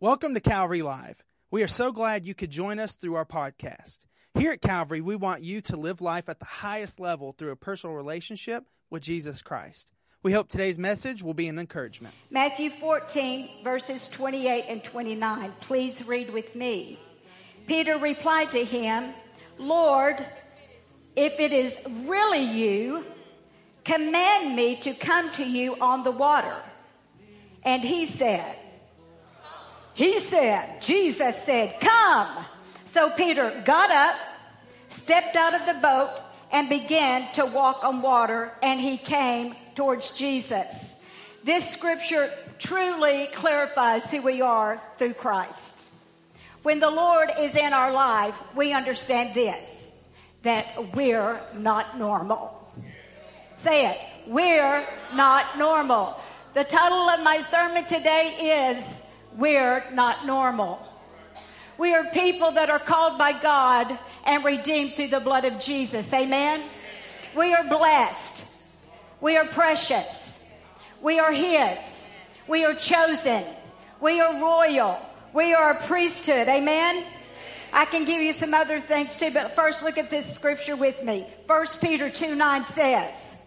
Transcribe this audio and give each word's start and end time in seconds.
Welcome 0.00 0.34
to 0.34 0.40
Calvary 0.40 0.82
Live. 0.82 1.24
We 1.50 1.64
are 1.64 1.66
so 1.66 1.90
glad 1.90 2.24
you 2.24 2.32
could 2.32 2.52
join 2.52 2.78
us 2.78 2.92
through 2.92 3.16
our 3.16 3.24
podcast. 3.24 3.98
Here 4.34 4.52
at 4.52 4.60
Calvary, 4.60 5.00
we 5.00 5.16
want 5.16 5.42
you 5.42 5.60
to 5.62 5.76
live 5.76 6.00
life 6.00 6.28
at 6.28 6.38
the 6.38 6.44
highest 6.44 7.00
level 7.00 7.32
through 7.32 7.50
a 7.50 7.56
personal 7.56 7.96
relationship 7.96 8.62
with 8.90 9.02
Jesus 9.02 9.42
Christ. 9.42 9.90
We 10.22 10.30
hope 10.30 10.48
today's 10.48 10.78
message 10.78 11.20
will 11.20 11.34
be 11.34 11.48
an 11.48 11.58
encouragement. 11.58 12.14
Matthew 12.30 12.70
14, 12.70 13.64
verses 13.64 14.06
28 14.10 14.66
and 14.68 14.84
29. 14.84 15.52
Please 15.62 16.06
read 16.06 16.32
with 16.32 16.54
me. 16.54 17.00
Peter 17.66 17.98
replied 17.98 18.52
to 18.52 18.64
him, 18.64 19.12
Lord, 19.58 20.24
if 21.16 21.40
it 21.40 21.52
is 21.52 21.76
really 22.04 22.44
you, 22.44 23.04
command 23.82 24.54
me 24.54 24.76
to 24.76 24.94
come 24.94 25.32
to 25.32 25.44
you 25.44 25.74
on 25.80 26.04
the 26.04 26.12
water. 26.12 26.54
And 27.64 27.82
he 27.82 28.06
said, 28.06 28.54
he 29.98 30.20
said, 30.20 30.80
Jesus 30.80 31.42
said, 31.42 31.74
come. 31.80 32.28
So 32.84 33.10
Peter 33.10 33.62
got 33.64 33.90
up, 33.90 34.14
stepped 34.90 35.34
out 35.34 35.54
of 35.54 35.66
the 35.66 35.74
boat, 35.74 36.12
and 36.52 36.68
began 36.68 37.30
to 37.32 37.44
walk 37.44 37.82
on 37.82 38.00
water, 38.00 38.52
and 38.62 38.78
he 38.78 38.96
came 38.96 39.56
towards 39.74 40.12
Jesus. 40.12 41.04
This 41.42 41.68
scripture 41.68 42.30
truly 42.60 43.26
clarifies 43.32 44.08
who 44.08 44.22
we 44.22 44.40
are 44.40 44.80
through 44.98 45.14
Christ. 45.14 45.88
When 46.62 46.78
the 46.78 46.92
Lord 46.92 47.30
is 47.36 47.56
in 47.56 47.72
our 47.72 47.92
life, 47.92 48.40
we 48.54 48.72
understand 48.72 49.34
this, 49.34 50.04
that 50.42 50.94
we're 50.94 51.40
not 51.54 51.98
normal. 51.98 52.72
Say 53.56 53.90
it. 53.90 53.98
We're 54.28 54.86
not 55.12 55.58
normal. 55.58 56.20
The 56.54 56.62
title 56.62 57.08
of 57.08 57.20
my 57.24 57.40
sermon 57.40 57.84
today 57.84 58.76
is 58.76 59.07
we're 59.38 59.88
not 59.92 60.26
normal. 60.26 60.86
We 61.78 61.94
are 61.94 62.04
people 62.10 62.50
that 62.50 62.70
are 62.70 62.80
called 62.80 63.18
by 63.18 63.40
God 63.40 63.96
and 64.24 64.44
redeemed 64.44 64.94
through 64.94 65.08
the 65.08 65.20
blood 65.20 65.44
of 65.44 65.60
Jesus. 65.60 66.12
Amen. 66.12 66.60
We 67.36 67.54
are 67.54 67.62
blessed. 67.62 68.44
We 69.20 69.36
are 69.36 69.44
precious. 69.44 70.44
We 71.00 71.20
are 71.20 71.32
His. 71.32 72.10
We 72.48 72.64
are 72.64 72.74
chosen. 72.74 73.44
We 74.00 74.20
are 74.20 74.40
royal. 74.40 75.00
We 75.32 75.54
are 75.54 75.70
a 75.70 75.80
priesthood. 75.86 76.48
Amen. 76.48 77.04
I 77.72 77.84
can 77.84 78.04
give 78.04 78.20
you 78.20 78.32
some 78.32 78.54
other 78.54 78.80
things 78.80 79.16
too, 79.20 79.30
but 79.30 79.54
first 79.54 79.84
look 79.84 79.98
at 79.98 80.10
this 80.10 80.34
scripture 80.34 80.74
with 80.74 81.00
me. 81.04 81.26
1 81.46 81.66
Peter 81.80 82.10
2 82.10 82.34
9 82.34 82.64
says, 82.64 83.46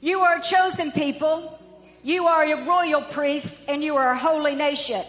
You 0.00 0.20
are 0.20 0.36
a 0.36 0.42
chosen 0.42 0.92
people, 0.92 1.58
you 2.04 2.26
are 2.26 2.44
a 2.44 2.64
royal 2.64 3.02
priest, 3.02 3.68
and 3.68 3.82
you 3.82 3.96
are 3.96 4.10
a 4.10 4.18
holy 4.18 4.54
nation. 4.54 5.02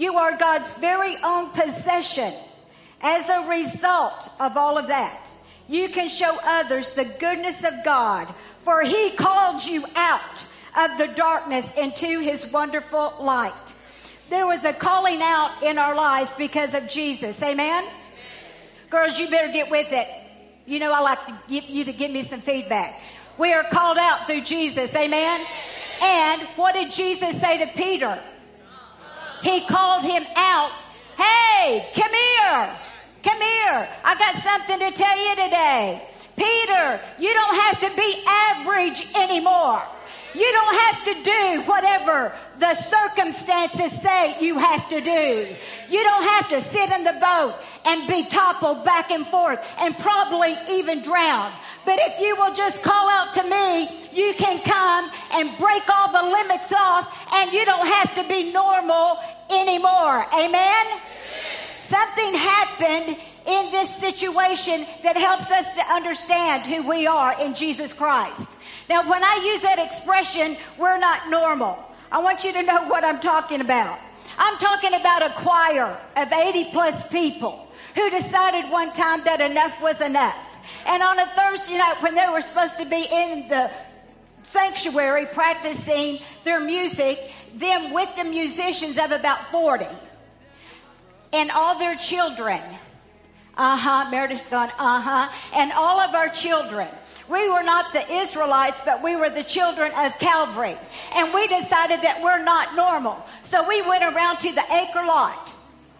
You 0.00 0.16
are 0.16 0.34
God's 0.34 0.72
very 0.72 1.14
own 1.22 1.50
possession. 1.50 2.32
As 3.02 3.28
a 3.28 3.46
result 3.50 4.30
of 4.40 4.56
all 4.56 4.78
of 4.78 4.86
that, 4.86 5.20
you 5.68 5.90
can 5.90 6.08
show 6.08 6.38
others 6.42 6.94
the 6.94 7.04
goodness 7.04 7.62
of 7.64 7.84
God, 7.84 8.26
for 8.62 8.80
He 8.80 9.10
called 9.10 9.62
you 9.62 9.84
out 9.94 10.44
of 10.74 10.96
the 10.96 11.08
darkness 11.08 11.70
into 11.76 12.20
His 12.20 12.50
wonderful 12.50 13.12
light. 13.20 13.74
There 14.30 14.46
was 14.46 14.64
a 14.64 14.72
calling 14.72 15.20
out 15.20 15.62
in 15.62 15.76
our 15.76 15.94
lives 15.94 16.32
because 16.32 16.72
of 16.72 16.88
Jesus. 16.88 17.42
Amen? 17.42 17.84
Girls, 18.88 19.18
you 19.18 19.28
better 19.28 19.52
get 19.52 19.70
with 19.70 19.92
it. 19.92 20.08
You 20.64 20.78
know, 20.78 20.94
I 20.94 21.00
like 21.00 21.26
to 21.26 21.38
give 21.46 21.68
you 21.68 21.84
to 21.84 21.92
give 21.92 22.10
me 22.10 22.22
some 22.22 22.40
feedback. 22.40 22.98
We 23.36 23.52
are 23.52 23.64
called 23.64 23.98
out 23.98 24.26
through 24.26 24.44
Jesus. 24.44 24.94
Amen? 24.94 25.46
And 26.00 26.40
what 26.56 26.72
did 26.72 26.90
Jesus 26.90 27.38
say 27.38 27.58
to 27.58 27.66
Peter? 27.76 28.18
He 29.42 29.60
called 29.66 30.02
him 30.02 30.24
out. 30.36 30.72
Hey, 31.16 31.88
come 31.94 32.12
here. 32.12 32.76
Come 33.22 33.40
here. 33.40 33.88
I 34.04 34.16
got 34.18 34.42
something 34.42 34.78
to 34.78 34.90
tell 34.92 35.28
you 35.28 35.34
today. 35.36 36.02
Peter, 36.36 37.00
you 37.18 37.34
don't 37.34 37.54
have 37.54 37.80
to 37.80 37.96
be 37.96 38.24
average 38.26 39.06
anymore. 39.16 39.82
You 40.34 40.50
don't 40.52 40.74
have 40.74 41.04
to 41.04 41.22
do 41.22 41.62
whatever 41.62 42.32
the 42.58 42.74
circumstances 42.74 44.00
say 44.00 44.36
you 44.40 44.58
have 44.58 44.88
to 44.90 45.00
do. 45.00 45.56
You 45.90 46.02
don't 46.04 46.22
have 46.22 46.48
to 46.50 46.60
sit 46.60 46.90
in 46.90 47.04
the 47.04 47.12
boat 47.14 47.56
and 47.84 48.06
be 48.06 48.24
toppled 48.24 48.84
back 48.84 49.10
and 49.10 49.26
forth 49.26 49.58
and 49.80 49.98
probably 49.98 50.56
even 50.70 51.02
drown. 51.02 51.52
But 51.84 51.98
if 52.00 52.20
you 52.20 52.36
will 52.36 52.54
just 52.54 52.82
call 52.82 53.08
out 53.08 53.34
to 53.34 53.42
me, 53.42 53.90
you 54.12 54.34
can 54.34 54.60
come 54.60 55.10
and 55.32 55.58
break 55.58 55.82
all 55.88 56.12
the 56.12 56.30
limits 56.30 56.72
off 56.72 57.26
and 57.32 57.52
you 57.52 57.64
don't 57.64 57.86
have 57.86 58.14
to 58.14 58.28
be 58.28 58.52
normal 58.52 59.18
anymore. 59.50 60.26
Amen? 60.34 60.86
Something 61.82 62.34
happened 62.34 63.16
in 63.46 63.70
this 63.72 63.94
situation 63.96 64.86
that 65.02 65.16
helps 65.16 65.50
us 65.50 65.66
to 65.74 65.82
understand 65.92 66.62
who 66.64 66.88
we 66.88 67.06
are 67.06 67.40
in 67.40 67.54
Jesus 67.54 67.92
Christ. 67.92 68.56
Now, 68.88 69.08
when 69.08 69.22
I 69.24 69.42
use 69.44 69.62
that 69.62 69.78
expression, 69.78 70.56
we're 70.78 70.98
not 70.98 71.30
normal. 71.30 71.78
I 72.12 72.18
want 72.18 72.44
you 72.44 72.52
to 72.52 72.62
know 72.62 72.86
what 72.86 73.04
I'm 73.04 73.20
talking 73.20 73.60
about. 73.60 73.98
I'm 74.38 74.58
talking 74.58 74.94
about 74.94 75.22
a 75.22 75.30
choir 75.30 75.98
of 76.16 76.32
80 76.32 76.70
plus 76.70 77.08
people 77.08 77.68
who 77.94 78.10
decided 78.10 78.70
one 78.70 78.92
time 78.92 79.22
that 79.24 79.40
enough 79.40 79.80
was 79.82 80.00
enough. 80.00 80.36
And 80.86 81.02
on 81.02 81.18
a 81.18 81.26
Thursday 81.26 81.78
night 81.78 82.02
when 82.02 82.14
they 82.14 82.28
were 82.28 82.40
supposed 82.40 82.78
to 82.78 82.84
be 82.84 83.06
in 83.10 83.48
the 83.48 83.70
sanctuary 84.44 85.26
practicing 85.26 86.20
their 86.44 86.60
music, 86.60 87.18
them 87.54 87.92
with 87.92 88.14
the 88.16 88.24
musicians 88.24 88.98
of 88.98 89.12
about 89.12 89.50
40 89.50 89.86
and 91.32 91.50
all 91.50 91.78
their 91.78 91.96
children. 91.96 92.60
Uh 93.56 93.76
huh. 93.76 94.10
Meredith's 94.10 94.48
gone, 94.48 94.70
uh 94.78 95.00
huh. 95.00 95.28
And 95.54 95.72
all 95.72 96.00
of 96.00 96.14
our 96.14 96.28
children. 96.28 96.88
We 97.28 97.48
were 97.48 97.62
not 97.62 97.92
the 97.92 98.10
Israelites, 98.10 98.80
but 98.84 99.02
we 99.02 99.14
were 99.14 99.30
the 99.30 99.44
children 99.44 99.92
of 99.96 100.18
Calvary. 100.18 100.76
And 101.14 101.32
we 101.32 101.46
decided 101.46 102.02
that 102.02 102.20
we're 102.22 102.42
not 102.42 102.74
normal. 102.74 103.24
So 103.42 103.66
we 103.68 103.82
went 103.82 104.02
around 104.02 104.38
to 104.38 104.52
the 104.52 104.64
acre 104.72 105.04
lot. 105.04 105.52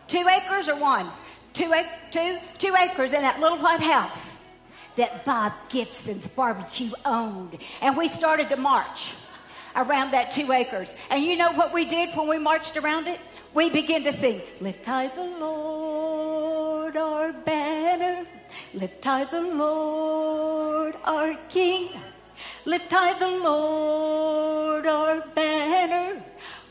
Two 0.09 0.27
acres 0.29 0.69
or 0.69 0.77
one? 0.77 1.09
Two, 1.53 1.73
two, 2.11 2.39
two 2.59 2.75
acres 2.75 3.13
in 3.13 3.23
that 3.23 3.39
little 3.39 3.59
white 3.59 3.81
house 3.81 4.40
that 4.97 5.25
Bob 5.25 5.53
Gibson's 5.69 6.27
barbecue 6.27 6.91
owned. 7.05 7.59
And 7.81 7.97
we 7.97 8.09
started 8.09 8.49
to 8.49 8.57
march 8.57 9.13
around 9.77 10.13
that 10.13 10.31
two 10.31 10.53
acres. 10.53 10.95
And 11.11 11.23
you 11.23 11.37
know 11.37 11.53
what 11.53 11.73
we 11.73 11.85
did 11.85 12.15
when 12.17 12.29
we 12.29 12.39
marched 12.39 12.77
around 12.77 13.07
it? 13.07 13.21
We 13.55 13.71
began 13.71 14.05
to 14.05 14.13
sing, 14.13 14.41
Lift 14.61 14.87
high 14.87 15.09
the 15.09 15.25
Lord 15.25 16.97
our 16.97 17.33
banner 17.33 18.27
Lift 18.75 19.05
high 19.05 19.25
the 19.25 19.41
Lord 19.41 20.95
our 21.05 21.35
King. 21.49 21.91
Lift 22.65 22.93
high 22.93 23.19
the 23.19 23.29
Lord 23.29 24.87
our 24.87 25.21
banner. 25.35 26.23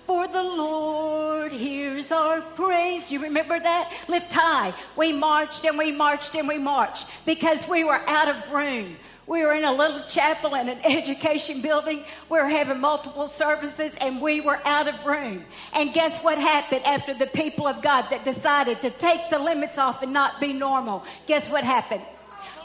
For 0.10 0.28
the 0.28 0.42
Lord 0.42 1.52
hears 1.52 2.12
our 2.12 2.42
praise. 2.42 3.12
You 3.12 3.22
remember 3.22 3.60
that? 3.60 3.94
Lift 4.08 4.34
high. 4.34 4.74
We 4.96 5.14
marched 5.14 5.66
and 5.66 5.78
we 5.78 5.92
marched 5.92 6.34
and 6.34 6.48
we 6.48 6.58
marched 6.58 7.06
because 7.28 7.68
we 7.68 7.84
were 7.84 8.02
out 8.10 8.28
of 8.28 8.52
room. 8.52 8.96
We 9.28 9.46
were 9.46 9.54
in 9.54 9.64
a 9.64 9.72
little 9.72 10.02
chapel 10.02 10.56
in 10.56 10.68
an 10.68 10.80
education 10.84 11.62
building. 11.62 12.04
We 12.28 12.40
were 12.40 12.50
having 12.50 12.80
multiple 12.80 13.28
services 13.28 13.96
and 14.02 14.20
we 14.20 14.42
were 14.42 14.60
out 14.66 14.88
of 14.88 15.06
room. 15.06 15.46
And 15.74 15.94
guess 15.94 16.24
what 16.24 16.40
happened 16.40 16.86
after 16.88 17.14
the 17.14 17.28
people 17.28 17.68
of 17.68 17.84
God 17.84 18.08
that 18.10 18.26
decided 18.26 18.82
to 18.82 18.90
take 18.90 19.30
the 19.30 19.38
limits 19.38 19.78
off 19.78 20.02
and 20.02 20.12
not 20.12 20.42
be 20.42 20.54
normal? 20.54 21.04
Guess 21.28 21.52
what 21.52 21.64
happened? 21.64 22.02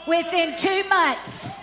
Within 0.07 0.57
two 0.57 0.83
months, 0.89 1.61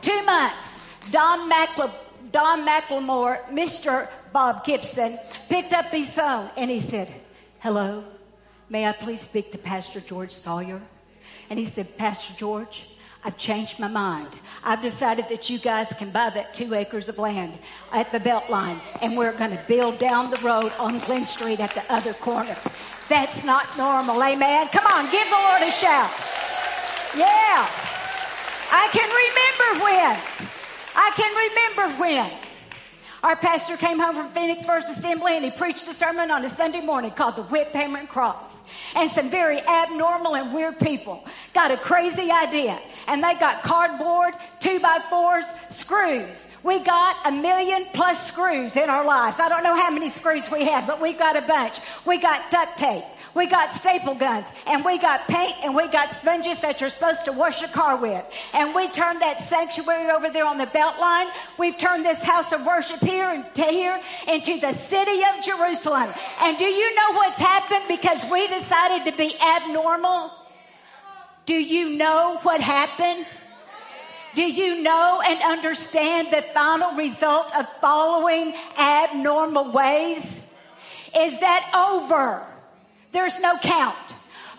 two 0.00 0.24
months, 0.24 0.84
Don, 1.12 1.48
Mackle, 1.48 1.92
Don 2.32 2.66
McLemore, 2.66 3.44
Mr. 3.50 4.08
Bob 4.32 4.64
Gibson, 4.64 5.18
picked 5.50 5.74
up 5.74 5.86
his 5.86 6.08
phone 6.08 6.48
and 6.56 6.70
he 6.70 6.80
said, 6.80 7.12
hello, 7.60 8.04
may 8.70 8.86
I 8.86 8.92
please 8.92 9.20
speak 9.20 9.52
to 9.52 9.58
Pastor 9.58 10.00
George 10.00 10.32
Sawyer? 10.32 10.80
And 11.50 11.58
he 11.58 11.66
said, 11.66 11.98
Pastor 11.98 12.32
George, 12.38 12.88
I've 13.22 13.36
changed 13.36 13.78
my 13.78 13.86
mind. 13.86 14.28
I've 14.64 14.80
decided 14.80 15.28
that 15.28 15.50
you 15.50 15.58
guys 15.58 15.92
can 15.92 16.10
buy 16.10 16.30
that 16.30 16.54
two 16.54 16.74
acres 16.74 17.10
of 17.10 17.18
land 17.18 17.52
at 17.92 18.10
the 18.10 18.18
Beltline 18.18 18.80
and 19.02 19.16
we're 19.16 19.36
going 19.36 19.54
to 19.54 19.62
build 19.68 19.98
down 19.98 20.30
the 20.30 20.38
road 20.38 20.72
on 20.78 20.98
Glen 21.00 21.26
Street 21.26 21.60
at 21.60 21.74
the 21.74 21.84
other 21.92 22.14
corner. 22.14 22.56
That's 23.10 23.44
not 23.44 23.76
normal. 23.76 24.22
Amen. 24.22 24.68
Come 24.68 24.86
on, 24.86 25.10
give 25.12 25.28
the 25.28 25.36
Lord 25.36 25.62
a 25.62 25.70
shout. 25.70 26.10
Yeah. 27.14 27.68
I 28.74 28.88
can 28.90 29.10
remember 29.12 29.84
when. 29.84 30.61
I 30.94 31.10
can 31.16 31.76
remember 31.76 32.00
when. 32.00 32.30
Our 33.22 33.36
pastor 33.36 33.76
came 33.76 34.00
home 34.00 34.16
from 34.16 34.30
Phoenix 34.32 34.66
First 34.66 34.88
Assembly 34.88 35.36
and 35.36 35.44
he 35.44 35.52
preached 35.52 35.86
a 35.86 35.94
sermon 35.94 36.32
on 36.32 36.44
a 36.44 36.48
Sunday 36.48 36.80
morning 36.80 37.12
called 37.12 37.36
The 37.36 37.44
Whip, 37.44 37.72
Hammer, 37.72 38.00
and 38.00 38.08
Cross. 38.08 38.58
And 38.96 39.08
some 39.08 39.30
very 39.30 39.60
abnormal 39.60 40.34
and 40.34 40.52
weird 40.52 40.80
people 40.80 41.24
got 41.54 41.70
a 41.70 41.76
crazy 41.76 42.32
idea 42.32 42.80
and 43.06 43.22
they 43.22 43.34
got 43.34 43.62
cardboard, 43.62 44.34
two 44.58 44.80
by 44.80 44.98
fours, 45.08 45.46
screws. 45.70 46.50
We 46.64 46.80
got 46.80 47.24
a 47.24 47.30
million 47.30 47.86
plus 47.94 48.26
screws 48.26 48.74
in 48.74 48.90
our 48.90 49.04
lives. 49.04 49.38
I 49.38 49.48
don't 49.48 49.62
know 49.62 49.76
how 49.80 49.92
many 49.92 50.08
screws 50.08 50.50
we 50.50 50.64
have, 50.64 50.88
but 50.88 51.00
we 51.00 51.12
got 51.12 51.36
a 51.36 51.42
bunch. 51.42 51.78
We 52.04 52.18
got 52.18 52.50
duct 52.50 52.76
tape. 52.76 53.04
We 53.34 53.46
got 53.46 53.72
staple 53.72 54.14
guns 54.14 54.52
and 54.66 54.84
we 54.84 54.98
got 54.98 55.26
paint 55.26 55.54
and 55.64 55.74
we 55.74 55.88
got 55.88 56.12
sponges 56.12 56.60
that 56.60 56.80
you're 56.80 56.90
supposed 56.90 57.24
to 57.24 57.32
wash 57.32 57.60
your 57.60 57.70
car 57.70 57.96
with. 57.96 58.24
And 58.52 58.74
we 58.74 58.88
turned 58.90 59.22
that 59.22 59.40
sanctuary 59.40 60.10
over 60.10 60.28
there 60.28 60.46
on 60.46 60.58
the 60.58 60.66
belt 60.66 61.00
line. 61.00 61.28
We've 61.58 61.76
turned 61.76 62.04
this 62.04 62.22
house 62.22 62.52
of 62.52 62.66
worship 62.66 63.00
here 63.00 63.28
and 63.28 63.54
to 63.54 63.62
here 63.64 63.98
into 64.28 64.60
the 64.60 64.72
city 64.72 65.22
of 65.22 65.44
Jerusalem. 65.44 66.10
And 66.42 66.58
do 66.58 66.64
you 66.64 66.94
know 66.94 67.12
what's 67.12 67.38
happened 67.38 67.84
because 67.88 68.22
we 68.30 68.46
decided 68.48 69.10
to 69.10 69.16
be 69.16 69.34
abnormal? 69.40 70.30
Do 71.46 71.54
you 71.54 71.96
know 71.96 72.38
what 72.42 72.60
happened? 72.60 73.26
Do 74.34 74.42
you 74.42 74.82
know 74.82 75.22
and 75.26 75.42
understand 75.42 76.28
the 76.32 76.42
final 76.54 76.92
result 76.92 77.54
of 77.56 77.66
following 77.80 78.54
abnormal 78.78 79.72
ways? 79.72 80.54
Is 81.14 81.38
that 81.40 81.70
over? 81.74 82.46
There's 83.12 83.38
no 83.40 83.56
count. 83.58 83.96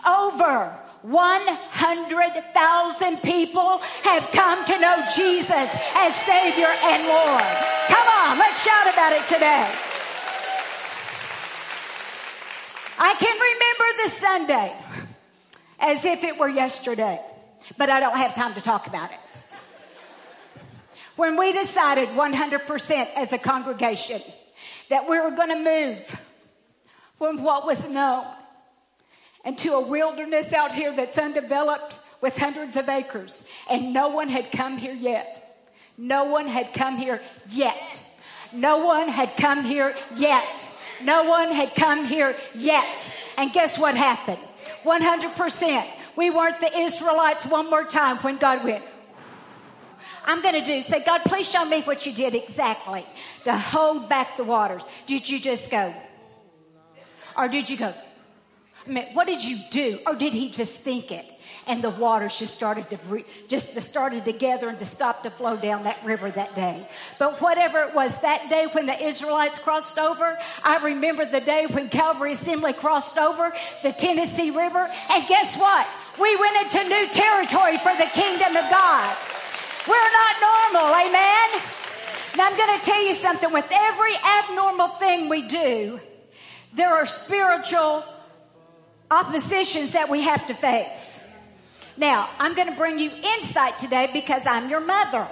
Over 0.06 0.78
100,000 1.02 3.18
people 3.18 3.78
have 4.04 4.30
come 4.32 4.64
to 4.64 4.80
know 4.80 5.04
Jesus 5.14 5.68
as 5.96 6.14
Savior 6.14 6.72
and 6.82 7.06
Lord. 7.06 7.44
Come 7.88 8.08
on, 8.08 8.38
let's 8.38 8.64
shout 8.64 8.86
about 8.92 9.12
it 9.12 9.26
today. 9.26 9.70
I 12.96 13.14
can 13.18 13.38
remember 13.38 13.84
the 14.02 14.08
Sunday 14.10 14.72
as 15.80 16.04
if 16.06 16.22
it 16.24 16.38
were 16.38 16.48
yesterday, 16.48 17.20
but 17.76 17.90
I 17.90 18.00
don't 18.00 18.16
have 18.16 18.34
time 18.34 18.54
to 18.54 18.62
talk 18.62 18.86
about 18.86 19.10
it. 19.10 19.18
When 21.16 21.36
we 21.36 21.52
decided 21.52 22.08
100% 22.10 23.08
as 23.16 23.32
a 23.32 23.38
congregation 23.38 24.22
that 24.88 25.08
we 25.08 25.18
were 25.20 25.32
going 25.32 25.50
to 25.50 25.56
move 25.56 26.00
from 27.18 27.42
what 27.42 27.66
was 27.66 27.88
known 27.88 28.24
and 29.44 29.56
to 29.58 29.74
a 29.74 29.80
wilderness 29.80 30.52
out 30.52 30.74
here 30.74 30.94
that's 30.94 31.18
undeveloped 31.18 31.98
with 32.20 32.36
hundreds 32.36 32.76
of 32.76 32.88
acres. 32.88 33.46
And 33.70 33.92
no 33.92 34.08
one 34.08 34.28
had 34.28 34.50
come 34.50 34.78
here 34.78 34.94
yet. 34.94 35.40
No 35.98 36.24
one 36.24 36.48
had 36.48 36.72
come 36.74 36.96
here 36.96 37.20
yet. 37.50 38.02
No 38.52 38.84
one 38.84 39.08
had 39.08 39.36
come 39.36 39.64
here 39.64 39.94
yet. 40.16 40.66
No 41.02 41.24
one 41.24 41.52
had 41.52 41.74
come 41.74 42.06
here 42.06 42.36
yet. 42.54 43.10
And 43.36 43.52
guess 43.52 43.78
what 43.78 43.96
happened? 43.96 44.38
100%. 44.84 45.86
We 46.16 46.30
weren't 46.30 46.60
the 46.60 46.78
Israelites 46.78 47.44
one 47.44 47.68
more 47.68 47.84
time 47.84 48.16
when 48.18 48.38
God 48.38 48.64
went, 48.64 48.84
I'm 50.26 50.40
going 50.40 50.54
to 50.54 50.64
do, 50.64 50.82
say, 50.82 51.04
God, 51.04 51.22
please 51.24 51.48
show 51.48 51.64
me 51.64 51.82
what 51.82 52.06
you 52.06 52.12
did 52.12 52.34
exactly 52.34 53.04
to 53.44 53.54
hold 53.56 54.08
back 54.08 54.36
the 54.36 54.44
waters. 54.44 54.82
Did 55.06 55.28
you 55.28 55.38
just 55.38 55.70
go? 55.70 55.92
Or 57.36 57.48
did 57.48 57.68
you 57.68 57.76
go? 57.76 57.92
What 58.86 59.26
did 59.26 59.42
you 59.42 59.58
do? 59.70 59.98
Or 60.06 60.14
did 60.14 60.34
he 60.34 60.50
just 60.50 60.72
think 60.72 61.10
it? 61.10 61.24
And 61.66 61.82
the 61.82 61.90
waters 61.90 62.38
just 62.38 62.52
started 62.52 62.90
to 62.90 62.98
re- 63.08 63.24
just 63.48 63.80
started 63.80 64.26
to 64.26 64.32
gather 64.32 64.68
and 64.68 64.78
to 64.78 64.84
stop 64.84 65.22
to 65.22 65.30
flow 65.30 65.56
down 65.56 65.84
that 65.84 66.04
river 66.04 66.30
that 66.30 66.54
day. 66.54 66.86
But 67.18 67.40
whatever 67.40 67.78
it 67.78 67.94
was 67.94 68.20
that 68.20 68.50
day 68.50 68.66
when 68.72 68.84
the 68.84 69.02
Israelites 69.02 69.58
crossed 69.58 69.98
over, 69.98 70.38
I 70.62 70.84
remember 70.84 71.24
the 71.24 71.40
day 71.40 71.66
when 71.66 71.88
Calvary 71.88 72.32
Assembly 72.32 72.74
crossed 72.74 73.16
over 73.16 73.54
the 73.82 73.92
Tennessee 73.92 74.50
River. 74.50 74.90
And 75.10 75.26
guess 75.26 75.56
what? 75.56 75.86
We 76.20 76.36
went 76.36 76.64
into 76.64 76.84
new 76.86 77.08
territory 77.08 77.78
for 77.78 77.96
the 77.96 78.10
kingdom 78.12 78.56
of 78.56 78.68
God. 78.70 79.16
We're 79.88 80.12
not 80.12 80.72
normal, 80.72 80.94
amen? 80.94 81.62
Now 82.36 82.48
I'm 82.48 82.56
going 82.56 82.78
to 82.78 82.84
tell 82.84 83.06
you 83.06 83.14
something. 83.14 83.52
With 83.52 83.68
every 83.72 84.12
abnormal 84.16 84.88
thing 84.98 85.30
we 85.30 85.42
do, 85.42 86.00
there 86.74 86.92
are 86.92 87.06
spiritual 87.06 88.04
oppositions 89.14 89.92
that 89.92 90.10
we 90.10 90.22
have 90.22 90.46
to 90.48 90.54
face. 90.54 91.20
Now, 91.96 92.28
I'm 92.38 92.54
going 92.54 92.68
to 92.68 92.76
bring 92.76 92.98
you 92.98 93.10
insight 93.10 93.78
today 93.78 94.10
because 94.12 94.46
I'm 94.46 94.68
your 94.68 94.80
mother. 94.80 95.28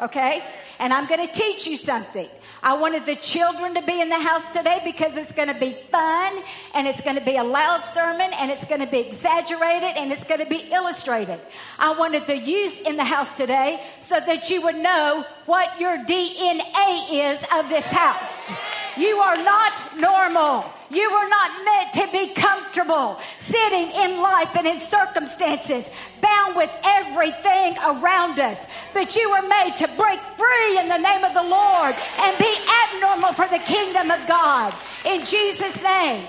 Okay? 0.00 0.42
And 0.78 0.92
I'm 0.92 1.06
going 1.08 1.26
to 1.26 1.32
teach 1.32 1.66
you 1.66 1.76
something. 1.76 2.28
I 2.62 2.74
wanted 2.74 3.06
the 3.06 3.16
children 3.16 3.74
to 3.74 3.82
be 3.82 4.00
in 4.00 4.10
the 4.10 4.18
house 4.18 4.48
today 4.52 4.80
because 4.84 5.16
it's 5.16 5.32
going 5.32 5.48
to 5.48 5.58
be 5.58 5.72
fun 5.90 6.42
and 6.74 6.86
it's 6.86 7.00
going 7.00 7.16
to 7.16 7.24
be 7.24 7.36
a 7.36 7.44
loud 7.44 7.84
sermon 7.86 8.30
and 8.38 8.50
it's 8.50 8.66
going 8.66 8.80
to 8.82 8.86
be 8.86 9.00
exaggerated 9.00 9.96
and 9.96 10.12
it's 10.12 10.24
going 10.24 10.40
to 10.40 10.46
be 10.46 10.68
illustrated. 10.70 11.40
I 11.78 11.92
wanted 11.94 12.26
the 12.26 12.36
youth 12.36 12.86
in 12.86 12.96
the 12.96 13.04
house 13.04 13.34
today 13.36 13.82
so 14.02 14.20
that 14.20 14.50
you 14.50 14.62
would 14.62 14.76
know 14.76 15.24
what 15.46 15.80
your 15.80 15.96
DNA 16.04 17.32
is 17.32 17.40
of 17.54 17.68
this 17.70 17.86
house. 17.86 18.79
You 19.00 19.16
are 19.16 19.42
not 19.42 19.72
normal. 19.98 20.66
You 20.90 21.10
were 21.10 21.28
not 21.28 21.64
meant 21.64 21.92
to 21.94 22.08
be 22.12 22.34
comfortable 22.34 23.18
sitting 23.38 23.90
in 23.92 24.20
life 24.20 24.54
and 24.56 24.66
in 24.66 24.80
circumstances 24.80 25.88
bound 26.20 26.54
with 26.54 26.70
everything 26.84 27.76
around 27.78 28.38
us. 28.40 28.66
But 28.92 29.16
you 29.16 29.30
were 29.30 29.48
made 29.48 29.74
to 29.76 29.88
break 29.96 30.20
free 30.36 30.78
in 30.78 30.88
the 30.88 30.98
name 30.98 31.24
of 31.24 31.32
the 31.32 31.42
Lord 31.42 31.94
and 32.18 32.38
be 32.38 32.54
abnormal 32.84 33.32
for 33.32 33.46
the 33.46 33.62
kingdom 33.64 34.10
of 34.10 34.26
God. 34.28 34.74
In 35.06 35.24
Jesus' 35.24 35.82
name. 35.82 36.26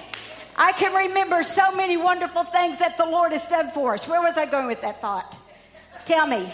I 0.55 0.73
can 0.73 0.93
remember 0.93 1.43
so 1.43 1.75
many 1.75 1.97
wonderful 1.97 2.43
things 2.43 2.77
that 2.79 2.97
the 2.97 3.05
Lord 3.05 3.31
has 3.31 3.47
done 3.47 3.71
for 3.71 3.95
us. 3.95 4.07
Where 4.07 4.21
was 4.21 4.37
I 4.37 4.45
going 4.45 4.67
with 4.67 4.81
that 4.81 5.01
thought? 5.01 5.37
Tell 6.05 6.27
me. 6.27 6.49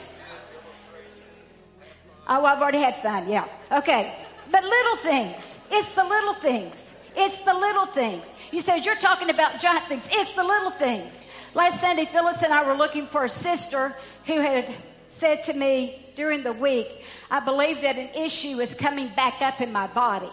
Oh, 2.27 2.45
I've 2.45 2.61
already 2.61 2.79
had 2.79 2.95
fun. 2.97 3.29
Yeah. 3.29 3.47
Okay. 3.71 4.15
But 4.49 4.63
little 4.63 4.97
things. 4.97 5.56
It's 5.71 5.93
the 5.93 6.03
little 6.03 6.33
things. 6.35 6.93
It's 7.15 7.39
the 7.39 7.53
little 7.53 7.87
things. 7.87 8.31
You 8.51 8.61
said 8.61 8.85
you're 8.85 8.95
talking 8.95 9.29
about 9.29 9.59
giant 9.59 9.85
things. 9.85 10.07
It's 10.11 10.33
the 10.35 10.43
little 10.43 10.71
things. 10.71 11.25
Last 11.53 11.81
Sunday, 11.81 12.05
Phyllis 12.05 12.43
and 12.43 12.53
I 12.53 12.65
were 12.65 12.75
looking 12.75 13.07
for 13.07 13.23
a 13.23 13.29
sister 13.29 13.95
who 14.25 14.39
had 14.39 14.69
said 15.09 15.43
to 15.45 15.53
me 15.53 16.05
during 16.15 16.43
the 16.43 16.53
week, 16.53 16.87
I 17.31 17.39
believe 17.39 17.81
that 17.81 17.97
an 17.97 18.09
issue 18.15 18.59
is 18.59 18.75
coming 18.75 19.09
back 19.15 19.41
up 19.41 19.61
in 19.61 19.71
my 19.71 19.87
body. 19.87 20.29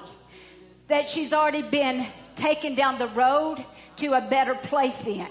That 0.88 1.06
she's 1.06 1.32
already 1.32 1.62
been 1.62 2.06
taken 2.36 2.74
down 2.74 2.98
the 2.98 3.08
road 3.08 3.64
to 3.96 4.12
a 4.12 4.20
better 4.20 4.54
place 4.54 5.06
in. 5.06 5.26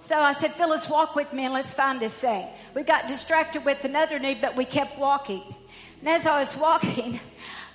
So 0.00 0.18
I 0.18 0.32
said, 0.34 0.52
Phyllis, 0.54 0.88
walk 0.88 1.14
with 1.14 1.32
me 1.32 1.44
and 1.44 1.54
let's 1.54 1.72
find 1.72 2.00
this 2.00 2.18
thing. 2.18 2.48
We 2.74 2.82
got 2.82 3.06
distracted 3.06 3.64
with 3.64 3.84
another 3.84 4.18
need, 4.18 4.40
but 4.40 4.56
we 4.56 4.64
kept 4.64 4.98
walking. 4.98 5.42
And 6.00 6.08
as 6.08 6.26
I 6.26 6.40
was 6.40 6.56
walking, 6.56 7.20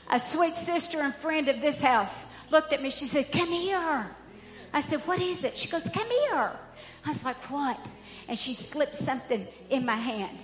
a 0.09 0.19
sweet 0.19 0.57
sister 0.57 0.99
and 1.01 1.13
friend 1.15 1.47
of 1.49 1.61
this 1.61 1.81
house 1.81 2.31
looked 2.51 2.73
at 2.73 2.81
me. 2.81 2.89
She 2.89 3.05
said, 3.05 3.31
Come 3.31 3.49
here. 3.49 4.07
I 4.73 4.81
said, 4.81 4.99
What 5.01 5.21
is 5.21 5.43
it? 5.43 5.57
She 5.57 5.67
goes, 5.67 5.89
Come 5.89 6.09
here. 6.09 6.51
I 7.05 7.09
was 7.09 7.23
like, 7.23 7.37
What? 7.51 7.79
And 8.27 8.37
she 8.37 8.53
slipped 8.53 8.95
something 8.95 9.47
in 9.69 9.85
my 9.85 9.95
hand. 9.95 10.37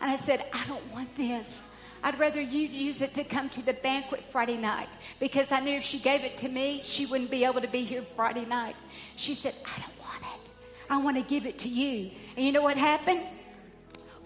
And 0.00 0.10
I 0.10 0.16
said, 0.16 0.44
I 0.52 0.66
don't 0.66 0.92
want 0.92 1.14
this. 1.16 1.70
I'd 2.02 2.18
rather 2.18 2.40
you 2.40 2.68
use 2.68 3.00
it 3.00 3.14
to 3.14 3.24
come 3.24 3.48
to 3.50 3.62
the 3.62 3.72
banquet 3.72 4.22
Friday 4.26 4.58
night 4.58 4.90
because 5.20 5.50
I 5.50 5.60
knew 5.60 5.76
if 5.76 5.84
she 5.84 5.98
gave 5.98 6.22
it 6.22 6.36
to 6.38 6.48
me, 6.50 6.82
she 6.82 7.06
wouldn't 7.06 7.30
be 7.30 7.44
able 7.44 7.62
to 7.62 7.68
be 7.68 7.82
here 7.82 8.04
Friday 8.14 8.44
night. 8.44 8.76
She 9.16 9.34
said, 9.34 9.54
I 9.64 9.80
don't 9.80 9.98
want 10.00 10.20
it. 10.20 10.50
I 10.90 10.98
want 10.98 11.16
to 11.16 11.22
give 11.22 11.46
it 11.46 11.58
to 11.60 11.68
you. 11.68 12.10
And 12.36 12.44
you 12.44 12.52
know 12.52 12.60
what 12.60 12.76
happened? 12.76 13.22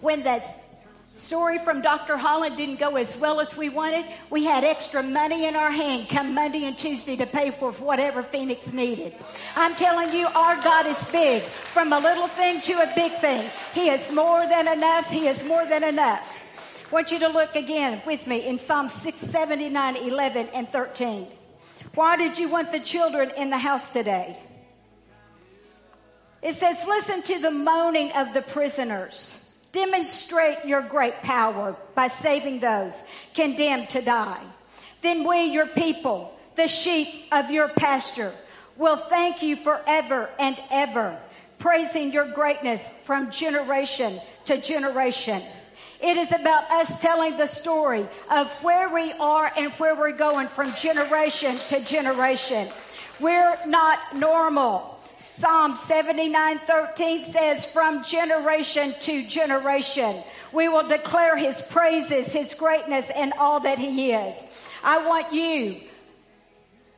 When 0.01 0.23
the 0.23 0.43
story 1.19 1.57
from 1.59 1.81
Dr. 1.81 2.17
Holland 2.17 2.57
didn't 2.57 2.79
go 2.79 2.95
as 2.95 3.15
well 3.17 3.39
as 3.39 3.55
we 3.55 3.69
wanted. 3.69 4.05
We 4.29 4.45
had 4.45 4.63
extra 4.63 5.03
money 5.03 5.45
in 5.45 5.55
our 5.55 5.71
hand 5.71 6.09
come 6.09 6.33
Monday 6.33 6.65
and 6.65 6.77
Tuesday 6.77 7.15
to 7.17 7.25
pay 7.25 7.51
for 7.51 7.71
whatever 7.73 8.23
Phoenix 8.23 8.73
needed. 8.73 9.13
I'm 9.55 9.75
telling 9.75 10.13
you, 10.13 10.27
our 10.27 10.55
God 10.63 10.85
is 10.85 11.03
big. 11.11 11.43
From 11.43 11.93
a 11.93 11.99
little 11.99 12.27
thing 12.27 12.61
to 12.61 12.73
a 12.73 12.91
big 12.95 13.11
thing. 13.13 13.49
He 13.73 13.89
is 13.89 14.11
more 14.11 14.47
than 14.47 14.67
enough. 14.67 15.09
He 15.09 15.27
is 15.27 15.43
more 15.43 15.65
than 15.65 15.83
enough. 15.83 16.35
I 16.89 16.93
want 16.93 17.11
you 17.11 17.19
to 17.19 17.27
look 17.27 17.55
again 17.55 18.01
with 18.05 18.25
me 18.25 18.47
in 18.47 18.57
Psalm 18.57 18.89
679, 18.89 19.97
11, 19.97 20.49
and 20.53 20.67
13. 20.69 21.27
Why 21.93 22.17
did 22.17 22.39
you 22.39 22.49
want 22.49 22.71
the 22.71 22.79
children 22.79 23.31
in 23.37 23.49
the 23.49 23.57
house 23.57 23.93
today? 23.93 24.37
It 26.41 26.55
says, 26.55 26.85
listen 26.87 27.21
to 27.23 27.39
the 27.41 27.51
moaning 27.51 28.11
of 28.13 28.33
the 28.33 28.41
prisoners. 28.41 29.38
Demonstrate 29.71 30.65
your 30.65 30.81
great 30.81 31.21
power 31.21 31.75
by 31.95 32.07
saving 32.07 32.59
those 32.59 33.01
condemned 33.33 33.89
to 33.91 34.01
die. 34.01 34.41
Then 35.01 35.27
we, 35.27 35.45
your 35.45 35.67
people, 35.67 36.33
the 36.55 36.67
sheep 36.67 37.25
of 37.31 37.51
your 37.51 37.69
pasture, 37.69 38.33
will 38.77 38.97
thank 38.97 39.41
you 39.43 39.55
forever 39.55 40.29
and 40.39 40.57
ever, 40.71 41.17
praising 41.59 42.11
your 42.11 42.25
greatness 42.31 43.01
from 43.03 43.29
generation 43.29 44.19
to 44.45 44.59
generation. 44.59 45.41
It 46.01 46.17
is 46.17 46.31
about 46.31 46.71
us 46.71 47.01
telling 47.01 47.37
the 47.37 47.47
story 47.47 48.07
of 48.31 48.49
where 48.63 48.89
we 48.89 49.11
are 49.13 49.51
and 49.55 49.71
where 49.73 49.95
we're 49.95 50.13
going 50.13 50.47
from 50.47 50.73
generation 50.75 51.57
to 51.67 51.81
generation. 51.81 52.69
We're 53.19 53.57
not 53.65 54.15
normal. 54.15 54.98
Psalm 55.39 55.75
79:13 55.75 57.31
says 57.31 57.63
from 57.63 58.03
generation 58.03 58.93
to 58.99 59.25
generation 59.25 60.21
we 60.51 60.67
will 60.67 60.85
declare 60.85 61.37
his 61.37 61.61
praises, 61.61 62.33
his 62.33 62.53
greatness 62.53 63.09
and 63.15 63.31
all 63.39 63.61
that 63.61 63.77
he 63.79 64.11
is. 64.11 64.35
I 64.83 65.07
want 65.07 65.31
you 65.31 65.79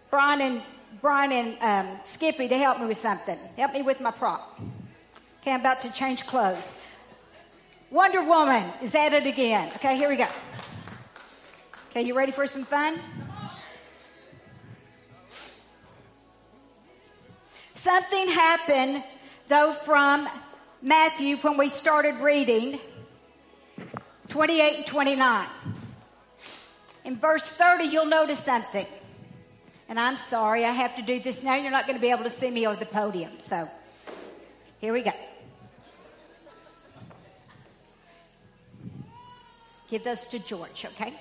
Brian 0.10 0.42
and 0.42 0.64
Brian 1.02 1.32
and 1.32 1.62
um, 1.62 2.00
Skippy 2.04 2.48
to 2.48 2.58
help 2.58 2.80
me 2.80 2.88
with 2.88 2.98
something. 2.98 3.38
Help 3.58 3.74
me 3.74 3.84
with 3.84 4.02
my 4.02 4.10
prop. 4.10 4.60
Okay, 5.42 5.52
I'm 5.52 5.60
about 5.60 5.84
to 5.84 5.92
change 5.94 6.26
clothes. 6.26 6.74
Wonder 7.92 8.24
Woman 8.24 8.64
is 8.82 8.96
at 8.96 9.14
it 9.14 9.28
again. 9.28 9.72
Okay, 9.76 9.96
here 9.98 10.10
we 10.10 10.16
go. 10.16 10.28
Okay, 11.92 12.02
you 12.02 12.18
ready 12.18 12.32
for 12.32 12.48
some 12.48 12.64
fun? 12.64 13.00
Something 17.82 18.28
happened, 18.28 19.04
though, 19.48 19.74
from 19.74 20.30
Matthew 20.84 21.38
when 21.38 21.58
we 21.58 21.68
started 21.68 22.14
reading 22.18 22.80
28 24.30 24.76
and 24.76 24.86
29. 24.86 25.48
In 27.06 27.16
verse 27.18 27.44
30, 27.44 27.86
you'll 27.86 28.06
notice 28.06 28.38
something. 28.38 28.86
And 29.90 30.00
I'm 30.00 30.18
sorry, 30.18 30.64
I 30.64 30.70
have 30.70 30.96
to 30.98 31.02
do 31.02 31.20
this 31.20 31.42
now. 31.42 31.56
You're 31.56 31.72
not 31.72 31.88
going 31.88 31.98
to 31.98 32.02
be 32.02 32.12
able 32.12 32.26
to 32.26 32.30
see 32.30 32.52
me 32.52 32.68
over 32.68 32.80
the 32.80 32.86
podium. 32.86 33.40
So 33.40 33.68
here 34.80 34.94
we 34.94 35.02
go. 35.02 35.14
Give 39.90 40.04
those 40.04 40.28
to 40.28 40.38
George, 40.38 40.86
okay? 40.86 41.16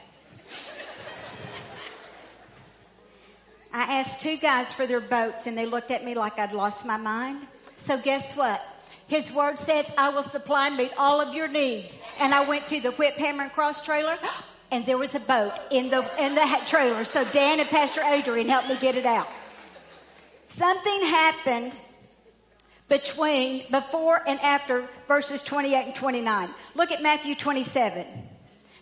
I 3.73 4.01
asked 4.01 4.21
two 4.21 4.37
guys 4.37 4.73
for 4.73 4.87
their 4.87 5.01
boats 5.01 5.47
and 5.47 5.57
they 5.57 5.67
looked 5.67 5.91
at 5.91 6.05
me 6.05 6.15
like 6.15 6.39
I'd 6.39 6.53
lost 6.53 6.85
my 6.85 6.97
mind. 6.97 7.47
So 7.77 7.99
guess 7.99 8.37
what? 8.37 8.65
His 9.07 9.33
word 9.33 9.59
says, 9.59 9.91
I 9.97 10.11
will 10.11 10.23
supply 10.23 10.69
and 10.69 10.77
meet 10.77 10.93
all 10.97 11.21
of 11.21 11.35
your 11.35 11.49
needs. 11.49 12.01
And 12.19 12.35
I 12.35 12.45
went 12.45 12.67
to 12.69 12.81
the 12.81 12.91
Whip 12.93 13.15
Hammer 13.17 13.45
and 13.45 13.53
Cross 13.53 13.85
trailer 13.85 14.19
and 14.73 14.85
there 14.87 14.99
was 14.99 15.15
a 15.15 15.21
boat 15.21 15.53
in 15.71 15.91
the, 15.91 16.09
in 16.19 16.35
the 16.35 16.61
trailer. 16.67 17.05
So 17.05 17.25
Dan 17.27 17.61
and 17.61 17.69
Pastor 17.69 18.03
Adrian 18.03 18.49
helped 18.49 18.69
me 18.69 18.77
get 18.77 18.97
it 18.97 19.07
out. 19.07 19.29
Something 20.49 21.03
happened 21.03 21.73
between, 22.89 23.71
before 23.71 24.21
and 24.27 24.41
after 24.41 24.89
verses 25.07 25.43
28 25.43 25.87
and 25.87 25.95
29. 25.95 26.51
Look 26.75 26.91
at 26.91 27.03
Matthew 27.03 27.37
27. 27.37 28.05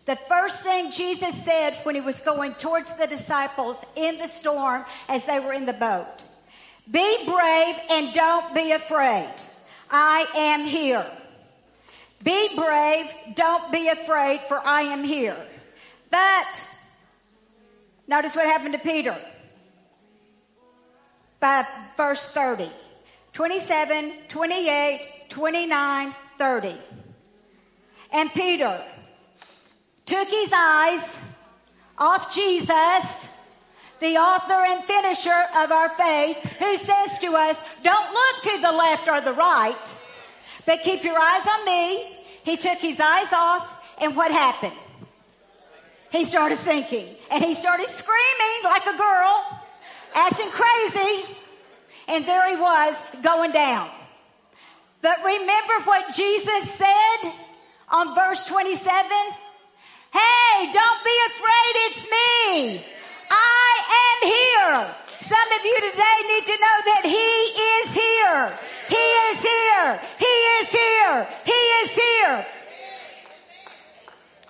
The 0.08 0.16
first 0.16 0.62
thing 0.62 0.90
Jesus 0.90 1.34
said 1.44 1.74
when 1.82 1.94
he 1.94 2.00
was 2.00 2.18
going 2.20 2.54
towards 2.54 2.96
the 2.96 3.06
disciples 3.06 3.76
in 3.94 4.16
the 4.16 4.26
storm 4.26 4.86
as 5.06 5.26
they 5.26 5.38
were 5.38 5.52
in 5.52 5.66
the 5.66 5.74
boat. 5.74 6.24
Be 6.90 7.26
brave 7.26 7.76
and 7.90 8.14
don't 8.14 8.54
be 8.54 8.72
afraid. 8.72 9.28
I 9.90 10.26
am 10.34 10.64
here. 10.64 11.04
Be 12.24 12.56
brave, 12.56 13.12
don't 13.34 13.70
be 13.70 13.88
afraid, 13.88 14.40
for 14.40 14.58
I 14.66 14.80
am 14.84 15.04
here. 15.04 15.36
But, 16.10 16.66
notice 18.06 18.34
what 18.34 18.46
happened 18.46 18.72
to 18.72 18.80
Peter. 18.80 19.18
By 21.38 21.66
verse 21.98 22.26
30. 22.30 22.70
27, 23.34 24.12
28, 24.28 25.26
29, 25.28 26.14
30. 26.38 26.74
And 28.10 28.32
Peter, 28.32 28.82
took 30.08 30.28
his 30.28 30.50
eyes 30.54 31.16
off 31.98 32.34
Jesus, 32.34 33.04
the 34.00 34.16
author 34.16 34.54
and 34.54 34.82
finisher 34.84 35.44
of 35.58 35.70
our 35.70 35.90
faith, 35.90 36.38
who 36.58 36.76
says 36.78 37.18
to 37.18 37.36
us, 37.36 37.60
don't 37.82 38.14
look 38.14 38.42
to 38.44 38.62
the 38.62 38.72
left 38.72 39.06
or 39.06 39.20
the 39.20 39.34
right, 39.34 39.94
but 40.64 40.82
keep 40.82 41.04
your 41.04 41.18
eyes 41.18 41.46
on 41.46 41.64
me. 41.66 42.16
He 42.42 42.56
took 42.56 42.78
his 42.78 42.98
eyes 42.98 43.30
off, 43.34 43.74
and 44.00 44.16
what 44.16 44.30
happened? 44.30 44.72
He 46.10 46.24
started 46.24 46.58
sinking, 46.58 47.14
and 47.30 47.44
he 47.44 47.54
started 47.54 47.88
screaming 47.88 48.64
like 48.64 48.86
a 48.86 48.96
girl, 48.96 49.60
acting 50.14 50.48
crazy, 50.48 51.36
and 52.06 52.24
there 52.24 52.48
he 52.48 52.56
was 52.56 52.96
going 53.22 53.52
down. 53.52 53.90
But 55.02 55.18
remember 55.22 55.74
what 55.84 56.14
Jesus 56.14 56.70
said 56.70 57.32
on 57.90 58.14
verse 58.14 58.46
27? 58.46 59.04
Hey, 60.12 60.72
don't 60.72 61.04
be 61.04 61.16
afraid, 61.26 61.72
it's 61.86 62.02
me. 62.04 62.84
I 63.30 63.70
am 64.04 64.18
here. 64.28 64.94
Some 65.20 65.52
of 65.52 65.64
you 65.64 65.76
today 65.90 66.16
need 66.28 66.46
to 66.46 66.52
know 66.52 66.76
that 66.86 67.02
He 67.04 67.28
is 67.76 67.94
here. 67.94 68.58
He 68.88 68.96
is 68.96 69.42
here. 69.42 70.00
He 70.18 70.24
is 70.24 70.72
here. 70.72 71.28
He 71.44 71.52
is 71.52 71.94
here. 71.94 72.46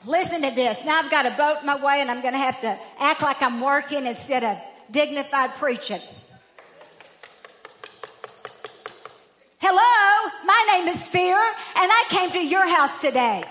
Listen 0.07 0.43
to 0.43 0.51
this. 0.55 0.85
Now 0.85 1.01
I've 1.01 1.11
got 1.11 1.27
a 1.27 1.31
boat 1.31 1.59
in 1.61 1.67
my 1.67 1.83
way 1.85 2.01
and 2.01 2.11
I'm 2.11 2.23
going 2.23 2.35
to 2.35 2.39
have 2.39 2.61
to 2.61 2.79
act 3.01 3.21
like 3.21 3.43
I'm 3.43 3.61
working 3.61 4.07
instead 4.07 4.45
of 4.45 4.57
dignified 4.91 5.55
preaching. 5.57 6.01
Hello, 9.59 10.31
my 10.47 10.65
name 10.73 10.89
is 10.89 11.07
Fear 11.09 11.37
and 11.37 11.93
I 11.93 12.05
came 12.09 12.31
to 12.31 12.39
your 12.39 12.67
house 12.69 13.01
today. 13.01 13.45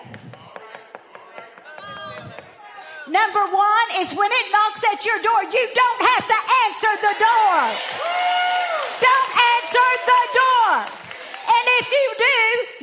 Number 3.07 3.39
one 3.39 3.87
is 4.03 4.11
when 4.11 4.31
it 4.31 4.47
knocks 4.51 4.83
at 4.83 4.99
your 5.05 5.15
door, 5.23 5.41
you 5.47 5.63
don't 5.71 6.01
have 6.11 6.25
to 6.27 6.39
answer 6.67 6.93
the 6.99 7.15
door. 7.15 7.55
Don't 8.99 9.31
answer 9.55 9.89
the 10.11 10.23
door. 10.35 10.67
And 11.47 11.63
if 11.79 11.87
you 11.87 12.07
do, 12.19 12.39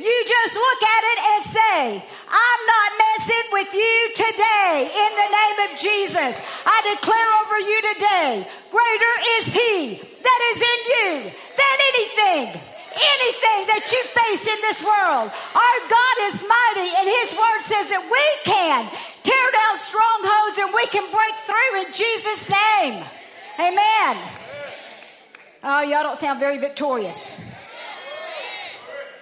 you 0.09 0.17
just 0.25 0.55
look 0.55 0.81
at 0.81 1.03
it 1.05 1.19
and 1.29 1.41
say, 1.53 2.03
I'm 2.25 2.61
not 2.65 2.89
messing 2.97 3.47
with 3.53 3.71
you 3.73 3.97
today 4.17 4.89
in 4.89 5.11
the 5.13 5.29
name 5.29 5.57
of 5.69 5.71
Jesus. 5.77 6.33
I 6.65 6.77
declare 6.89 7.29
over 7.45 7.59
you 7.61 7.79
today, 7.93 8.47
greater 8.73 9.13
is 9.37 9.53
he 9.53 10.01
that 10.01 10.39
is 10.53 10.61
in 10.61 10.79
you 10.89 11.31
than 11.53 11.77
anything 11.93 12.74
anything 12.95 13.59
that 13.67 13.83
you 13.91 14.01
face 14.15 14.47
in 14.47 14.59
this 14.63 14.79
world. 14.81 15.27
Our 15.29 15.77
God 15.91 16.15
is 16.31 16.41
mighty 16.41 16.89
and 16.95 17.07
His 17.07 17.29
Word 17.35 17.59
says 17.61 17.85
that 17.91 18.03
we 18.07 18.25
can 18.47 18.87
tear 19.23 19.47
down 19.51 19.75
strongholds 19.75 20.57
and 20.57 20.71
we 20.73 20.87
can 20.87 21.05
break 21.11 21.35
through 21.43 21.71
in 21.83 21.89
Jesus' 21.91 22.49
name. 22.49 23.03
Amen. 23.59 24.13
Oh, 25.63 25.81
y'all 25.81 26.03
don't 26.03 26.17
sound 26.17 26.39
very 26.39 26.57
victorious. 26.57 27.41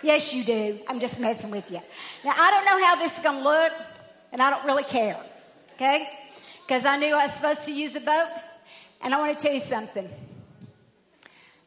Yes, 0.01 0.34
you 0.34 0.44
do. 0.44 0.80
I'm 0.88 1.00
just 1.00 1.20
messing 1.20 1.50
with 1.50 1.72
you. 1.72 1.80
Now, 2.25 2.36
I 2.36 2.51
don't 2.51 2.65
know 2.65 2.86
how 2.86 2.96
this 2.98 3.18
is 3.18 3.24
going 3.24 3.38
to 3.38 3.44
look, 3.44 3.72
and 4.34 4.42
I 4.42 4.50
don't 4.50 4.65
really 4.65 4.84
care. 4.84 5.18
Okay? 5.75 6.10
Because 6.68 6.86
I 6.86 6.98
knew 6.98 7.15
I 7.15 7.25
was 7.25 7.34
supposed 7.34 7.63
to 7.65 7.74
use 7.74 7.96
a 7.96 8.01
boat. 8.01 8.27
And 9.01 9.13
I 9.13 9.20
want 9.20 9.38
to 9.38 9.44
tell 9.44 9.53
you 9.53 9.62
something. 9.62 10.10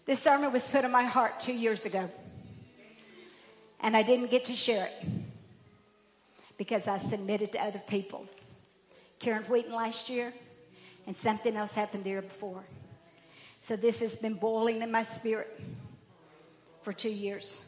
This 0.07 0.21
sermon 0.21 0.53
was 0.53 0.69
put 0.69 0.85
on 0.85 0.93
my 0.93 1.05
heart 1.05 1.41
two 1.41 1.53
years 1.53 1.85
ago. 1.85 2.09
And 3.81 3.97
I 3.97 4.03
didn't 4.03 4.31
get 4.31 4.47
to 4.47 4.55
share 4.55 4.87
it 4.87 5.09
because 6.57 6.89
I 6.89 6.99
submitted 6.99 7.53
to 7.53 7.63
other 7.63 7.83
people. 7.87 8.27
Karen 9.19 9.43
Wheaton 9.45 9.75
last 9.75 10.09
year, 10.09 10.33
and 11.07 11.17
something 11.17 11.57
else 11.57 11.75
happened 11.75 12.05
there 12.05 12.23
before. 12.23 12.65
So 13.63 13.77
this 13.77 14.01
has 14.01 14.17
been 14.17 14.35
boiling 14.35 14.83
in 14.83 14.91
my 14.91 15.03
spirit 15.03 15.61
for 16.83 16.93
two 16.93 17.11
years. 17.11 17.63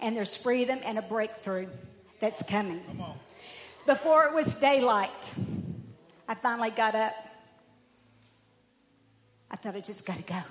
And 0.00 0.16
there's 0.16 0.36
freedom 0.36 0.78
and 0.84 0.98
a 0.98 1.02
breakthrough 1.02 1.66
that's 2.20 2.42
coming. 2.44 2.80
Before 3.86 4.26
it 4.26 4.34
was 4.34 4.54
daylight, 4.56 5.34
I 6.28 6.34
finally 6.34 6.70
got 6.70 6.94
up. 6.94 7.14
I 9.50 9.56
thought 9.56 9.74
I 9.74 9.80
just 9.80 10.06
got 10.06 10.16
to 10.16 10.22
go. 10.22 10.42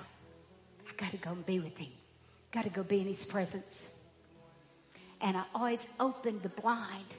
Got 0.98 1.12
to 1.12 1.16
go 1.16 1.30
and 1.30 1.46
be 1.46 1.60
with 1.60 1.78
him. 1.78 1.88
Got 2.52 2.64
to 2.64 2.70
go 2.70 2.82
be 2.82 3.00
in 3.00 3.06
his 3.06 3.24
presence. 3.24 3.96
And 5.20 5.36
I 5.36 5.44
always 5.54 5.86
open 5.98 6.40
the 6.42 6.50
blind 6.50 7.16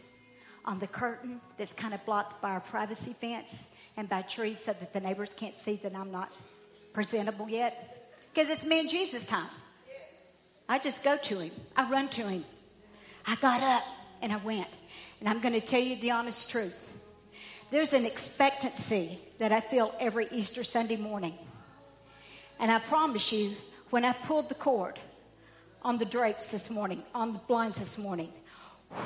on 0.66 0.80
the 0.80 0.88
curtain 0.88 1.42
that's 1.58 1.74
kind 1.74 1.94
of 1.94 2.06
blocked 2.06 2.42
by 2.42 2.52
our 2.52 2.60
privacy 2.60 3.14
fence 3.14 3.64
and 3.98 4.08
by 4.08 4.22
trees 4.22 4.60
so 4.64 4.74
that 4.74 4.94
the 4.94 5.00
neighbors 5.00 5.32
can't 5.36 5.60
see 5.62 5.80
that 5.84 5.96
I'm 5.96 6.12
not 6.12 6.32
presentable 6.94 7.50
yet. 7.50 8.12
Because 8.34 8.52
it's 8.52 8.66
me 8.66 8.82
and 8.82 8.90
Jesus 8.90 9.26
time. 9.26 9.50
I 10.68 10.78
just 10.78 11.04
go 11.04 11.18
to 11.18 11.40
him. 11.40 11.52
I 11.76 11.90
run 11.90 12.10
to 12.10 12.28
him. 12.28 12.46
I 13.26 13.36
got 13.36 13.64
up 13.64 13.84
and 14.22 14.32
I 14.32 14.38
went. 14.38 14.68
And 15.20 15.28
I'm 15.28 15.40
going 15.42 15.54
to 15.54 15.62
tell 15.62 15.82
you 15.82 15.96
the 15.96 16.12
honest 16.12 16.50
truth. 16.50 16.98
There's 17.72 17.94
an 17.94 18.06
expectancy 18.06 19.20
that 19.38 19.52
I 19.52 19.62
feel 19.62 19.94
every 20.00 20.28
Easter 20.32 20.64
Sunday 20.64 20.98
morning. 20.98 21.34
And 22.60 22.72
I 22.72 22.80
promise 22.80 23.32
you, 23.32 23.56
when 23.90 24.06
I 24.06 24.14
pulled 24.14 24.50
the 24.50 24.56
cord 24.56 25.00
on 25.82 25.98
the 25.98 26.06
drapes 26.06 26.48
this 26.48 26.70
morning, 26.70 27.04
on 27.14 27.34
the 27.34 27.40
blinds 27.40 27.78
this 27.78 27.98
morning, 27.98 28.32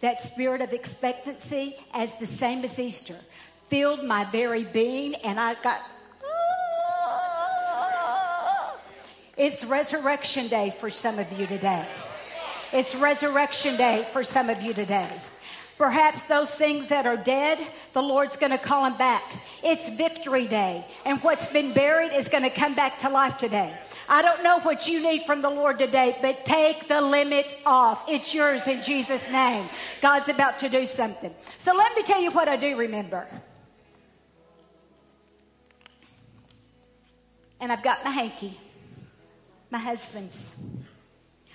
That 0.00 0.20
spirit 0.20 0.60
of 0.60 0.72
expectancy, 0.74 1.76
as 1.94 2.10
the 2.20 2.26
same 2.26 2.64
as 2.64 2.78
Easter, 2.78 3.16
filled 3.68 4.04
my 4.04 4.24
very 4.24 4.64
being, 4.64 5.14
and 5.16 5.40
I 5.40 5.54
got. 5.54 5.80
Ah. 6.22 7.06
It's 9.38 9.64
resurrection 9.64 10.48
day 10.48 10.74
for 10.78 10.90
some 10.90 11.18
of 11.18 11.32
you 11.38 11.46
today. 11.46 11.86
It's 12.72 12.94
resurrection 12.94 13.76
day 13.78 14.06
for 14.12 14.22
some 14.22 14.50
of 14.50 14.60
you 14.60 14.74
today. 14.74 15.08
Perhaps 15.78 16.22
those 16.22 16.54
things 16.54 16.88
that 16.88 17.04
are 17.04 17.18
dead, 17.18 17.58
the 17.92 18.02
Lord's 18.02 18.36
going 18.36 18.52
to 18.52 18.58
call 18.58 18.84
them 18.84 18.96
back. 18.96 19.22
It's 19.62 19.90
victory 19.90 20.46
day. 20.46 20.86
And 21.04 21.20
what's 21.20 21.46
been 21.52 21.74
buried 21.74 22.12
is 22.12 22.28
going 22.28 22.44
to 22.44 22.50
come 22.50 22.74
back 22.74 22.98
to 23.00 23.10
life 23.10 23.36
today. 23.36 23.76
I 24.08 24.22
don't 24.22 24.42
know 24.42 24.60
what 24.60 24.88
you 24.88 25.02
need 25.02 25.24
from 25.24 25.42
the 25.42 25.50
Lord 25.50 25.78
today, 25.78 26.16
but 26.22 26.46
take 26.46 26.88
the 26.88 27.02
limits 27.02 27.54
off. 27.66 28.08
It's 28.08 28.32
yours 28.34 28.66
in 28.66 28.82
Jesus' 28.82 29.30
name. 29.30 29.68
God's 30.00 30.30
about 30.30 30.58
to 30.60 30.70
do 30.70 30.86
something. 30.86 31.34
So 31.58 31.74
let 31.74 31.94
me 31.94 32.02
tell 32.02 32.22
you 32.22 32.30
what 32.30 32.48
I 32.48 32.56
do 32.56 32.74
remember. 32.76 33.26
And 37.60 37.70
I've 37.70 37.82
got 37.82 38.02
my 38.02 38.10
hanky, 38.10 38.58
my 39.70 39.78
husband's. 39.78 40.54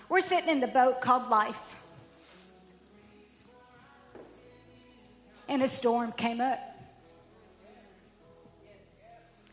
We're 0.09 0.21
sitting 0.21 0.49
in 0.49 0.59
the 0.59 0.67
boat 0.67 1.01
called 1.01 1.29
Life. 1.29 1.80
And 5.51 5.61
a 5.61 5.67
storm 5.67 6.13
came 6.13 6.39
up. 6.39 6.59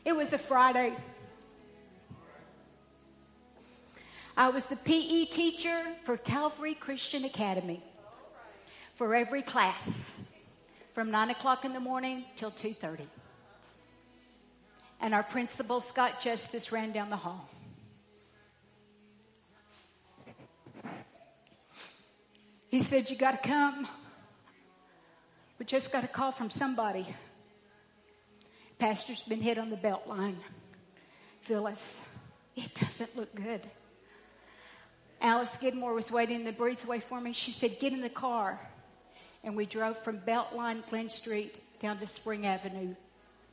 It 0.05 0.15
was 0.15 0.33
a 0.33 0.39
Friday. 0.39 0.95
I 4.37 4.49
was 4.51 4.65
the 4.67 4.77
PE 4.77 5.25
teacher 5.25 5.83
for 6.05 6.17
Calvary 6.17 6.75
Christian 6.75 7.25
Academy 7.25 7.83
for 8.95 9.13
every 9.13 9.43
class 9.43 10.13
from 10.95 11.11
9 11.11 11.31
o'clock 11.31 11.65
in 11.65 11.73
the 11.73 11.81
morning 11.81 12.25
till 12.37 12.53
2.30. 12.53 13.01
And 15.01 15.13
our 15.13 15.25
principal, 15.25 15.81
Scott 15.81 16.21
Justice, 16.21 16.71
ran 16.71 16.93
down 16.93 17.11
the 17.11 17.17
hall. 17.17 17.49
He 22.69 22.83
said, 22.83 23.11
you 23.11 23.17
got 23.17 23.43
to 23.43 23.49
come. 23.49 23.89
We 25.59 25.67
just 25.67 25.91
got 25.91 26.05
a 26.05 26.09
call 26.09 26.31
from 26.31 26.51
somebody. 26.51 27.07
Pastor's 28.79 29.23
been 29.23 29.41
hit 29.41 29.59
on 29.59 29.71
the 29.71 29.77
belt 29.77 30.07
line. 30.07 30.39
Phyllis, 31.41 32.09
it 32.55 32.73
doesn't 32.75 33.17
look 33.17 33.35
good. 33.35 33.63
Alice 35.21 35.51
Skidmore 35.51 35.95
was 35.95 36.13
waiting 36.13 36.37
in 36.37 36.45
the 36.45 36.53
breezeway 36.53 37.03
for 37.03 37.21
me. 37.21 37.33
She 37.33 37.51
said, 37.51 37.81
Get 37.81 37.93
in 37.93 38.01
the 38.01 38.09
car. 38.09 38.61
And 39.43 39.57
we 39.57 39.67
drove 39.67 39.99
from 39.99 40.19
Beltline, 40.21 40.87
Glen 40.89 41.09
Street, 41.09 41.57
down 41.81 41.99
to 41.99 42.07
Spring 42.07 42.47
Avenue, 42.47 42.95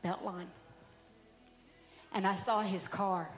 Beltline. 0.04 0.48
And 2.14 2.28
I 2.28 2.36
saw 2.36 2.62
his 2.62 2.88
car. 2.88 3.30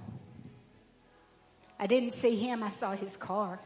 I 1.80 1.88
didn't 1.88 2.14
see 2.14 2.36
him, 2.36 2.64
I 2.64 2.70
saw 2.70 2.92
his 2.92 3.16
car. 3.16 3.60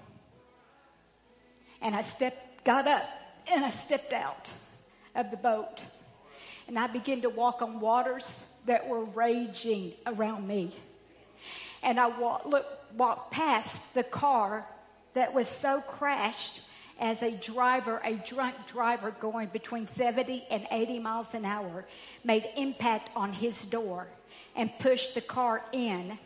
And 1.82 1.96
I 1.96 2.02
stepped, 2.02 2.64
got 2.64 2.88
up, 2.88 3.08
and 3.52 3.66
I 3.66 3.72
stepped 3.72 4.14
out 4.14 4.52
of 5.16 5.32
the 5.32 5.38
boat. 5.38 5.82
And 6.68 6.78
I 6.78 6.88
began 6.88 7.22
to 7.22 7.30
walk 7.30 7.62
on 7.62 7.80
waters 7.80 8.48
that 8.66 8.88
were 8.88 9.04
raging 9.04 9.94
around 10.06 10.48
me. 10.48 10.76
And 11.84 12.00
I 12.00 12.08
walk, 12.08 12.46
look, 12.46 12.66
walked 12.96 13.32
past 13.32 13.94
the 13.94 14.04
car 14.04 14.68
that 15.14 15.34
was 15.34 15.48
so 15.48 15.82
crashed 15.82 16.62
as 17.00 17.24
a 17.24 17.32
driver, 17.32 18.00
a 18.06 18.14
drunk 18.14 18.56
driver 18.68 19.12
going 19.20 19.50
between 19.50 19.88
70 19.88 20.46
and 20.52 20.68
80 20.72 21.00
miles 21.00 21.34
an 21.34 21.46
hour 21.46 21.86
made 22.24 22.48
impact 22.56 23.10
on 23.16 23.34
his 23.34 23.66
door 23.66 24.08
and 24.56 24.72
pushed 24.80 25.16
the 25.16 25.22
car 25.22 25.64
in 25.74 26.18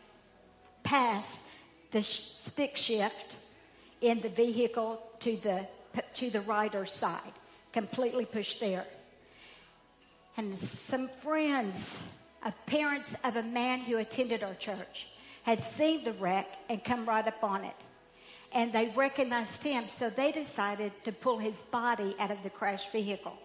past 0.83 1.49
the 1.91 2.01
stick 2.01 2.75
shift 2.75 3.37
in 4.01 4.19
the 4.19 4.29
vehicle 4.29 5.01
to 5.21 5.37
the, 5.37 5.65
to 6.13 6.29
the 6.29 6.41
rider's 6.41 6.91
side 6.91 7.31
completely 7.75 8.23
pushed 8.23 8.61
there. 8.61 8.85
And 10.37 10.57
some 10.57 11.09
friends 11.09 12.01
of 12.45 12.53
parents 12.65 13.17
of 13.25 13.35
a 13.35 13.43
man 13.43 13.81
who 13.81 13.97
attended 13.97 14.43
our 14.43 14.53
church 14.53 15.07
had 15.43 15.59
seen 15.59 16.05
the 16.05 16.13
wreck 16.13 16.47
and 16.69 16.81
come 16.81 17.05
right 17.05 17.27
up 17.27 17.43
on 17.43 17.65
it. 17.65 17.75
And 18.53 18.71
they 18.71 18.93
recognized 18.95 19.61
him, 19.61 19.89
so 19.89 20.09
they 20.09 20.31
decided 20.31 20.93
to 21.03 21.11
pull 21.11 21.37
his 21.37 21.57
body 21.63 22.15
out 22.17 22.31
of 22.31 22.41
the 22.43 22.49
crashed 22.49 22.93
vehicle, 22.93 23.35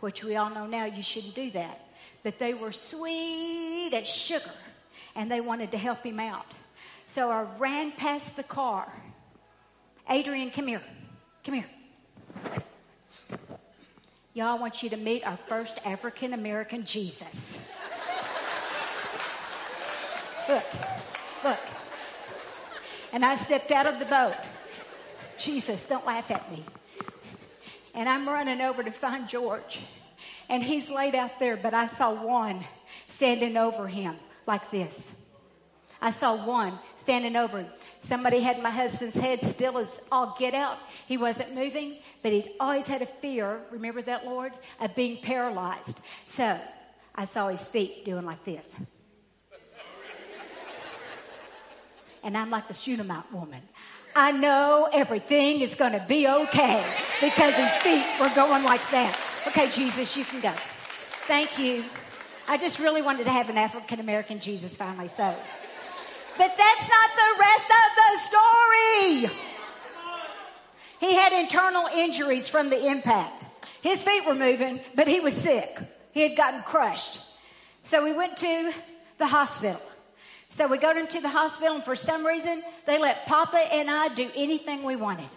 which 0.00 0.22
we 0.22 0.36
all 0.36 0.50
know 0.50 0.66
now 0.66 0.84
you 0.84 1.02
shouldn't 1.02 1.34
do 1.34 1.50
that. 1.52 1.88
But 2.22 2.38
they 2.38 2.52
were 2.52 2.72
sweet 2.72 3.94
as 3.94 4.06
sugar 4.06 4.58
and 5.14 5.30
they 5.30 5.40
wanted 5.40 5.70
to 5.70 5.78
help 5.78 6.04
him 6.04 6.20
out. 6.20 6.46
So 7.06 7.30
I 7.30 7.46
ran 7.58 7.92
past 7.92 8.36
the 8.36 8.42
car. 8.42 8.92
Adrian, 10.10 10.50
come 10.50 10.66
here. 10.66 10.82
Come 11.44 11.54
here. 11.54 11.73
Y'all, 14.36 14.48
I 14.48 14.54
want 14.54 14.82
you 14.82 14.90
to 14.90 14.96
meet 14.96 15.24
our 15.24 15.36
first 15.46 15.78
African 15.84 16.32
American 16.32 16.84
Jesus. 16.84 17.70
look, 20.48 20.64
look. 21.44 21.58
And 23.12 23.24
I 23.24 23.36
stepped 23.36 23.70
out 23.70 23.86
of 23.86 24.00
the 24.00 24.06
boat. 24.06 24.34
Jesus, 25.38 25.86
don't 25.86 26.04
laugh 26.04 26.32
at 26.32 26.50
me. 26.50 26.64
And 27.94 28.08
I'm 28.08 28.28
running 28.28 28.60
over 28.60 28.82
to 28.82 28.90
find 28.90 29.28
George. 29.28 29.78
And 30.48 30.64
he's 30.64 30.90
laid 30.90 31.14
out 31.14 31.38
there, 31.38 31.56
but 31.56 31.72
I 31.72 31.86
saw 31.86 32.12
one 32.12 32.64
standing 33.06 33.56
over 33.56 33.86
him 33.86 34.16
like 34.48 34.68
this. 34.72 35.28
I 36.02 36.10
saw 36.10 36.44
one 36.44 36.76
standing 37.04 37.36
over 37.36 37.58
him. 37.58 37.66
Somebody 38.00 38.40
had 38.40 38.62
my 38.62 38.70
husband's 38.70 39.16
head 39.16 39.44
still 39.44 39.76
as 39.76 40.00
all 40.10 40.34
get 40.38 40.54
out. 40.54 40.78
He 41.06 41.18
wasn't 41.18 41.54
moving, 41.54 41.98
but 42.22 42.32
he'd 42.32 42.52
always 42.58 42.86
had 42.86 43.02
a 43.02 43.06
fear, 43.06 43.60
remember 43.70 44.00
that, 44.02 44.24
Lord, 44.24 44.54
of 44.80 44.94
being 44.94 45.18
paralyzed. 45.20 46.02
So 46.26 46.58
I 47.14 47.26
saw 47.26 47.48
his 47.48 47.68
feet 47.68 48.06
doing 48.06 48.24
like 48.24 48.42
this. 48.46 48.74
And 52.22 52.38
I'm 52.38 52.48
like 52.48 52.68
the 52.68 52.74
Shunammite 52.74 53.30
woman. 53.30 53.60
I 54.16 54.32
know 54.32 54.88
everything 54.90 55.60
is 55.60 55.74
going 55.74 55.92
to 55.92 56.04
be 56.08 56.26
okay 56.26 56.82
because 57.20 57.54
his 57.54 57.72
feet 57.82 58.06
were 58.18 58.34
going 58.34 58.64
like 58.64 58.80
that. 58.92 59.14
Okay, 59.48 59.68
Jesus, 59.68 60.16
you 60.16 60.24
can 60.24 60.40
go. 60.40 60.54
Thank 61.26 61.58
you. 61.58 61.84
I 62.48 62.56
just 62.56 62.78
really 62.78 63.02
wanted 63.02 63.24
to 63.24 63.30
have 63.30 63.50
an 63.50 63.58
African 63.58 64.00
American 64.00 64.40
Jesus 64.40 64.74
finally, 64.74 65.08
so. 65.08 65.36
But 66.36 66.56
that's 66.56 66.88
not 66.88 67.10
the 67.16 67.40
rest 67.40 67.70
of 67.70 67.88
the 67.96 68.18
story. 68.18 69.40
He 71.00 71.14
had 71.14 71.32
internal 71.32 71.86
injuries 71.86 72.48
from 72.48 72.70
the 72.70 72.86
impact. 72.86 73.44
His 73.82 74.02
feet 74.02 74.26
were 74.26 74.34
moving, 74.34 74.80
but 74.94 75.06
he 75.06 75.20
was 75.20 75.34
sick. 75.34 75.78
He 76.12 76.22
had 76.22 76.36
gotten 76.36 76.62
crushed. 76.62 77.20
So 77.82 78.02
we 78.02 78.12
went 78.12 78.36
to 78.38 78.72
the 79.18 79.26
hospital. 79.26 79.80
So 80.48 80.66
we 80.68 80.78
got 80.78 80.96
into 80.96 81.20
the 81.20 81.28
hospital, 81.28 81.74
and 81.74 81.84
for 81.84 81.96
some 81.96 82.24
reason, 82.24 82.62
they 82.86 82.98
let 82.98 83.26
Papa 83.26 83.58
and 83.58 83.90
I 83.90 84.08
do 84.08 84.30
anything 84.34 84.82
we 84.82 84.96
wanted. 84.96 85.28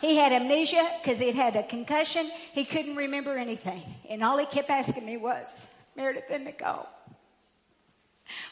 He 0.00 0.16
had 0.16 0.32
amnesia 0.32 0.86
because 1.00 1.18
he'd 1.18 1.34
had 1.34 1.56
a 1.56 1.62
concussion. 1.62 2.30
He 2.52 2.64
couldn't 2.64 2.96
remember 2.96 3.36
anything. 3.36 3.82
And 4.08 4.22
all 4.22 4.38
he 4.38 4.46
kept 4.46 4.70
asking 4.70 5.06
me 5.06 5.16
was, 5.16 5.66
Meredith 5.96 6.24
and 6.30 6.44
Nicole, 6.44 6.86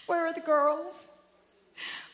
where 0.06 0.26
are 0.26 0.32
the 0.32 0.40
girls? 0.40 1.15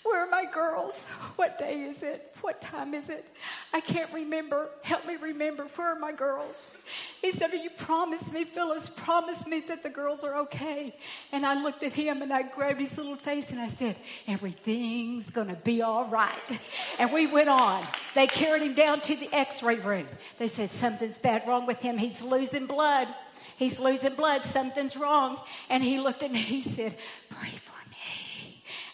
Where 0.02 0.24
are 0.24 0.30
my 0.30 0.44
girls? 0.50 1.06
What 1.36 1.58
day 1.58 1.82
is 1.82 2.02
it? 2.02 2.34
What 2.40 2.60
time 2.60 2.92
is 2.92 3.08
it? 3.08 3.24
I 3.72 3.80
can't 3.80 4.12
remember. 4.12 4.68
Help 4.82 5.06
me 5.06 5.16
remember. 5.16 5.64
Where 5.76 5.94
are 5.94 5.98
my 5.98 6.12
girls? 6.12 6.76
He 7.20 7.30
said, 7.30 7.52
You 7.52 7.70
promised 7.70 8.32
me, 8.32 8.44
Phyllis, 8.44 8.88
promise 8.88 9.46
me 9.46 9.60
that 9.68 9.84
the 9.84 9.88
girls 9.88 10.24
are 10.24 10.36
okay. 10.40 10.94
And 11.30 11.46
I 11.46 11.62
looked 11.62 11.84
at 11.84 11.92
him 11.92 12.20
and 12.20 12.32
I 12.32 12.42
grabbed 12.42 12.80
his 12.80 12.96
little 12.98 13.16
face 13.16 13.50
and 13.52 13.60
I 13.60 13.68
said, 13.68 13.96
Everything's 14.26 15.30
going 15.30 15.48
to 15.48 15.54
be 15.54 15.82
all 15.82 16.06
right. 16.06 16.60
And 16.98 17.12
we 17.12 17.26
went 17.28 17.48
on. 17.48 17.84
They 18.14 18.26
carried 18.26 18.62
him 18.62 18.74
down 18.74 19.00
to 19.02 19.14
the 19.14 19.32
x 19.32 19.62
ray 19.62 19.76
room. 19.76 20.08
They 20.38 20.48
said, 20.48 20.68
Something's 20.68 21.18
bad 21.18 21.46
wrong 21.46 21.64
with 21.64 21.80
him. 21.80 21.96
He's 21.96 22.22
losing 22.22 22.66
blood. 22.66 23.06
He's 23.56 23.78
losing 23.78 24.14
blood. 24.14 24.44
Something's 24.44 24.96
wrong. 24.96 25.38
And 25.70 25.84
he 25.84 26.00
looked 26.00 26.24
at 26.24 26.32
me. 26.32 26.40
He 26.40 26.62
said, 26.62 26.96
Pray 27.30 27.52
for 27.56 27.71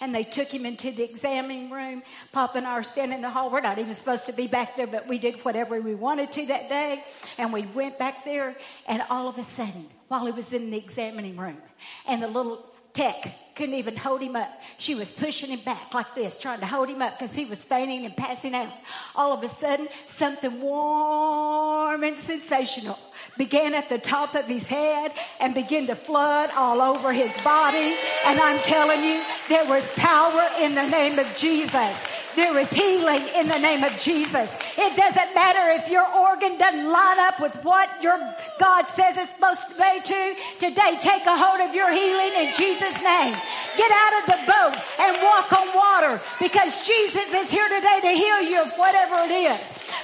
and 0.00 0.14
they 0.14 0.24
took 0.24 0.48
him 0.48 0.66
into 0.66 0.90
the 0.90 1.02
examining 1.02 1.70
room. 1.70 2.02
Papa 2.32 2.58
and 2.58 2.66
I 2.66 2.72
are 2.72 2.82
standing 2.82 3.16
in 3.16 3.22
the 3.22 3.30
hall. 3.30 3.50
We're 3.50 3.60
not 3.60 3.78
even 3.78 3.94
supposed 3.94 4.26
to 4.26 4.32
be 4.32 4.46
back 4.46 4.76
there, 4.76 4.86
but 4.86 5.06
we 5.08 5.18
did 5.18 5.40
whatever 5.44 5.80
we 5.80 5.94
wanted 5.94 6.32
to 6.32 6.46
that 6.46 6.68
day. 6.68 7.04
And 7.38 7.52
we 7.52 7.62
went 7.62 7.98
back 7.98 8.24
there, 8.24 8.56
and 8.86 9.02
all 9.10 9.28
of 9.28 9.38
a 9.38 9.44
sudden, 9.44 9.86
while 10.08 10.26
he 10.26 10.32
was 10.32 10.52
in 10.52 10.70
the 10.70 10.78
examining 10.78 11.36
room, 11.36 11.58
and 12.06 12.22
the 12.22 12.28
little 12.28 12.64
tech 12.92 13.54
couldn't 13.54 13.74
even 13.74 13.96
hold 13.96 14.20
him 14.20 14.36
up. 14.36 14.60
She 14.78 14.94
was 14.94 15.10
pushing 15.10 15.50
him 15.50 15.60
back 15.60 15.92
like 15.94 16.14
this, 16.14 16.38
trying 16.38 16.60
to 16.60 16.66
hold 16.66 16.88
him 16.88 17.02
up 17.02 17.18
because 17.18 17.34
he 17.34 17.44
was 17.44 17.62
fainting 17.62 18.04
and 18.04 18.16
passing 18.16 18.54
out. 18.54 18.72
All 19.14 19.32
of 19.32 19.42
a 19.42 19.48
sudden, 19.48 19.88
something 20.06 20.60
warm 20.60 22.04
and 22.04 22.16
sensational 22.16 22.98
began 23.38 23.72
at 23.74 23.88
the 23.88 23.98
top 23.98 24.34
of 24.34 24.46
his 24.46 24.66
head 24.66 25.12
and 25.40 25.54
began 25.54 25.86
to 25.86 25.94
flood 25.94 26.50
all 26.56 26.82
over 26.82 27.12
his 27.12 27.32
body. 27.42 27.94
And 28.26 28.40
I'm 28.40 28.58
telling 28.60 29.02
you, 29.04 29.22
there 29.48 29.64
was 29.66 29.88
power 29.94 30.44
in 30.60 30.74
the 30.74 30.86
name 30.86 31.18
of 31.18 31.26
Jesus. 31.36 31.96
There 32.34 32.56
is 32.58 32.70
healing 32.72 33.22
in 33.34 33.48
the 33.48 33.58
name 33.58 33.82
of 33.82 33.98
Jesus. 33.98 34.52
It 34.76 34.94
doesn't 34.94 35.34
matter 35.34 35.74
if 35.80 35.90
your 35.90 36.06
organ 36.06 36.58
doesn't 36.58 36.86
line 36.86 37.18
up 37.18 37.40
with 37.40 37.54
what 37.64 37.88
your 38.02 38.16
God 38.60 38.86
says 38.94 39.16
it's 39.16 39.32
supposed 39.34 39.66
to 39.66 39.74
be 39.74 40.00
to. 40.04 40.34
Today, 40.60 40.98
take 41.00 41.26
a 41.26 41.36
hold 41.36 41.60
of 41.68 41.74
your 41.74 41.90
healing 41.90 42.46
in 42.46 42.54
Jesus' 42.54 43.02
name. 43.02 43.34
Get 43.76 43.90
out 43.90 44.14
of 44.20 44.24
the 44.26 44.40
boat 44.46 44.74
and 45.00 45.22
walk 45.22 45.52
on 45.52 45.66
water 45.74 46.20
because 46.38 46.86
Jesus 46.86 47.26
is 47.34 47.50
here 47.50 47.68
today 47.68 47.98
to 48.02 48.10
heal 48.10 48.42
you 48.42 48.62
of 48.62 48.70
whatever 48.78 49.16
it 49.26 49.34
is. 49.34 49.60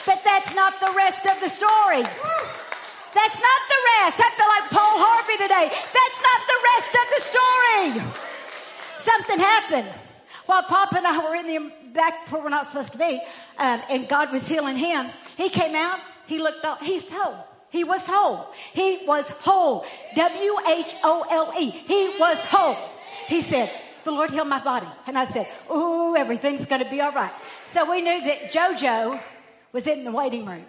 But 0.07 0.21
that's 0.25 0.55
not 0.57 0.81
the 0.81 0.93
rest 0.97 1.27
of 1.27 1.39
the 1.41 1.49
story. 1.49 2.03
That's 3.15 3.39
not 3.39 3.61
the 3.71 3.81
rest. 3.95 4.21
I 4.21 4.31
feel 4.35 4.51
like 4.51 4.67
Paul 4.71 4.97
Harvey 4.99 5.37
today. 5.39 5.71
That's 5.71 6.21
not 6.29 6.41
the 6.53 6.59
rest 6.75 6.93
of 7.01 7.07
the 7.15 7.21
story. 7.31 7.89
Something 8.99 9.39
happened 9.39 9.89
while 10.47 10.63
Papa 10.65 10.97
and 10.97 11.07
I 11.07 11.19
were 11.23 11.37
in 11.37 11.47
the 11.47 11.73
back 11.93 12.29
where 12.31 12.43
we're 12.43 12.49
not 12.49 12.67
supposed 12.67 12.93
to 12.93 12.99
be, 12.99 13.21
um, 13.59 13.81
and 13.89 14.09
God 14.09 14.33
was 14.33 14.49
healing 14.49 14.77
him. 14.77 15.11
He 15.37 15.49
came 15.49 15.75
out. 15.75 16.01
He 16.27 16.39
looked 16.39 16.65
up. 16.65 16.83
He's 16.83 17.09
whole. 17.09 17.37
He 17.71 17.85
was 17.85 18.07
whole. 18.07 18.47
He 18.73 19.05
was 19.07 19.29
whole. 19.29 19.87
W 20.15 20.57
H 20.69 20.95
O 21.05 21.27
L 21.31 21.53
E. 21.59 21.71
He 21.71 22.17
was 22.19 22.39
whole. 22.45 22.77
He 23.27 23.43
said, 23.43 23.71
"The 24.05 24.13
Lord 24.13 24.31
healed 24.31 24.49
my 24.49 24.63
body," 24.63 24.87
and 25.07 25.19
I 25.19 25.25
said, 25.25 25.47
"Ooh, 25.71 26.17
everything's 26.17 26.67
going 26.67 26.83
to 26.83 26.91
be 26.91 27.01
all 27.01 27.13
right." 27.13 27.33
So 27.69 27.91
we 27.91 28.01
knew 28.01 28.21
that 28.25 28.53
JoJo 28.53 29.21
was 29.73 29.87
in 29.87 30.05
the 30.05 30.13
waiting 30.13 30.47
room, 30.47 30.65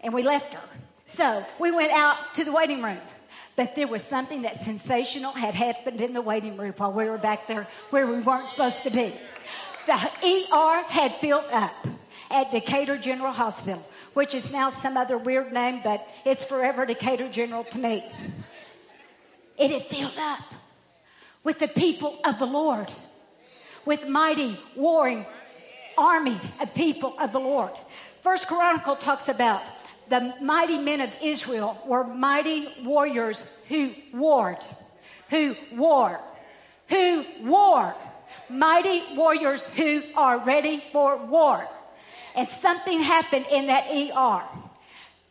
and 0.00 0.12
we 0.12 0.22
left 0.22 0.54
her. 0.54 0.60
So 1.06 1.44
we 1.58 1.70
went 1.70 1.92
out 1.92 2.34
to 2.34 2.44
the 2.44 2.52
waiting 2.52 2.82
room. 2.82 2.98
But 3.54 3.76
there 3.76 3.86
was 3.86 4.02
something 4.02 4.42
that 4.42 4.60
sensational 4.60 5.32
had 5.32 5.54
happened 5.54 6.00
in 6.00 6.14
the 6.14 6.22
waiting 6.22 6.56
room 6.56 6.72
while 6.76 6.92
we 6.92 7.08
were 7.08 7.18
back 7.18 7.46
there 7.46 7.66
where 7.90 8.06
we 8.06 8.20
weren't 8.20 8.48
supposed 8.48 8.82
to 8.84 8.90
be. 8.90 9.12
The 9.86 9.94
ER 9.94 10.84
had 10.88 11.12
filled 11.16 11.50
up 11.52 11.74
at 12.30 12.50
Decatur 12.50 12.96
General 12.96 13.32
Hospital, 13.32 13.86
which 14.14 14.34
is 14.34 14.52
now 14.52 14.70
some 14.70 14.96
other 14.96 15.18
weird 15.18 15.52
name, 15.52 15.80
but 15.84 16.08
it's 16.24 16.44
forever 16.44 16.86
Decatur 16.86 17.28
General 17.28 17.64
to 17.64 17.78
me. 17.78 18.04
It 19.58 19.70
had 19.70 19.86
filled 19.86 20.16
up 20.18 20.40
with 21.44 21.58
the 21.58 21.68
people 21.68 22.18
of 22.24 22.38
the 22.38 22.46
Lord, 22.46 22.90
with 23.84 24.08
mighty 24.08 24.58
warring 24.76 25.26
armies 25.98 26.52
of 26.62 26.74
people 26.74 27.14
of 27.18 27.32
the 27.32 27.40
Lord. 27.40 27.72
First 28.22 28.46
Chronicle 28.46 28.96
talks 28.96 29.28
about 29.28 29.62
the 30.08 30.34
mighty 30.40 30.78
men 30.78 31.00
of 31.00 31.14
Israel 31.22 31.80
were 31.86 32.04
mighty 32.04 32.68
warriors 32.82 33.44
who 33.68 33.94
warred, 34.12 34.64
who 35.30 35.56
war, 35.72 36.20
who 36.88 37.24
war. 37.42 37.94
Mighty 38.48 39.02
warriors 39.14 39.66
who 39.66 40.02
are 40.16 40.38
ready 40.38 40.82
for 40.92 41.16
war. 41.16 41.66
And 42.34 42.48
something 42.48 43.00
happened 43.00 43.46
in 43.50 43.66
that 43.66 43.86
ER. 43.90 44.42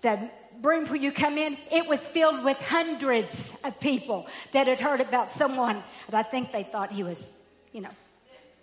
The 0.02 0.30
room 0.62 0.86
where 0.86 0.96
you 0.96 1.12
come 1.12 1.38
in, 1.38 1.58
it 1.72 1.88
was 1.88 2.08
filled 2.08 2.44
with 2.44 2.58
hundreds 2.60 3.60
of 3.64 3.80
people 3.80 4.28
that 4.52 4.68
had 4.68 4.80
heard 4.80 5.02
about 5.02 5.30
someone. 5.30 5.84
I 6.12 6.24
think 6.24 6.52
they 6.52 6.64
thought 6.64 6.92
he 6.92 7.04
was, 7.04 7.26
you 7.72 7.82
know, 7.82 7.90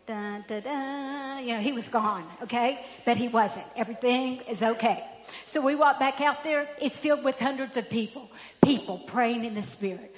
dun, 0.07 0.44
dun, 0.47 0.62
dun, 0.62 1.47
you 1.47 1.55
know, 1.55 1.61
he 1.61 1.73
was 1.73 1.88
gone, 1.88 2.25
okay? 2.42 2.85
But 3.05 3.16
he 3.16 3.29
wasn't. 3.29 3.66
Everything 3.77 4.40
is 4.49 4.62
okay. 4.62 5.05
So 5.47 5.61
we 5.61 5.75
walk 5.75 5.99
back 5.99 6.21
out 6.21 6.45
there. 6.45 6.69
It's 6.81 6.99
filled 6.99 7.25
with 7.25 7.38
hundreds 7.38 7.77
of 7.77 7.88
people. 7.88 8.31
People 8.62 8.99
praying 8.99 9.45
in 9.45 9.55
the 9.55 9.62
spirit. 9.62 10.14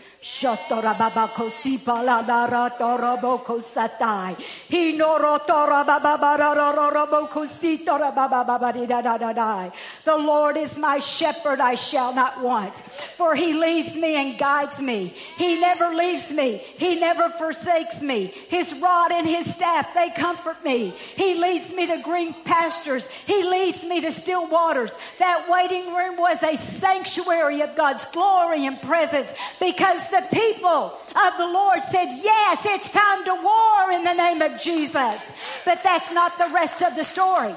The 10.05 10.17
Lord 10.17 10.57
is 10.57 10.77
my 10.77 10.99
shepherd, 10.99 11.61
I 11.61 11.75
shall 11.75 12.15
not 12.15 12.43
want. 12.43 12.77
For 13.17 13.35
he 13.35 13.53
leads 13.53 13.95
me 13.95 14.17
and 14.17 14.39
guides 14.39 14.81
me. 14.81 15.15
He 15.37 15.61
never 15.61 15.95
leaves 15.95 16.31
me. 16.31 16.57
He 16.77 16.97
never 16.97 17.29
forsakes 17.29 18.03
me. 18.03 18.27
His 18.49 18.75
rod 18.75 19.13
and 19.13 19.27
his 19.27 19.55
staff, 19.55 19.95
they 19.95 20.11
comfort 20.11 20.63
me. 20.65 20.91
He 21.17 21.35
leads 21.35 21.71
me 21.71 21.87
to 21.87 21.99
green 22.03 22.35
pastures. 22.45 23.07
He 23.27 23.43
leads 23.43 23.85
me 23.85 24.01
to 24.01 24.13
still 24.13 24.49
waters. 24.49 24.95
That 25.19 25.47
waiting 25.49 25.95
room 25.95 26.17
was 26.17 26.43
a 26.43 26.57
sanctuary 26.57 27.61
of 27.63 27.77
God's 27.77 28.05
glory 28.07 28.67
and 28.67 28.81
presence 28.83 29.33
because 29.59 30.09
the 30.11 30.27
people 30.33 30.99
of 31.15 31.37
the 31.37 31.47
Lord 31.47 31.81
said, 31.83 32.19
yes, 32.23 32.65
it's 32.65 32.91
time 32.91 33.25
to 33.25 33.35
war 33.35 33.93
in 33.93 34.05
the 34.05 34.15
name 34.15 34.43
of 34.43 34.61
Jesus. 34.61 35.33
But 35.65 35.83
that's 35.83 36.13
not 36.13 36.39
the 36.39 36.49
rest 36.53 36.83
of 36.83 36.95
the 36.97 37.05
story. 37.05 37.55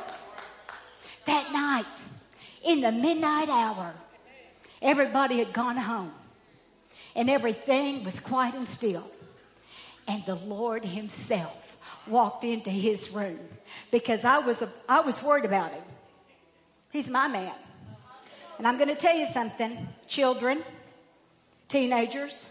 That 1.26 1.52
night, 1.54 1.86
in 2.64 2.82
the 2.82 2.92
midnight 2.92 3.50
hour, 3.50 3.94
everybody 4.82 5.40
had 5.40 5.54
gone 5.54 5.78
home 5.78 6.14
and 7.16 7.30
everything 7.30 8.04
was 8.04 8.20
quiet 8.20 8.56
and 8.56 8.68
still. 8.68 9.10
And 10.08 10.26
the 10.26 10.36
Lord 10.36 10.84
himself 10.84 11.78
walked 12.08 12.44
into 12.44 12.70
his 12.70 13.12
room 13.12 13.40
because 13.92 14.26
I 14.26 14.40
was, 14.40 14.64
I 14.90 15.02
was 15.02 15.22
worried 15.24 15.46
about 15.46 15.72
him. 15.72 15.84
He's 16.94 17.10
my 17.10 17.28
man. 17.28 17.56
And 18.60 18.68
I'm 18.68 18.78
going 18.78 18.90
to 18.90 18.96
tell 18.96 19.18
you 19.18 19.26
something, 19.26 19.90
children, 20.08 20.64
teenagers. 21.68 22.46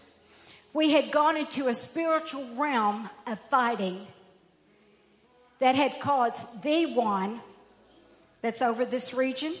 We 0.73 0.91
had 0.91 1.11
gone 1.11 1.37
into 1.37 1.69
a 1.69 1.75
spiritual 1.75 2.45
realm 2.57 3.09
of 3.25 3.39
fighting 3.49 4.05
that 5.59 5.75
had 5.75 5.99
caused 6.01 6.61
the 6.61 6.87
one 6.87 7.39
that's 8.41 8.61
over 8.61 8.83
this 8.83 9.13
region 9.13 9.55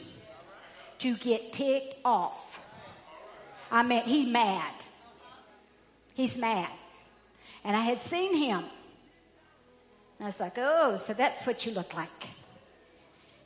to 0.99 1.15
get 1.15 1.53
ticked 1.53 1.95
off. 2.03 2.59
I 3.71 3.83
mean, 3.83 4.03
he's 4.03 4.27
mad. 4.27 4.73
He's 6.13 6.37
mad. 6.37 6.69
And 7.63 7.77
I 7.77 7.79
had 7.79 8.01
seen 8.01 8.35
him. 8.35 8.59
And 10.19 10.21
I 10.21 10.25
was 10.25 10.41
like, 10.41 10.57
oh, 10.57 10.97
so 10.97 11.13
that's 11.13 11.47
what 11.47 11.65
you 11.65 11.71
look 11.71 11.95
like. 11.95 12.09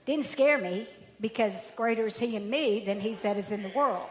Didn't 0.06 0.26
scare 0.26 0.58
me 0.58 0.88
because 1.20 1.72
greater 1.76 2.08
is 2.08 2.20
he 2.20 2.36
in 2.36 2.50
me 2.50 2.84
than 2.86 3.00
he 3.00 3.14
that 3.16 3.38
is 3.38 3.52
in 3.52 3.64
the 3.64 3.70
world. 3.70 4.08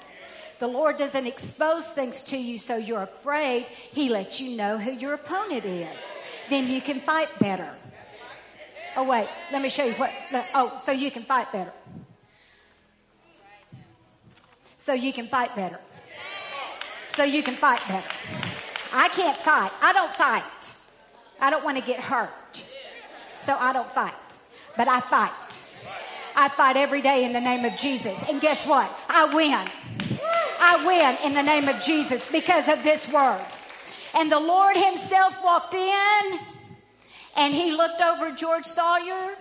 The 0.59 0.67
Lord 0.67 0.97
doesn't 0.97 1.27
expose 1.27 1.89
things 1.89 2.23
to 2.25 2.37
you 2.37 2.59
so 2.59 2.77
you're 2.77 3.03
afraid. 3.03 3.67
He 3.93 4.09
lets 4.09 4.41
you 4.41 4.57
know 4.57 4.79
who 4.79 4.93
your 4.93 5.13
opponent 5.15 5.65
is. 5.65 5.99
Then 6.49 6.69
you 6.69 6.81
can 6.81 7.01
fight 7.01 7.29
better. 7.39 7.75
Oh, 8.97 9.05
wait, 9.05 9.29
let 9.53 9.61
me 9.61 9.69
show 9.69 9.85
you 9.85 9.93
what. 9.95 10.11
Oh, 10.55 10.79
so 10.83 10.93
you 10.93 11.11
can 11.11 11.25
fight 11.25 11.53
better. 11.53 11.73
So 14.79 14.95
you 14.95 15.13
can 15.13 15.29
fight 15.29 15.55
better. 15.55 15.79
So 17.15 17.25
you 17.25 17.43
can 17.43 17.55
fight 17.55 17.81
better. 17.89 18.09
I 18.93 19.09
can't 19.09 19.37
fight. 19.39 19.73
I 19.83 19.93
don't 19.93 20.15
fight. 20.17 20.43
I 21.41 21.51
don't 21.51 21.65
want 21.65 21.77
to 21.77 21.85
get 21.85 22.01
hurt. 22.01 22.31
So 23.41 23.55
I 23.59 23.73
don't 23.73 23.93
fight. 23.93 24.15
But 24.77 24.89
I 24.89 25.01
fight. 25.01 25.56
I 26.37 26.51
fight 26.51 26.77
every 26.77 27.01
day 27.01 27.25
in 27.25 27.33
the 27.33 27.41
name 27.41 27.65
of 27.65 27.77
Jesus. 27.79 28.17
And 28.29 28.43
guess 28.43 28.67
what? 28.67 28.91
I 29.09 29.35
win. 29.35 29.67
I 30.61 30.85
win 30.87 31.17
in 31.25 31.35
the 31.35 31.43
name 31.43 31.67
of 31.67 31.83
Jesus 31.83 32.31
because 32.31 32.69
of 32.69 32.83
this 32.83 33.11
word. 33.11 33.41
And 34.15 34.31
the 34.31 34.39
Lord 34.39 34.77
himself 34.77 35.43
walked 35.43 35.73
in 35.73 36.39
and 37.37 37.55
he 37.55 37.73
looked 37.73 38.03
over 38.03 38.33
George 38.33 38.67
Sawyer. 38.67 39.35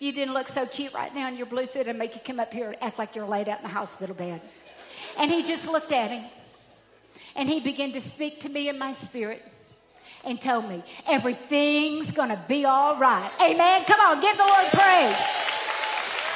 You 0.00 0.12
didn't 0.12 0.34
look 0.34 0.48
so 0.48 0.66
cute 0.66 0.92
right 0.92 1.14
now 1.14 1.28
in 1.28 1.36
your 1.36 1.46
blue 1.46 1.66
suit 1.66 1.86
and 1.86 1.96
make 1.96 2.16
you 2.16 2.20
come 2.24 2.40
up 2.40 2.52
here 2.52 2.70
and 2.70 2.82
act 2.82 2.98
like 2.98 3.14
you're 3.14 3.26
laid 3.26 3.48
out 3.48 3.58
in 3.58 3.62
the 3.62 3.68
hospital 3.68 4.16
bed. 4.16 4.40
And 5.18 5.30
he 5.30 5.44
just 5.44 5.70
looked 5.70 5.92
at 5.92 6.10
him 6.10 6.24
and 7.36 7.48
he 7.48 7.60
began 7.60 7.92
to 7.92 8.00
speak 8.00 8.40
to 8.40 8.48
me 8.48 8.68
in 8.68 8.76
my 8.76 8.92
spirit 8.92 9.44
and 10.24 10.40
told 10.40 10.68
me 10.68 10.82
everything's 11.06 12.10
gonna 12.10 12.42
be 12.48 12.64
all 12.64 12.96
right. 12.96 13.30
Amen. 13.40 13.84
Come 13.84 14.00
on, 14.00 14.20
give 14.20 14.36
the 14.36 14.44
Lord 14.44 14.66
praise. 14.72 15.16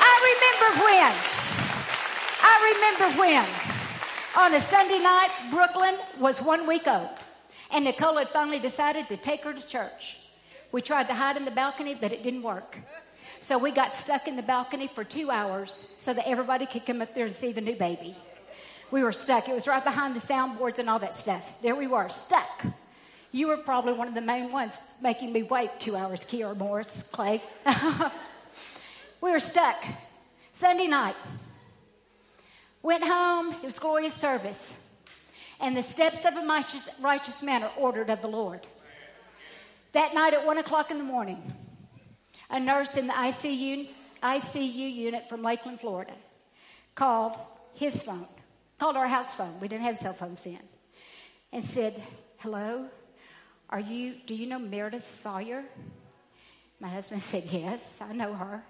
I 0.09 0.15
remember 0.33 0.69
when. 0.85 1.13
I 2.43 2.55
remember 2.75 3.19
when. 3.21 3.47
On 4.39 4.55
a 4.55 4.61
Sunday 4.61 4.99
night, 4.99 5.31
Brooklyn 5.51 5.95
was 6.21 6.41
one 6.41 6.67
week 6.67 6.87
old. 6.87 7.09
And 7.71 7.85
Nicole 7.85 8.17
had 8.17 8.31
finally 8.31 8.59
decided 8.61 9.09
to 9.09 9.17
take 9.17 9.43
her 9.43 9.53
to 9.53 9.67
church. 9.67 10.19
We 10.73 10.83
tried 10.83 11.09
to 11.09 11.15
hide 11.15 11.37
in 11.37 11.45
the 11.45 11.51
balcony, 11.51 11.95
but 11.95 12.13
it 12.13 12.23
didn't 12.23 12.43
work. 12.43 12.79
So 13.41 13.59
we 13.59 13.71
got 13.71 13.97
stuck 13.97 14.29
in 14.29 14.37
the 14.37 14.43
balcony 14.43 14.87
for 14.87 15.05
two 15.05 15.31
hours 15.31 15.87
so 15.99 16.13
that 16.15 16.29
everybody 16.29 16.67
could 16.67 16.87
come 16.87 17.03
up 17.03 17.15
there 17.15 17.27
and 17.27 17.35
see 17.35 17.53
the 17.53 17.61
new 17.61 17.77
baby. 17.77 18.15
We 18.91 19.03
were 19.03 19.13
stuck. 19.13 19.49
It 19.49 19.55
was 19.55 19.67
right 19.67 19.83
behind 19.83 20.15
the 20.15 20.21
soundboards 20.21 20.79
and 20.79 20.89
all 20.89 21.01
that 21.01 21.15
stuff. 21.15 21.61
There 21.63 21.75
we 21.75 21.87
were, 21.87 22.09
stuck. 22.09 22.65
You 23.33 23.49
were 23.49 23.57
probably 23.57 23.93
one 23.93 24.09
of 24.09 24.15
the 24.15 24.21
main 24.21 24.53
ones 24.53 24.81
making 25.03 25.33
me 25.33 25.43
wait 25.43 25.71
two 25.81 25.97
hours, 25.97 26.25
Kiera 26.25 26.57
Morris, 26.57 27.09
Clay. 27.11 27.43
we 29.21 29.31
were 29.31 29.41
stuck. 29.41 29.83
Sunday 30.53 30.87
night. 30.87 31.17
Went 32.83 33.05
home. 33.05 33.53
It 33.53 33.63
was 33.63 33.79
glorious 33.79 34.15
service. 34.15 34.83
And 35.61 35.77
the 35.77 35.83
steps 35.83 36.25
of 36.25 36.37
a 36.37 36.47
righteous, 36.47 36.89
righteous 37.01 37.43
man 37.43 37.63
are 37.63 37.73
ordered 37.77 38.11
of 38.11 38.23
the 38.23 38.29
Lord. 38.29 38.67
That 39.93 40.15
night 40.15 40.35
at 40.35 40.45
one 40.45 40.59
o'clock 40.59 40.91
in 40.91 40.99
the 40.99 41.05
morning, 41.05 41.55
a 42.51 42.61
nurse 42.61 42.97
in 42.97 43.07
the 43.07 43.15
ICU, 43.15 43.89
ICU 44.23 44.95
unit 44.95 45.29
from 45.29 45.43
Lakeland, 45.43 45.81
Florida, 45.81 46.13
called 46.95 47.33
his 47.75 48.03
phone, 48.03 48.29
called 48.79 48.97
our 48.97 49.09
house 49.09 49.33
phone. 49.33 49.59
We 49.61 49.69
didn't 49.69 49.85
have 49.85 49.97
cell 49.97 50.13
phones 50.13 50.41
then, 50.41 50.61
and 51.53 51.65
said, 51.65 52.03
"Hello, 52.39 52.89
are 53.71 53.81
you? 53.81 54.17
Do 54.27 54.35
you 54.35 54.47
know 54.47 54.59
Meredith 54.59 55.05
Sawyer?" 55.05 55.65
My 56.79 56.89
husband 56.89 57.23
said, 57.33 57.45
"Yes, 57.51 58.03
I 58.03 58.13
know 58.13 58.35
her." 58.35 58.63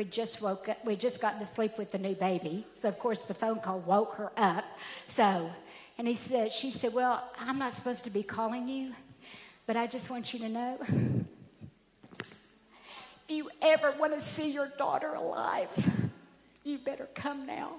We 0.00 0.06
just 0.06 0.40
woke 0.40 0.66
up. 0.70 0.82
We 0.82 0.96
just 0.96 1.20
gotten 1.20 1.40
to 1.40 1.44
sleep 1.44 1.76
with 1.76 1.92
the 1.92 1.98
new 1.98 2.14
baby, 2.14 2.64
so 2.74 2.88
of 2.88 2.98
course 2.98 3.20
the 3.26 3.34
phone 3.34 3.60
call 3.60 3.80
woke 3.80 4.14
her 4.14 4.32
up. 4.34 4.64
So, 5.08 5.52
and 5.98 6.08
he 6.08 6.14
said, 6.14 6.54
she 6.54 6.70
said, 6.70 6.94
"Well, 6.94 7.22
I'm 7.38 7.58
not 7.58 7.74
supposed 7.74 8.04
to 8.04 8.10
be 8.10 8.22
calling 8.22 8.66
you, 8.66 8.94
but 9.66 9.76
I 9.76 9.86
just 9.86 10.08
want 10.08 10.32
you 10.32 10.38
to 10.38 10.48
know." 10.48 10.78
If 12.18 13.28
you 13.28 13.50
ever 13.60 13.94
want 13.98 14.14
to 14.14 14.22
see 14.22 14.50
your 14.50 14.68
daughter 14.78 15.12
alive, 15.12 15.68
you 16.64 16.78
better 16.78 17.06
come 17.14 17.44
now 17.44 17.72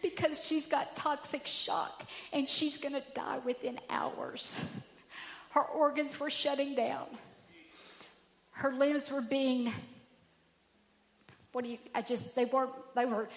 because 0.00 0.42
she's 0.42 0.68
got 0.68 0.96
toxic 0.96 1.46
shock 1.46 2.04
and 2.32 2.48
she's 2.48 2.78
going 2.78 2.94
to 2.94 3.02
die 3.12 3.40
within 3.44 3.78
hours. 3.90 4.64
Her 5.50 5.60
organs 5.60 6.18
were 6.18 6.30
shutting 6.30 6.74
down. 6.74 7.06
Her 8.52 8.72
limbs 8.72 9.10
were 9.10 9.20
being, 9.20 9.74
what 11.56 11.64
do 11.64 11.70
you, 11.70 11.78
I 11.94 12.02
just, 12.02 12.36
they 12.36 12.44
were, 12.44 12.68
they 12.94 13.06
were, 13.06 13.30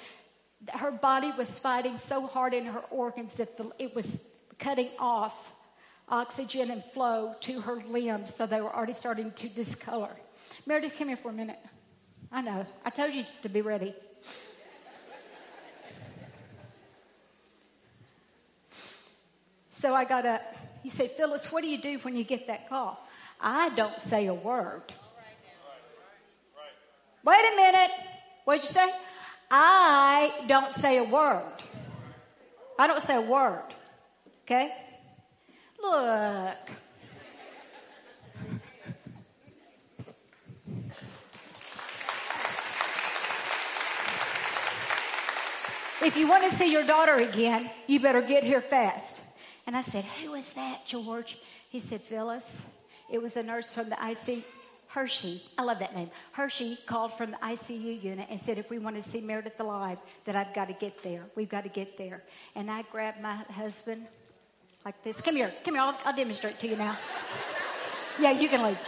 her 0.74 0.92
body 0.92 1.32
was 1.38 1.58
fighting 1.58 1.98
so 1.98 2.28
hard 2.28 2.54
in 2.54 2.66
her 2.66 2.82
organs 2.92 3.36
that 3.36 3.56
the, 3.56 3.72
it 3.80 3.96
was 3.96 4.22
cutting 4.58 4.90
off 5.00 5.56
oxygen 6.10 6.70
and 6.70 6.84
flow 6.84 7.34
to 7.40 7.62
her 7.62 7.82
limbs, 7.90 8.36
so 8.36 8.46
they 8.46 8.60
were 8.60 8.76
already 8.76 8.92
starting 8.92 9.32
to 9.38 9.48
discolor. 9.48 10.14
Meredith, 10.66 10.98
come 11.00 11.08
here 11.08 11.16
for 11.16 11.30
a 11.30 11.34
minute. 11.34 11.60
I 12.30 12.42
know. 12.42 12.66
I 12.84 12.90
told 12.90 13.14
you 13.14 13.24
to 13.42 13.48
be 13.48 13.62
ready. 13.62 13.96
So 19.72 19.96
I 19.96 20.04
got 20.04 20.26
up. 20.26 20.42
He 20.84 20.90
said, 20.90 21.10
Phyllis, 21.12 21.50
what 21.54 21.64
do 21.64 21.70
you 21.70 21.82
do 21.82 21.98
when 22.00 22.18
you 22.18 22.26
get 22.26 22.48
that 22.48 22.68
call? 22.68 23.02
I 23.40 23.70
don't 23.70 24.02
say 24.02 24.28
a 24.28 24.34
word. 24.34 24.84
Wait 27.24 27.54
a 27.54 27.56
minute. 27.56 27.92
What'd 28.50 28.64
you 28.64 28.70
say? 28.70 28.92
I 29.52 30.32
don't 30.48 30.74
say 30.74 30.98
a 30.98 31.04
word. 31.04 31.54
I 32.80 32.88
don't 32.88 33.00
say 33.00 33.16
a 33.16 33.22
word. 33.22 33.76
Okay? 34.42 34.74
Look. 35.80 36.58
If 46.02 46.18
you 46.18 46.28
want 46.28 46.50
to 46.50 46.56
see 46.56 46.72
your 46.72 46.82
daughter 46.82 47.18
again, 47.18 47.70
you 47.86 48.00
better 48.00 48.24
get 48.24 48.44
here 48.44 48.62
fast. 48.62 49.22
And 49.68 49.78
I 49.78 49.82
said, 49.82 50.06
Who 50.24 50.34
is 50.34 50.54
that, 50.54 50.88
George? 50.88 51.38
He 51.70 51.80
said, 51.80 52.02
Phyllis. 52.02 52.68
It 53.12 53.22
was 53.22 53.38
a 53.38 53.44
nurse 53.44 53.76
from 53.76 53.90
the 53.90 53.98
IC 54.10 54.44
Hershey. 54.90 55.44
I 55.56 55.64
love 55.64 55.80
that 55.80 55.96
name. 55.96 56.10
Hershey 56.32 56.78
called 56.88 57.14
from 57.14 57.32
the 57.32 57.38
ICU 57.38 58.04
unit 58.04 58.28
and 58.30 58.40
said, 58.40 58.58
If 58.58 58.72
we 58.72 58.80
want 58.80 58.96
to 58.96 59.04
see 59.04 59.22
Meredith 59.22 59.60
alive, 59.60 60.00
that 60.26 60.36
I've 60.36 60.54
got 60.54 60.68
to 60.68 60.74
get 60.74 61.04
there. 61.04 61.26
We've 61.36 61.50
got 61.50 61.64
to 61.64 61.70
get 61.70 61.96
there. 61.98 62.24
And 62.56 62.72
I 62.72 62.82
grabbed 62.92 63.22
my 63.22 63.36
husband 63.36 64.08
like 64.84 65.02
this. 65.04 65.22
Come 65.22 65.36
here. 65.36 65.54
Come 65.64 65.76
here. 65.76 65.84
I'll, 65.84 65.98
I'll 66.06 66.16
demonstrate 66.16 66.60
to 66.62 66.68
you 66.68 66.76
now. 66.76 66.98
yeah, 68.20 68.32
you 68.32 68.50
can 68.50 68.64
leave. 68.64 68.80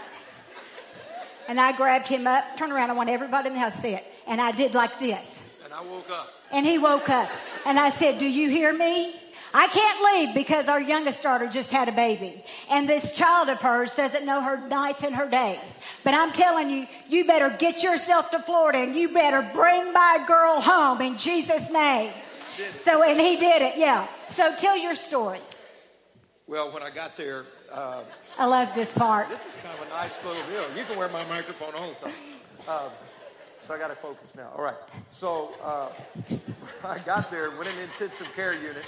And 1.48 1.62
I 1.62 1.72
grabbed 1.72 2.08
him 2.08 2.26
up, 2.26 2.58
turn 2.58 2.72
around. 2.72 2.90
I 2.90 2.94
want 2.94 3.10
everybody 3.10 3.50
in 3.50 3.54
the 3.54 3.60
house 3.60 3.76
to 3.76 3.82
see 3.82 3.94
it. 3.94 4.04
And 4.26 4.42
I 4.42 4.52
did 4.52 4.74
like 4.74 5.00
this. 5.00 5.44
And 5.64 5.72
I 5.72 5.82
woke 5.82 6.10
up. 6.10 6.34
And 6.52 6.66
he 6.66 6.80
woke 6.80 7.10
up. 7.10 7.30
And 7.68 7.80
I 7.80 7.92
said, 7.92 8.18
Do 8.18 8.26
you 8.26 8.50
hear 8.50 8.74
me? 8.74 9.21
I 9.54 9.68
can't 9.68 10.16
leave 10.16 10.36
because 10.36 10.68
our 10.68 10.82
youngest 10.82 11.24
daughter 11.24 11.48
just 11.48 11.72
had 11.72 11.90
a 11.90 11.92
baby. 11.92 12.44
And 12.70 12.88
this 12.88 13.16
child 13.16 13.50
of 13.50 13.62
hers 13.62 13.96
doesn't 13.96 14.26
know 14.26 14.42
her 14.42 14.66
nights 14.68 15.04
and 15.04 15.14
her 15.16 15.30
days. 15.30 15.74
But 16.04 16.14
I'm 16.14 16.32
telling 16.32 16.70
you, 16.70 16.88
you 17.10 17.26
better 17.26 17.50
get 17.50 17.84
yourself 17.84 18.32
to 18.32 18.40
Florida 18.40 18.80
and 18.80 18.96
you 18.96 19.10
better 19.10 19.42
bring 19.54 19.92
my 19.94 20.24
girl 20.28 20.62
home 20.62 21.02
in 21.02 21.18
Jesus' 21.18 21.70
name. 21.72 22.12
So, 22.72 23.04
and 23.04 23.20
he 23.20 23.38
did 23.38 23.62
it, 23.62 23.78
yeah. 23.78 24.08
So 24.30 24.56
tell 24.56 24.78
your 24.78 24.96
story. 24.96 25.40
Well, 26.48 26.72
when 26.72 26.84
I 26.84 26.90
got 26.90 27.16
there, 27.18 27.46
uh, 27.72 28.04
I 28.38 28.46
love 28.46 28.70
this 28.76 28.92
part. 28.94 29.30
this 29.30 29.40
is 29.40 29.62
kind 29.64 29.78
of 29.80 29.88
a 29.88 29.90
nice 29.90 30.12
little 30.26 30.44
deal. 30.50 30.78
You 30.78 30.84
can 30.86 30.98
wear 30.98 31.08
my 31.10 31.24
microphone 31.26 31.74
all 31.76 31.90
the 31.90 32.06
time. 32.06 32.14
Uh, 32.68 32.90
so 33.68 33.74
I 33.74 33.78
got 33.78 33.88
to 33.88 33.96
focus 33.96 34.28
now. 34.36 34.52
All 34.56 34.64
right. 34.64 34.76
So 35.10 35.52
uh, 35.64 35.90
I 36.84 37.00
got 37.00 37.32
there, 37.32 37.52
went 37.52 37.70
in 37.70 37.78
intensive 37.80 38.28
care 38.36 38.54
unit, 38.54 38.84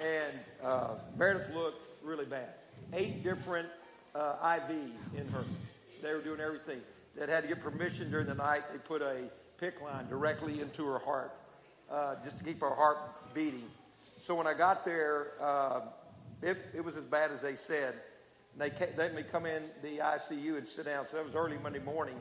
and 0.00 0.38
uh, 0.62 0.94
Meredith 1.16 1.54
looked 1.54 1.82
really 2.02 2.26
bad. 2.26 2.48
Eight 2.92 3.22
different 3.22 3.68
uh, 4.14 4.34
IVs 4.42 4.92
in 5.16 5.28
her. 5.28 5.44
They 6.02 6.12
were 6.12 6.20
doing 6.20 6.40
everything. 6.40 6.80
They 7.16 7.26
had 7.26 7.42
to 7.42 7.48
get 7.48 7.60
permission 7.60 8.10
during 8.10 8.26
the 8.26 8.34
night. 8.34 8.62
They 8.72 8.78
put 8.78 9.02
a 9.02 9.22
PICC 9.60 9.82
line 9.82 10.08
directly 10.08 10.60
into 10.60 10.86
her 10.86 10.98
heart 10.98 11.32
uh, 11.90 12.14
just 12.24 12.38
to 12.38 12.44
keep 12.44 12.60
her 12.60 12.74
heart 12.74 12.98
beating. 13.34 13.68
So 14.20 14.34
when 14.34 14.46
I 14.46 14.54
got 14.54 14.84
there, 14.84 15.32
uh, 15.40 15.80
it, 16.42 16.58
it 16.74 16.84
was 16.84 16.96
as 16.96 17.04
bad 17.04 17.32
as 17.32 17.42
they 17.42 17.56
said. 17.56 17.94
And 18.52 18.62
they, 18.62 18.70
ca- 18.70 18.92
they 18.96 19.04
let 19.04 19.14
me 19.14 19.22
come 19.22 19.46
in 19.46 19.64
the 19.82 19.98
ICU 19.98 20.58
and 20.58 20.66
sit 20.66 20.84
down. 20.86 21.06
So 21.08 21.16
that 21.16 21.24
was 21.24 21.34
early 21.34 21.56
Monday 21.62 21.80
morning. 21.80 22.16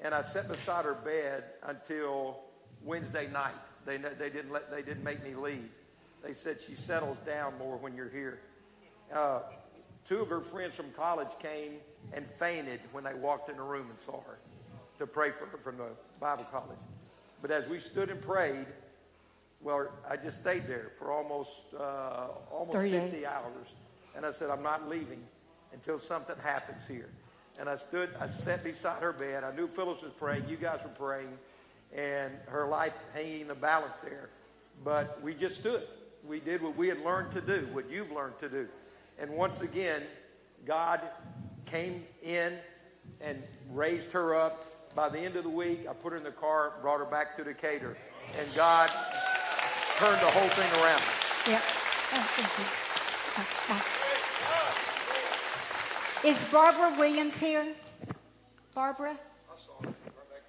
And 0.00 0.14
I 0.14 0.22
sat 0.22 0.48
beside 0.48 0.84
her 0.84 0.94
bed 0.94 1.44
until 1.64 2.38
Wednesday 2.82 3.28
night. 3.30 3.54
They, 3.84 3.98
they, 3.98 4.30
didn't, 4.30 4.50
let, 4.50 4.70
they 4.70 4.82
didn't 4.82 5.04
make 5.04 5.22
me 5.22 5.34
leave. 5.34 5.68
They 6.22 6.34
said 6.34 6.58
she 6.60 6.74
settles 6.74 7.18
down 7.26 7.58
more 7.58 7.76
when 7.76 7.96
you're 7.96 8.08
here. 8.08 8.40
Uh, 9.12 9.40
two 10.06 10.20
of 10.20 10.28
her 10.28 10.40
friends 10.40 10.74
from 10.74 10.90
college 10.92 11.28
came 11.40 11.74
and 12.12 12.26
fainted 12.38 12.80
when 12.92 13.04
they 13.04 13.14
walked 13.14 13.50
in 13.50 13.56
the 13.56 13.62
room 13.62 13.88
and 13.90 13.98
saw 14.06 14.20
her 14.22 14.38
to 14.98 15.06
pray 15.06 15.30
for 15.30 15.46
her 15.46 15.58
from 15.58 15.76
the 15.78 15.88
Bible 16.20 16.46
college. 16.50 16.78
But 17.40 17.50
as 17.50 17.66
we 17.68 17.80
stood 17.80 18.08
and 18.08 18.20
prayed, 18.22 18.66
well, 19.60 19.88
I 20.08 20.16
just 20.16 20.40
stayed 20.40 20.66
there 20.66 20.90
for 20.98 21.12
almost 21.12 21.50
uh, 21.78 22.28
almost 22.50 22.72
30 22.72 22.90
50 22.90 23.10
days. 23.10 23.24
hours, 23.24 23.68
and 24.16 24.24
I 24.24 24.30
said, 24.30 24.50
I'm 24.50 24.62
not 24.62 24.88
leaving 24.88 25.22
until 25.72 25.98
something 25.98 26.36
happens 26.42 26.82
here. 26.88 27.08
And 27.58 27.68
I 27.68 27.76
stood, 27.76 28.10
I 28.18 28.28
sat 28.28 28.64
beside 28.64 29.02
her 29.02 29.12
bed. 29.12 29.44
I 29.44 29.54
knew 29.54 29.66
Phyllis 29.66 30.02
was 30.02 30.12
praying. 30.12 30.48
You 30.48 30.56
guys 30.56 30.80
were 30.82 30.90
praying, 30.90 31.36
and 31.94 32.32
her 32.46 32.66
life 32.68 32.94
hanging 33.12 33.42
in 33.42 33.48
the 33.48 33.54
balance 33.54 33.94
there. 34.02 34.30
But 34.84 35.20
we 35.22 35.34
just 35.34 35.56
stood. 35.60 35.86
We 36.26 36.40
did 36.40 36.62
what 36.62 36.76
we 36.76 36.88
had 36.88 37.04
learned 37.04 37.32
to 37.32 37.40
do, 37.40 37.68
what 37.72 37.90
you've 37.90 38.12
learned 38.12 38.38
to 38.40 38.48
do. 38.48 38.68
And 39.18 39.30
once 39.30 39.60
again, 39.60 40.02
God 40.64 41.00
came 41.66 42.04
in 42.22 42.54
and 43.20 43.42
raised 43.70 44.12
her 44.12 44.34
up. 44.34 44.94
By 44.94 45.08
the 45.08 45.18
end 45.18 45.36
of 45.36 45.44
the 45.44 45.50
week, 45.50 45.86
I 45.88 45.94
put 45.94 46.12
her 46.12 46.18
in 46.18 46.24
the 46.24 46.30
car, 46.30 46.74
brought 46.82 46.98
her 46.98 47.06
back 47.06 47.34
to 47.36 47.44
Decatur, 47.44 47.96
and 48.38 48.54
God 48.54 48.90
turned 49.96 50.20
the 50.20 50.30
whole 50.30 50.48
thing 50.48 50.70
around. 50.82 51.02
Yeah. 51.48 51.60
Oh, 52.14 52.26
thank 52.36 52.58
you. 56.24 56.28
Is 56.30 56.44
Barbara 56.52 56.94
Williams 56.98 57.40
here? 57.40 57.74
Barbara? 58.74 59.16
I 59.50 59.56
saw 59.56 59.88
her. 59.88 59.94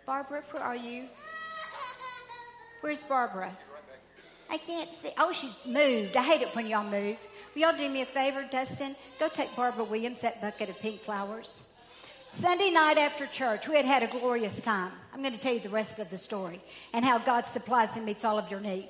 Barbara, 0.05 0.43
where 0.51 0.63
are 0.63 0.75
you? 0.75 1.07
Where's 2.81 3.03
Barbara? 3.03 3.55
I 4.53 4.57
can't 4.57 4.89
see. 5.01 5.09
Oh, 5.17 5.31
she 5.31 5.49
moved. 5.65 6.15
I 6.15 6.21
hate 6.21 6.43
it 6.43 6.55
when 6.55 6.67
y'all 6.67 6.83
move. 6.83 7.17
Will 7.55 7.61
y'all 7.61 7.75
do 7.75 7.89
me 7.89 8.01
a 8.01 8.05
favor, 8.05 8.45
Dustin? 8.51 8.95
Go 9.19 9.27
take 9.27 9.55
Barbara 9.55 9.83
Williams 9.83 10.21
that 10.21 10.41
bucket 10.41 10.69
of 10.69 10.77
pink 10.77 11.01
flowers. 11.01 11.67
Sunday 12.33 12.69
night 12.69 12.99
after 12.99 13.25
church, 13.25 13.67
we 13.67 13.75
had 13.75 13.85
had 13.85 14.03
a 14.03 14.07
glorious 14.07 14.61
time. 14.61 14.91
I'm 15.11 15.21
going 15.21 15.33
to 15.33 15.39
tell 15.39 15.55
you 15.55 15.59
the 15.59 15.69
rest 15.69 15.97
of 15.97 16.11
the 16.11 16.19
story 16.19 16.61
and 16.93 17.03
how 17.03 17.17
God 17.17 17.47
supplies 17.47 17.95
and 17.95 18.05
meets 18.05 18.23
all 18.23 18.37
of 18.37 18.51
your 18.51 18.59
need. 18.59 18.89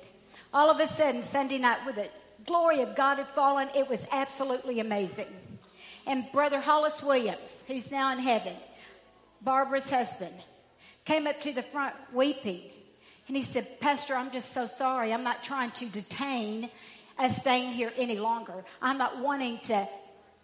All 0.52 0.70
of 0.70 0.78
a 0.80 0.86
sudden, 0.86 1.22
Sunday 1.22 1.56
night, 1.56 1.78
with 1.86 1.94
the 1.94 2.10
glory 2.44 2.82
of 2.82 2.94
God 2.94 3.16
had 3.16 3.28
fallen, 3.28 3.70
it 3.74 3.88
was 3.88 4.06
absolutely 4.12 4.80
amazing. 4.80 5.32
And 6.06 6.30
Brother 6.30 6.60
Hollis 6.60 7.02
Williams, 7.02 7.64
who's 7.66 7.90
now 7.90 8.12
in 8.12 8.18
heaven, 8.18 8.56
Barbara's 9.40 9.88
husband, 9.88 10.34
came 11.06 11.26
up 11.26 11.40
to 11.40 11.54
the 11.54 11.62
front 11.62 11.94
weeping. 12.12 12.60
And 13.26 13.36
he 13.36 13.42
said, 13.42 13.80
Pastor, 13.80 14.14
I'm 14.14 14.30
just 14.30 14.52
so 14.52 14.66
sorry. 14.66 15.12
I'm 15.12 15.24
not 15.24 15.42
trying 15.42 15.70
to 15.72 15.86
detain 15.86 16.70
us 17.18 17.36
staying 17.36 17.72
here 17.72 17.92
any 17.96 18.18
longer. 18.18 18.64
I'm 18.82 18.98
not 18.98 19.18
wanting 19.18 19.60
to 19.64 19.88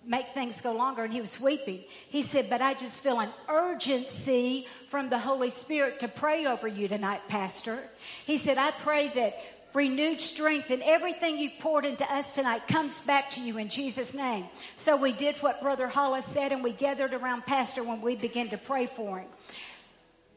make 0.07 0.33
things 0.33 0.61
go 0.62 0.75
longer 0.75 1.05
and 1.05 1.12
he 1.12 1.21
was 1.21 1.38
weeping. 1.38 1.85
He 2.09 2.23
said, 2.23 2.49
But 2.49 2.62
I 2.62 2.75
just 2.75 3.03
feel 3.03 3.21
an 3.21 3.31
urgency 3.49 4.66
from 4.88 5.11
the 5.11 5.19
Holy 5.19 5.51
Spirit 5.51 6.01
to 6.01 6.09
pray 6.09 6.47
over 6.47 6.66
you 6.66 6.88
tonight, 6.88 7.21
Pastor. 7.29 7.79
He 8.25 8.38
said, 8.38 8.57
I 8.57 8.71
pray 8.71 9.09
that 9.09 9.37
renewed 9.75 10.21
strength 10.21 10.71
and 10.71 10.83
everything 10.83 11.38
you've 11.38 11.59
poured 11.61 11.85
into 11.85 12.11
us 12.12 12.35
tonight 12.35 12.66
comes 12.66 12.99
back 13.01 13.31
to 13.33 13.40
you 13.40 13.59
in 13.59 13.69
Jesus' 13.69 14.14
name. 14.14 14.47
So 14.77 14.97
we 14.97 15.12
did 15.12 15.37
what 15.37 15.61
Brother 15.61 15.87
Hollis 15.87 16.27
said 16.27 16.51
and 16.51 16.64
we 16.64 16.73
gathered 16.73 17.12
around 17.12 17.47
Pastor 17.47 17.85
when 17.85 18.01
we 18.01 18.16
began 18.16 18.49
to 18.49 18.59
pray 18.59 18.87
for 18.87 19.19
him. 19.19 19.29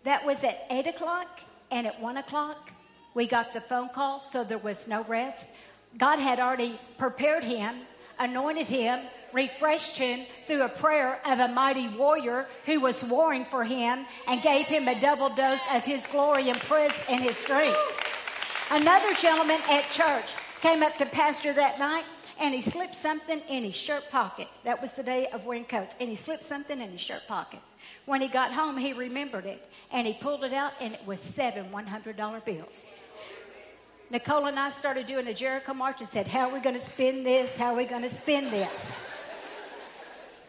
That 0.04 0.26
was 0.26 0.44
at 0.44 0.68
8 0.70 0.88
o'clock 0.88 1.40
and 1.74 1.88
at 1.88 2.00
1 2.00 2.18
o'clock 2.18 2.72
we 3.16 3.28
got 3.28 3.54
the 3.54 3.62
phone 3.62 3.90
call, 3.90 4.22
so 4.22 4.44
there 4.44 4.58
was 4.58 4.88
no 4.88 5.04
rest. 5.04 5.56
God 5.98 6.20
had 6.20 6.40
already 6.40 6.80
prepared 6.98 7.44
him, 7.44 7.76
anointed 8.18 8.68
him, 8.68 9.00
refreshed 9.34 9.98
him 9.98 10.26
through 10.46 10.64
a 10.64 10.70
prayer 10.70 11.20
of 11.26 11.40
a 11.40 11.48
mighty 11.48 11.88
warrior 11.90 12.48
who 12.66 12.80
was 12.80 13.04
warring 13.04 13.46
for 13.46 13.64
him 13.64 14.06
and 14.28 14.42
gave 14.42 14.68
him 14.68 14.88
a 14.88 15.00
double 15.00 15.30
dose 15.30 15.62
of 15.74 15.84
his 15.84 16.06
glory 16.08 16.50
and 16.50 16.60
praise 16.62 16.94
and 17.10 17.24
his 17.24 17.38
strength. 17.38 17.78
Another 18.72 19.14
gentleman 19.16 19.60
at 19.70 19.90
church 19.90 20.26
came 20.62 20.82
up 20.82 20.98
to 20.98 21.06
pastor 21.06 21.54
that 21.54 21.78
night 21.78 22.06
and 22.40 22.54
he 22.54 22.62
slipped 22.62 22.96
something 22.96 23.42
in 23.50 23.64
his 23.64 23.76
shirt 23.76 24.10
pocket. 24.12 24.48
That 24.64 24.82
was 24.82 24.94
the 24.94 25.04
day 25.04 25.28
of 25.28 25.46
wearing 25.46 25.66
coats. 25.66 25.96
And 26.00 26.10
he 26.10 26.16
slipped 26.16 26.44
something 26.44 26.82
in 26.82 26.90
his 26.92 27.02
shirt 27.02 27.28
pocket. 27.28 27.60
When 28.06 28.22
he 28.22 28.28
got 28.28 28.52
home, 28.52 28.78
he 28.78 28.94
remembered 28.94 29.46
it 29.46 29.68
and 29.92 30.06
he 30.06 30.14
pulled 30.14 30.44
it 30.44 30.54
out 30.54 30.74
and 30.82 30.94
it 30.94 31.06
was 31.06 31.20
seven 31.20 31.68
$100 31.72 32.46
bills. 32.46 33.00
Nicole 34.10 34.46
and 34.46 34.60
I 34.60 34.70
started 34.70 35.08
doing 35.08 35.28
a 35.28 35.34
Jericho 35.34 35.74
march 35.74 36.02
and 36.02 36.10
said, 36.10 36.28
How 36.28 36.50
are 36.50 36.54
we 36.54 36.60
going 36.60 36.76
to 36.76 36.82
spend 36.82 37.26
this? 37.26 37.58
How 37.58 37.74
are 37.74 37.78
we 37.78 37.86
going 37.86 38.04
to 38.04 38.10
spend 38.10 38.50
this? 38.50 39.10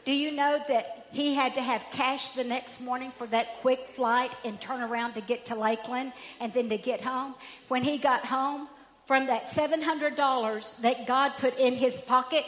Do 0.05 0.13
you 0.13 0.33
know 0.33 0.63
that 0.69 1.07
he 1.13 1.33
had 1.35 1.55
to 1.55 1.63
have 1.63 1.87
cash 1.93 2.31
the 2.31 2.45
next 2.45 2.81
morning 2.81 3.11
for 3.17 3.27
that 3.29 3.47
quick 3.63 3.89
flight 3.95 4.33
and 4.45 4.61
turn 4.61 4.83
around 4.83 5.15
to 5.15 5.23
get 5.23 5.47
to 5.47 5.55
Lakeland 5.55 6.13
and 6.41 6.53
then 6.53 6.69
to 6.69 6.77
get 6.77 7.01
home? 7.01 7.35
When 7.69 7.85
he 7.85 7.97
got 7.97 8.27
home, 8.27 8.69
from 9.07 9.27
that 9.27 9.49
$700 9.49 10.81
that 10.81 11.07
God 11.07 11.33
put 11.37 11.59
in 11.59 11.75
his 11.75 12.01
pocket, 12.01 12.45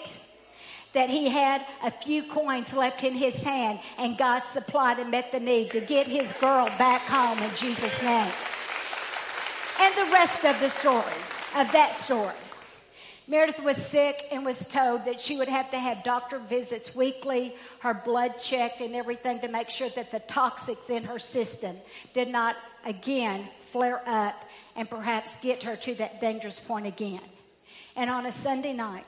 that 0.97 1.11
he 1.11 1.29
had 1.29 1.61
a 1.85 1.91
few 1.91 2.23
coins 2.23 2.73
left 2.73 3.05
in 3.05 3.13
his 3.13 3.43
hand 3.43 3.79
and 3.99 4.17
God 4.17 4.41
supplied 4.45 4.99
and 4.99 5.11
met 5.11 5.31
the 5.31 5.39
need 5.39 5.71
to 5.73 5.81
get 5.83 6.07
his 6.07 6.33
girl 6.35 6.65
back 6.79 7.03
home 7.03 7.39
in 7.39 7.55
Jesus' 7.55 8.03
name 8.03 8.33
and 9.79 9.95
the 9.95 10.11
rest 10.11 10.47
of 10.47 10.59
the 10.59 10.71
story, 10.71 11.21
of 11.55 11.71
that 11.73 11.97
story. 11.97 12.33
Meredith 13.29 13.63
was 13.63 13.77
sick 13.77 14.27
and 14.33 14.43
was 14.43 14.67
told 14.69 15.05
that 15.05 15.21
she 15.21 15.37
would 15.37 15.49
have 15.49 15.71
to 15.73 15.79
have 15.79 16.03
doctor 16.03 16.39
visits 16.39 16.95
weekly, 16.95 17.55
her 17.81 17.93
blood 17.93 18.39
checked 18.39 18.81
and 18.81 18.95
everything 18.95 19.39
to 19.41 19.49
make 19.49 19.69
sure 19.69 19.91
that 19.91 20.11
the 20.11 20.21
toxics 20.21 20.89
in 20.89 21.05
her 21.05 21.19
system 21.19 21.77
did 22.15 22.29
not 22.29 22.57
again 22.87 23.47
flare 23.61 24.01
up 24.07 24.47
and 24.77 24.89
perhaps 24.89 25.39
get 25.43 25.63
her 25.65 25.77
to 25.77 25.95
that 25.97 26.23
dangerous 26.23 26.59
point 26.59 26.87
again. 26.87 27.21
And 27.97 28.09
on 28.09 28.25
a 28.25 28.33
Sunday 28.33 28.73
night, 28.73 29.05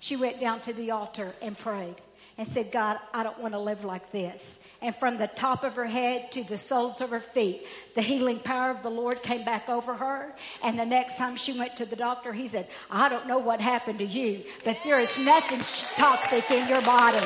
she 0.00 0.16
went 0.16 0.40
down 0.40 0.60
to 0.62 0.72
the 0.72 0.92
altar 0.92 1.34
and 1.42 1.56
prayed 1.56 1.96
and 2.38 2.46
said, 2.46 2.70
God, 2.70 2.98
I 3.12 3.24
don't 3.24 3.40
want 3.40 3.54
to 3.54 3.58
live 3.58 3.84
like 3.84 4.12
this. 4.12 4.64
And 4.80 4.94
from 4.94 5.18
the 5.18 5.26
top 5.26 5.64
of 5.64 5.74
her 5.74 5.86
head 5.86 6.30
to 6.32 6.44
the 6.44 6.56
soles 6.56 7.00
of 7.00 7.10
her 7.10 7.18
feet, 7.18 7.66
the 7.96 8.02
healing 8.02 8.38
power 8.38 8.70
of 8.70 8.84
the 8.84 8.90
Lord 8.90 9.24
came 9.24 9.44
back 9.44 9.68
over 9.68 9.92
her. 9.94 10.32
And 10.62 10.78
the 10.78 10.86
next 10.86 11.18
time 11.18 11.34
she 11.34 11.58
went 11.58 11.78
to 11.78 11.84
the 11.84 11.96
doctor, 11.96 12.32
he 12.32 12.46
said, 12.46 12.68
I 12.88 13.08
don't 13.08 13.26
know 13.26 13.38
what 13.38 13.60
happened 13.60 13.98
to 13.98 14.06
you, 14.06 14.44
but 14.64 14.78
there 14.84 15.00
is 15.00 15.18
nothing 15.18 15.58
toxic 15.96 16.48
in 16.52 16.68
your 16.68 16.82
body. 16.82 17.18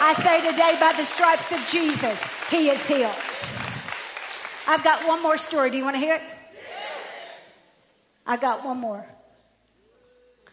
I 0.00 0.14
say 0.14 0.50
today, 0.50 0.76
by 0.80 0.94
the 0.96 1.04
stripes 1.04 1.52
of 1.52 1.64
Jesus, 1.68 2.20
he 2.50 2.68
is 2.68 2.86
healed. 2.88 3.14
I've 4.66 4.82
got 4.82 5.06
one 5.06 5.22
more 5.22 5.38
story. 5.38 5.70
Do 5.70 5.76
you 5.76 5.84
want 5.84 5.94
to 5.94 6.00
hear 6.00 6.16
it? 6.16 6.22
I 8.26 8.36
got 8.36 8.64
one 8.64 8.78
more. 8.78 9.06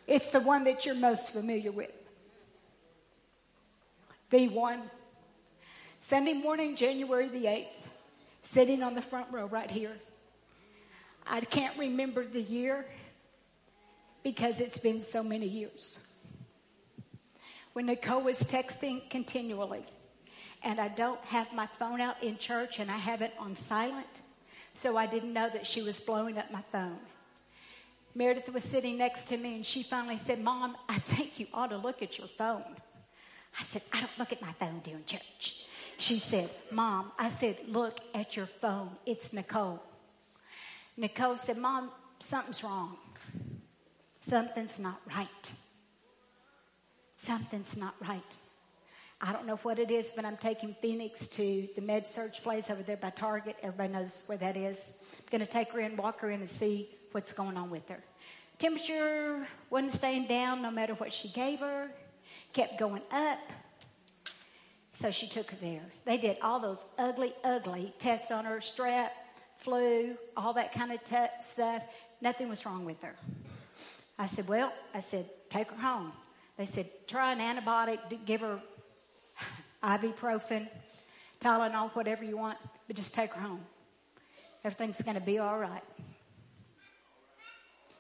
It's 0.08 0.28
the 0.28 0.40
one 0.40 0.66
that 0.66 0.86
you're 0.86 0.96
most 0.96 1.32
familiar 1.32 1.72
with. 1.72 1.92
V1. 4.32 4.82
Sunday 6.02 6.34
morning, 6.34 6.76
January 6.76 7.30
the 7.30 7.46
8th, 7.46 7.68
sitting 8.44 8.84
on 8.84 8.96
the 8.96 9.02
front 9.02 9.28
row 9.32 9.46
right 9.46 9.72
here. 9.72 9.94
I 11.26 11.40
can't 11.42 11.78
remember 11.78 12.26
the 12.26 12.42
year 12.42 12.86
because 14.24 14.60
it's 14.60 14.78
been 14.78 15.02
so 15.02 15.24
many 15.24 15.48
years. 15.48 16.06
When 17.72 17.86
Nicole 17.86 18.22
was 18.22 18.40
texting 18.40 19.10
continually, 19.10 19.86
and 20.64 20.80
I 20.80 20.88
don't 20.90 21.20
have 21.26 21.54
my 21.54 21.68
phone 21.78 22.02
out 22.02 22.22
in 22.24 22.38
church 22.38 22.80
and 22.80 22.90
I 22.90 22.98
have 22.98 23.22
it 23.22 23.34
on 23.38 23.56
silent, 23.56 24.22
so 24.76 24.98
I 24.98 25.06
didn't 25.06 25.34
know 25.34 25.50
that 25.50 25.68
she 25.68 25.82
was 25.82 26.00
blowing 26.00 26.38
up 26.38 26.52
my 26.52 26.64
phone. 26.72 27.00
Meredith 28.16 28.54
was 28.54 28.64
sitting 28.64 28.98
next 28.98 29.26
to 29.26 29.38
me 29.38 29.56
and 29.56 29.66
she 29.66 29.82
finally 29.82 30.18
said, 30.18 30.40
Mom, 30.40 30.78
I 30.88 31.00
think 31.00 31.40
you 31.40 31.48
ought 31.54 31.72
to 31.72 31.78
look 31.78 32.02
at 32.02 32.18
your 32.18 32.28
phone. 32.28 32.64
I 33.60 33.64
said, 33.64 33.82
I 33.92 34.00
don't 34.00 34.20
look 34.20 34.32
at 34.32 34.42
my 34.42 34.52
phone 34.54 34.82
during 34.84 35.06
church. 35.06 35.66
She 35.98 36.20
said, 36.20 36.50
Mom, 36.72 37.12
I 37.18 37.30
said, 37.30 37.58
look 37.68 38.00
at 38.14 38.36
your 38.36 38.46
phone. 38.46 38.92
It's 39.06 39.34
Nicole. 39.34 39.82
Nicole 40.98 41.38
said, 41.38 41.58
Mom, 41.58 41.92
something's 42.20 42.64
wrong. 42.64 42.98
Something's 44.22 44.80
not 44.80 45.02
right. 45.08 45.52
Something's 47.18 47.78
not 47.78 47.96
right. 48.02 48.22
I 49.22 49.32
don't 49.32 49.46
know 49.46 49.56
what 49.58 49.80
it 49.80 49.90
is, 49.90 50.12
but 50.16 50.26
I'm 50.26 50.38
taking 50.38 50.76
Phoenix 50.82 51.28
to 51.30 51.68
the 51.76 51.82
med 51.82 52.06
surge 52.06 52.44
place 52.44 52.70
over 52.70 52.84
there 52.84 52.98
by 52.98 53.12
Target. 53.12 53.56
Everybody 53.64 53.94
knows 53.94 54.24
where 54.26 54.38
that 54.40 54.58
is. 54.58 54.98
I'm 55.14 55.26
going 55.32 55.40
to 55.40 55.50
take 55.50 55.72
her 55.72 55.80
in, 55.80 55.96
walk 55.96 56.20
her 56.20 56.32
in, 56.32 56.42
and 56.42 56.50
see 56.50 56.90
what's 57.14 57.34
going 57.34 57.58
on 57.58 57.70
with 57.70 57.88
her. 57.90 58.04
Temperature 58.60 59.48
wasn't 59.70 59.92
staying 59.92 60.28
down 60.28 60.62
no 60.62 60.72
matter 60.72 60.94
what 60.94 61.12
she 61.12 61.30
gave 61.30 61.60
her 61.60 61.90
kept 62.54 62.78
going 62.78 63.02
up. 63.12 63.40
So 64.94 65.12
she 65.12 65.28
took 65.28 65.50
her 65.50 65.58
there. 65.60 65.82
They 66.06 66.18
did 66.18 66.38
all 66.42 66.60
those 66.60 66.86
ugly, 67.00 67.34
ugly 67.44 67.94
tests 67.98 68.32
on 68.32 68.46
her 68.46 68.58
strep, 68.58 69.10
flu, 69.58 70.16
all 70.38 70.54
that 70.54 70.72
kind 70.72 70.92
of 70.92 71.04
t- 71.04 71.16
stuff. 71.46 71.84
Nothing 72.22 72.48
was 72.48 72.66
wrong 72.66 72.86
with 72.86 73.02
her. 73.02 73.16
I 74.20 74.28
said, 74.28 74.48
Well, 74.48 74.72
I 74.94 75.02
said, 75.02 75.28
take 75.50 75.70
her 75.72 75.82
home. 75.82 76.14
They 76.58 76.66
said, 76.66 76.86
try 77.08 77.34
an 77.34 77.40
antibiotic, 77.40 77.98
give 78.26 78.42
her 78.42 78.62
ibuprofen, 79.84 80.68
Tylenol, 81.42 81.90
whatever 81.96 82.24
you 82.24 82.38
want, 82.38 82.60
but 82.86 82.96
just 82.96 83.16
take 83.16 83.34
her 83.34 83.42
home. 83.42 83.66
Everything's 84.64 85.02
going 85.02 85.18
to 85.18 85.26
be 85.26 85.40
all 85.40 85.58
right. 85.58 85.82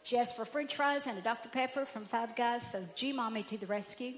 She 0.04 0.18
asked 0.18 0.36
for 0.36 0.44
french 0.44 0.76
fries 0.76 1.08
and 1.08 1.18
a 1.18 1.22
Dr. 1.22 1.48
Pepper 1.48 1.86
from 1.86 2.04
Five 2.04 2.36
Guys, 2.36 2.70
so 2.70 2.86
G 2.94 3.14
Mommy 3.14 3.44
to 3.44 3.58
the 3.58 3.66
rescue. 3.68 4.14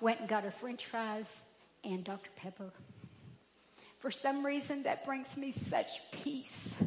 Went 0.00 0.18
and 0.18 0.28
got 0.28 0.42
her 0.42 0.50
french 0.50 0.84
fries 0.84 1.48
and 1.84 2.02
Dr. 2.02 2.30
Pepper. 2.34 2.72
For 4.00 4.10
some 4.10 4.44
reason, 4.44 4.82
that 4.82 5.04
brings 5.04 5.36
me 5.36 5.52
such 5.52 5.90
peace. 6.10 6.82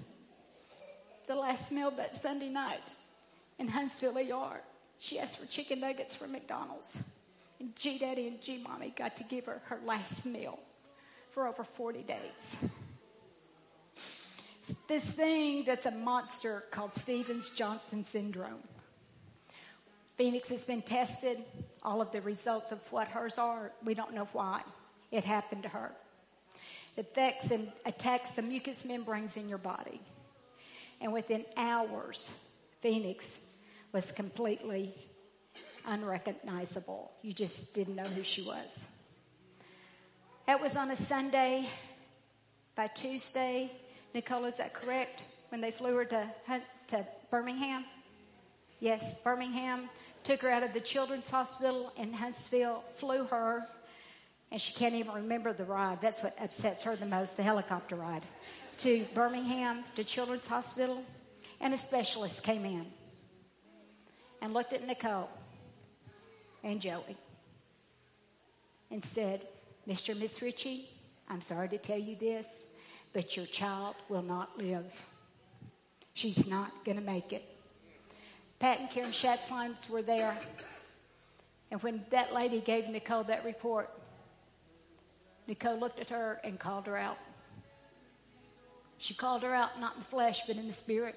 The 1.27 1.35
last 1.35 1.71
meal 1.71 1.91
that 1.91 2.21
Sunday 2.21 2.49
night 2.49 2.83
in 3.57 3.69
Huntsville 3.69 4.17
ER, 4.17 4.61
she 4.99 5.17
asked 5.19 5.39
for 5.39 5.45
chicken 5.45 5.79
nuggets 5.79 6.13
from 6.13 6.33
McDonald's. 6.33 7.01
And 7.61 7.73
G 7.77 7.97
Daddy 7.99 8.27
and 8.27 8.41
G 8.41 8.61
Mommy 8.61 8.93
got 8.97 9.15
to 9.17 9.23
give 9.23 9.45
her 9.45 9.61
her 9.65 9.79
last 9.85 10.25
meal 10.25 10.59
for 11.31 11.47
over 11.47 11.63
40 11.63 12.01
days 12.01 12.69
this 14.87 15.03
thing 15.03 15.65
that's 15.65 15.85
a 15.85 15.91
monster 15.91 16.63
called 16.71 16.93
Stevens 16.93 17.49
Johnson 17.49 18.03
syndrome. 18.03 18.63
Phoenix 20.15 20.49
has 20.49 20.63
been 20.65 20.81
tested. 20.81 21.37
All 21.81 22.01
of 22.01 22.11
the 22.11 22.21
results 22.21 22.71
of 22.71 22.79
what 22.91 23.07
hers 23.07 23.37
are, 23.37 23.71
we 23.83 23.93
don't 23.93 24.13
know 24.13 24.27
why 24.31 24.61
it 25.11 25.23
happened 25.23 25.63
to 25.63 25.69
her. 25.69 25.91
It 26.95 27.01
affects 27.01 27.51
and 27.51 27.71
attacks 27.85 28.31
the 28.31 28.41
mucous 28.41 28.85
membranes 28.85 29.35
in 29.35 29.49
your 29.49 29.57
body. 29.57 29.99
And 31.01 31.11
within 31.11 31.43
hours, 31.57 32.31
Phoenix 32.81 33.37
was 33.91 34.11
completely 34.11 34.93
unrecognizable. 35.85 37.11
You 37.21 37.33
just 37.33 37.73
didn't 37.73 37.95
know 37.95 38.03
who 38.03 38.23
she 38.23 38.43
was. 38.43 38.87
That 40.47 40.61
was 40.61 40.75
on 40.75 40.91
a 40.91 40.95
Sunday. 40.95 41.67
By 42.75 42.87
Tuesday, 42.87 43.71
Nicole, 44.13 44.45
is 44.45 44.57
that 44.57 44.73
correct? 44.73 45.23
When 45.49 45.61
they 45.61 45.71
flew 45.71 45.95
her 45.95 46.05
to, 46.05 46.27
to 46.87 47.07
Birmingham? 47.31 47.85
Yes, 48.79 49.21
Birmingham. 49.21 49.89
Took 50.23 50.41
her 50.41 50.49
out 50.49 50.63
of 50.63 50.73
the 50.73 50.79
children's 50.79 51.29
hospital 51.29 51.91
in 51.97 52.13
Huntsville, 52.13 52.83
flew 52.95 53.25
her, 53.25 53.67
and 54.51 54.61
she 54.61 54.73
can't 54.73 54.95
even 54.95 55.13
remember 55.13 55.51
the 55.51 55.65
ride. 55.65 55.99
That's 56.01 56.21
what 56.21 56.35
upsets 56.39 56.83
her 56.83 56.95
the 56.95 57.05
most, 57.05 57.37
the 57.37 57.43
helicopter 57.43 57.95
ride. 57.95 58.21
To 58.77 59.05
Birmingham, 59.13 59.83
to 59.95 60.03
Children's 60.03 60.47
Hospital, 60.47 61.03
and 61.59 61.73
a 61.73 61.77
specialist 61.77 62.43
came 62.43 62.65
in 62.65 62.85
and 64.41 64.53
looked 64.53 64.73
at 64.73 64.85
Nicole 64.85 65.29
and 66.63 66.81
Joey 66.81 67.17
and 68.91 69.03
said, 69.03 69.41
Mr. 69.87 70.17
Miss 70.17 70.41
Ritchie, 70.41 70.89
I'm 71.29 71.41
sorry 71.41 71.69
to 71.69 71.77
tell 71.77 71.97
you 71.97 72.15
this, 72.15 72.67
but 73.13 73.37
your 73.37 73.45
child 73.45 73.95
will 74.09 74.21
not 74.23 74.57
live. 74.57 75.05
She's 76.13 76.47
not 76.47 76.83
going 76.83 76.97
to 76.97 77.03
make 77.03 77.31
it. 77.31 77.43
Pat 78.59 78.79
and 78.79 78.89
Karen 78.89 79.11
Schatzlines 79.11 79.89
were 79.89 80.01
there. 80.01 80.37
And 81.71 81.81
when 81.81 82.03
that 82.11 82.33
lady 82.33 82.59
gave 82.59 82.87
Nicole 82.87 83.23
that 83.25 83.45
report, 83.45 83.89
Nicole 85.47 85.79
looked 85.79 85.99
at 85.99 86.09
her 86.09 86.39
and 86.43 86.59
called 86.59 86.87
her 86.87 86.97
out. 86.97 87.17
She 88.97 89.13
called 89.13 89.43
her 89.43 89.53
out, 89.53 89.79
not 89.79 89.95
in 89.95 89.99
the 89.99 90.05
flesh, 90.05 90.41
but 90.47 90.55
in 90.55 90.67
the 90.67 90.73
spirit. 90.73 91.15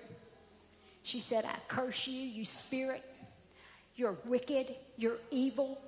She 1.03 1.21
said, 1.21 1.45
I 1.45 1.55
curse 1.69 2.09
you, 2.09 2.21
you 2.21 2.45
spirit. 2.45 3.05
You're 3.95 4.17
wicked. 4.25 4.75
You're 4.97 5.19
evil. 5.31 5.81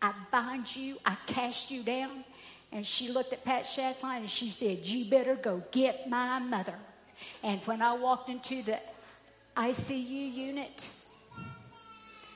I 0.00 0.12
bind 0.30 0.74
you. 0.74 0.96
I 1.04 1.16
cast 1.26 1.70
you 1.70 1.82
down. 1.82 2.24
And 2.74 2.84
she 2.84 3.08
looked 3.08 3.32
at 3.32 3.44
Pat 3.44 3.66
Schatzline 3.66 4.18
and 4.18 4.30
she 4.30 4.50
said, 4.50 4.80
You 4.80 5.04
better 5.04 5.36
go 5.36 5.62
get 5.70 6.10
my 6.10 6.40
mother. 6.40 6.74
And 7.44 7.60
when 7.62 7.80
I 7.80 7.94
walked 7.94 8.28
into 8.28 8.64
the 8.64 8.80
ICU 9.56 10.34
unit, 10.34 10.90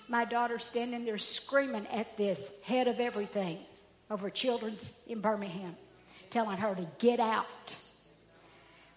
my 0.09 0.25
daughter 0.25 0.61
standing 0.61 1.05
there 1.05 1.19
screaming 1.19 1.89
at 1.89 2.17
this 2.17 2.53
head 2.63 2.87
of 2.87 3.01
everything 3.01 3.59
over 4.11 4.31
children's 4.31 5.03
in 5.09 5.21
Birmingham, 5.21 5.75
telling 6.31 6.57
her 6.57 6.73
to 6.73 6.87
get 6.99 7.19
out. 7.19 7.75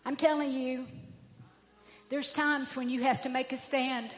I'm 0.06 0.16
telling 0.16 0.52
you, 0.54 0.86
there's 2.10 2.32
times 2.32 2.76
when 2.76 2.88
you 2.88 3.02
have 3.02 3.24
to 3.24 3.30
make 3.30 3.52
a 3.52 3.58
stand 3.58 4.12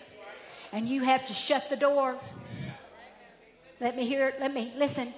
and 0.73 0.89
you 0.89 1.03
have 1.03 1.25
to 1.27 1.33
shut 1.33 1.69
the 1.69 1.77
door. 1.77 2.17
Let 3.79 3.95
me 3.95 4.05
hear 4.05 4.27
it. 4.27 4.41
Let 4.41 4.53
me 4.53 4.73
listen. 4.75 5.13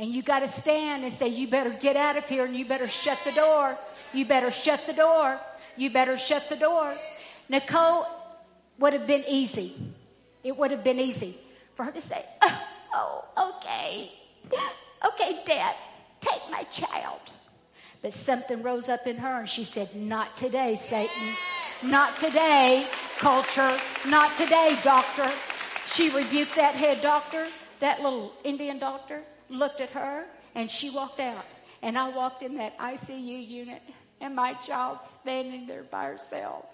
And 0.00 0.14
you 0.14 0.22
got 0.22 0.38
to 0.38 0.48
stand 0.48 1.04
and 1.04 1.12
say, 1.12 1.28
You 1.28 1.46
better 1.46 1.68
get 1.68 1.94
out 1.94 2.16
of 2.16 2.26
here 2.26 2.46
and 2.46 2.56
you 2.56 2.64
better 2.64 2.88
shut 2.88 3.18
the 3.22 3.32
door. 3.32 3.76
You 4.14 4.24
better 4.24 4.50
shut 4.50 4.86
the 4.86 4.94
door. 4.94 5.38
You 5.76 5.90
better 5.90 6.16
shut 6.16 6.48
the 6.48 6.56
door. 6.56 6.96
Nicole 7.50 8.06
would 8.78 8.94
have 8.94 9.06
been 9.06 9.24
easy. 9.28 9.74
It 10.42 10.56
would 10.56 10.70
have 10.70 10.82
been 10.82 10.98
easy 10.98 11.36
for 11.74 11.84
her 11.84 11.92
to 11.92 12.00
say, 12.00 12.24
Oh, 12.40 12.64
oh 12.94 13.52
okay. 13.58 14.10
Okay, 15.04 15.42
Dad, 15.44 15.74
take 16.22 16.40
my 16.50 16.62
child. 16.64 17.20
But 18.00 18.14
something 18.14 18.62
rose 18.62 18.88
up 18.88 19.06
in 19.06 19.18
her 19.18 19.40
and 19.40 19.48
she 19.48 19.64
said, 19.64 19.94
Not 19.94 20.34
today, 20.34 20.76
Satan. 20.76 21.36
Not 21.82 22.16
today, 22.16 22.86
culture. 23.18 23.78
Not 24.08 24.34
today, 24.38 24.78
doctor. 24.82 25.30
She 25.92 26.08
rebuked 26.08 26.56
that 26.56 26.74
head 26.74 27.02
doctor, 27.02 27.48
that 27.80 28.00
little 28.00 28.32
Indian 28.44 28.78
doctor, 28.78 29.22
looked 29.50 29.80
at 29.80 29.90
her, 29.90 30.26
and 30.54 30.70
she 30.70 30.90
walked 30.90 31.20
out. 31.20 31.44
And 31.82 31.98
I 31.98 32.10
walked 32.10 32.42
in 32.42 32.56
that 32.56 32.78
ICU 32.78 33.48
unit, 33.48 33.82
and 34.20 34.34
my 34.34 34.54
child 34.54 34.98
standing 35.20 35.66
there 35.66 35.82
by 35.82 36.04
herself 36.04 36.66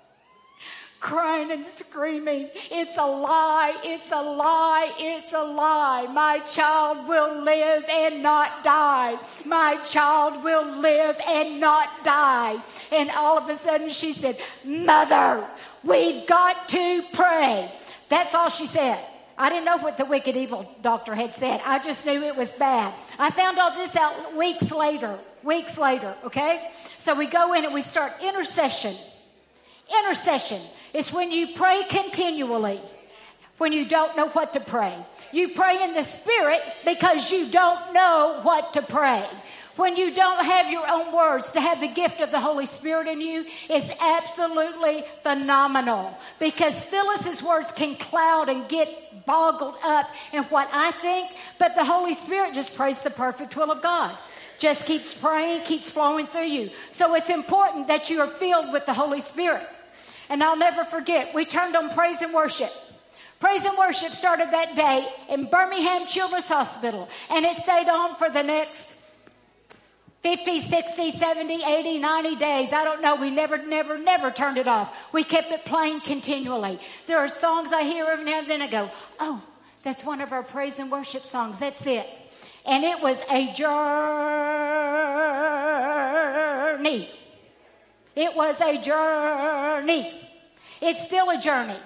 crying 1.00 1.50
and 1.50 1.64
screaming, 1.66 2.48
It's 2.70 2.96
a 2.96 3.06
lie, 3.06 3.78
it's 3.84 4.12
a 4.12 4.20
lie, 4.20 4.92
it's 4.98 5.32
a 5.32 5.42
lie. 5.42 6.06
My 6.12 6.40
child 6.40 7.08
will 7.08 7.42
live 7.42 7.84
and 7.88 8.22
not 8.22 8.64
die. 8.64 9.18
My 9.44 9.76
child 9.84 10.42
will 10.42 10.64
live 10.78 11.18
and 11.26 11.60
not 11.60 11.88
die. 12.02 12.56
And 12.92 13.10
all 13.10 13.38
of 13.38 13.48
a 13.48 13.56
sudden 13.56 13.90
she 13.90 14.12
said, 14.12 14.38
Mother, 14.64 15.46
we've 15.84 16.26
got 16.26 16.68
to 16.70 17.02
pray. 17.12 17.70
That's 18.08 18.34
all 18.34 18.48
she 18.48 18.66
said. 18.66 18.98
I 19.38 19.50
didn't 19.50 19.64
know 19.64 19.78
what 19.78 19.98
the 19.98 20.04
wicked 20.04 20.36
evil 20.36 20.70
doctor 20.80 21.14
had 21.14 21.34
said. 21.34 21.60
I 21.64 21.78
just 21.78 22.06
knew 22.06 22.22
it 22.22 22.36
was 22.36 22.50
bad. 22.52 22.94
I 23.18 23.30
found 23.30 23.58
all 23.58 23.74
this 23.74 23.94
out 23.96 24.34
weeks 24.36 24.70
later. 24.70 25.18
Weeks 25.42 25.78
later, 25.78 26.14
okay? 26.24 26.70
So 26.98 27.14
we 27.14 27.26
go 27.26 27.52
in 27.52 27.64
and 27.64 27.72
we 27.72 27.82
start 27.82 28.12
intercession. 28.20 28.96
Intercession 30.02 30.60
is 30.92 31.12
when 31.12 31.30
you 31.30 31.54
pray 31.54 31.84
continually 31.88 32.80
when 33.58 33.72
you 33.72 33.86
don't 33.86 34.16
know 34.16 34.28
what 34.28 34.52
to 34.52 34.60
pray. 34.60 34.94
You 35.32 35.48
pray 35.48 35.82
in 35.82 35.94
the 35.94 36.02
Spirit 36.02 36.60
because 36.84 37.30
you 37.30 37.48
don't 37.50 37.94
know 37.94 38.40
what 38.42 38.74
to 38.74 38.82
pray. 38.82 39.26
When 39.76 39.96
you 39.96 40.14
don't 40.14 40.44
have 40.44 40.70
your 40.70 40.90
own 40.90 41.14
words 41.14 41.52
to 41.52 41.60
have 41.60 41.80
the 41.80 41.88
gift 41.88 42.20
of 42.20 42.30
the 42.30 42.40
Holy 42.40 42.66
Spirit 42.66 43.08
in 43.08 43.20
you 43.20 43.44
is 43.68 43.90
absolutely 44.00 45.04
phenomenal 45.22 46.16
because 46.38 46.84
Phyllis's 46.84 47.42
words 47.42 47.72
can 47.72 47.94
cloud 47.94 48.48
and 48.48 48.68
get 48.68 49.26
boggled 49.26 49.76
up 49.84 50.06
in 50.32 50.44
what 50.44 50.68
I 50.72 50.92
think, 50.92 51.30
but 51.58 51.74
the 51.74 51.84
Holy 51.84 52.14
Spirit 52.14 52.54
just 52.54 52.74
prays 52.74 53.02
the 53.02 53.10
perfect 53.10 53.56
will 53.56 53.70
of 53.70 53.82
God 53.82 54.16
just 54.58 54.86
keeps 54.86 55.12
praying, 55.12 55.62
keeps 55.62 55.90
flowing 55.90 56.26
through 56.26 56.46
you. 56.46 56.70
So 56.90 57.14
it's 57.14 57.30
important 57.30 57.88
that 57.88 58.10
you 58.10 58.20
are 58.20 58.26
filled 58.26 58.72
with 58.72 58.86
the 58.86 58.94
Holy 58.94 59.20
Spirit. 59.20 59.66
And 60.28 60.42
I'll 60.42 60.56
never 60.56 60.84
forget, 60.84 61.34
we 61.34 61.44
turned 61.44 61.76
on 61.76 61.90
praise 61.90 62.22
and 62.22 62.32
worship. 62.32 62.72
Praise 63.38 63.64
and 63.64 63.76
worship 63.76 64.12
started 64.12 64.50
that 64.50 64.74
day 64.74 65.06
in 65.28 65.46
Birmingham 65.46 66.06
Children's 66.06 66.48
Hospital, 66.48 67.08
and 67.28 67.44
it 67.44 67.58
stayed 67.58 67.88
on 67.88 68.16
for 68.16 68.30
the 68.30 68.42
next 68.42 68.92
50, 70.22 70.60
60, 70.60 71.10
70, 71.12 71.62
80, 71.64 71.98
90 71.98 72.36
days. 72.36 72.72
I 72.72 72.84
don't 72.84 73.00
know. 73.00 73.16
We 73.16 73.30
never, 73.30 73.58
never, 73.58 73.96
never 73.98 74.30
turned 74.30 74.58
it 74.58 74.66
off. 74.66 74.94
We 75.12 75.22
kept 75.24 75.52
it 75.52 75.64
playing 75.64 76.00
continually. 76.00 76.80
There 77.06 77.18
are 77.18 77.28
songs 77.28 77.72
I 77.72 77.82
hear 77.82 78.06
every 78.06 78.24
now 78.24 78.40
and 78.40 78.50
then 78.50 78.62
I 78.62 78.66
go, 78.66 78.90
oh, 79.20 79.42
that's 79.84 80.02
one 80.04 80.20
of 80.20 80.32
our 80.32 80.42
praise 80.42 80.78
and 80.80 80.90
worship 80.90 81.26
songs. 81.26 81.60
That's 81.60 81.86
it. 81.86 82.08
And 82.64 82.82
it 82.82 83.00
was 83.00 83.22
a 83.30 83.52
journey. 83.52 83.76
It 88.16 88.34
was 88.34 88.60
a 88.60 88.78
journey. 88.82 90.12
It's 90.80 91.04
still 91.04 91.30
a 91.30 91.40
journey. 91.40 91.78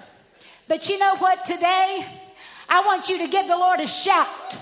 But 0.67 0.89
you 0.89 0.97
know 0.97 1.15
what? 1.17 1.45
Today, 1.45 2.05
I 2.67 2.81
want 2.85 3.09
you 3.09 3.19
to 3.19 3.27
give 3.27 3.47
the 3.47 3.57
Lord 3.57 3.79
a 3.81 3.87
shout. 3.87 4.57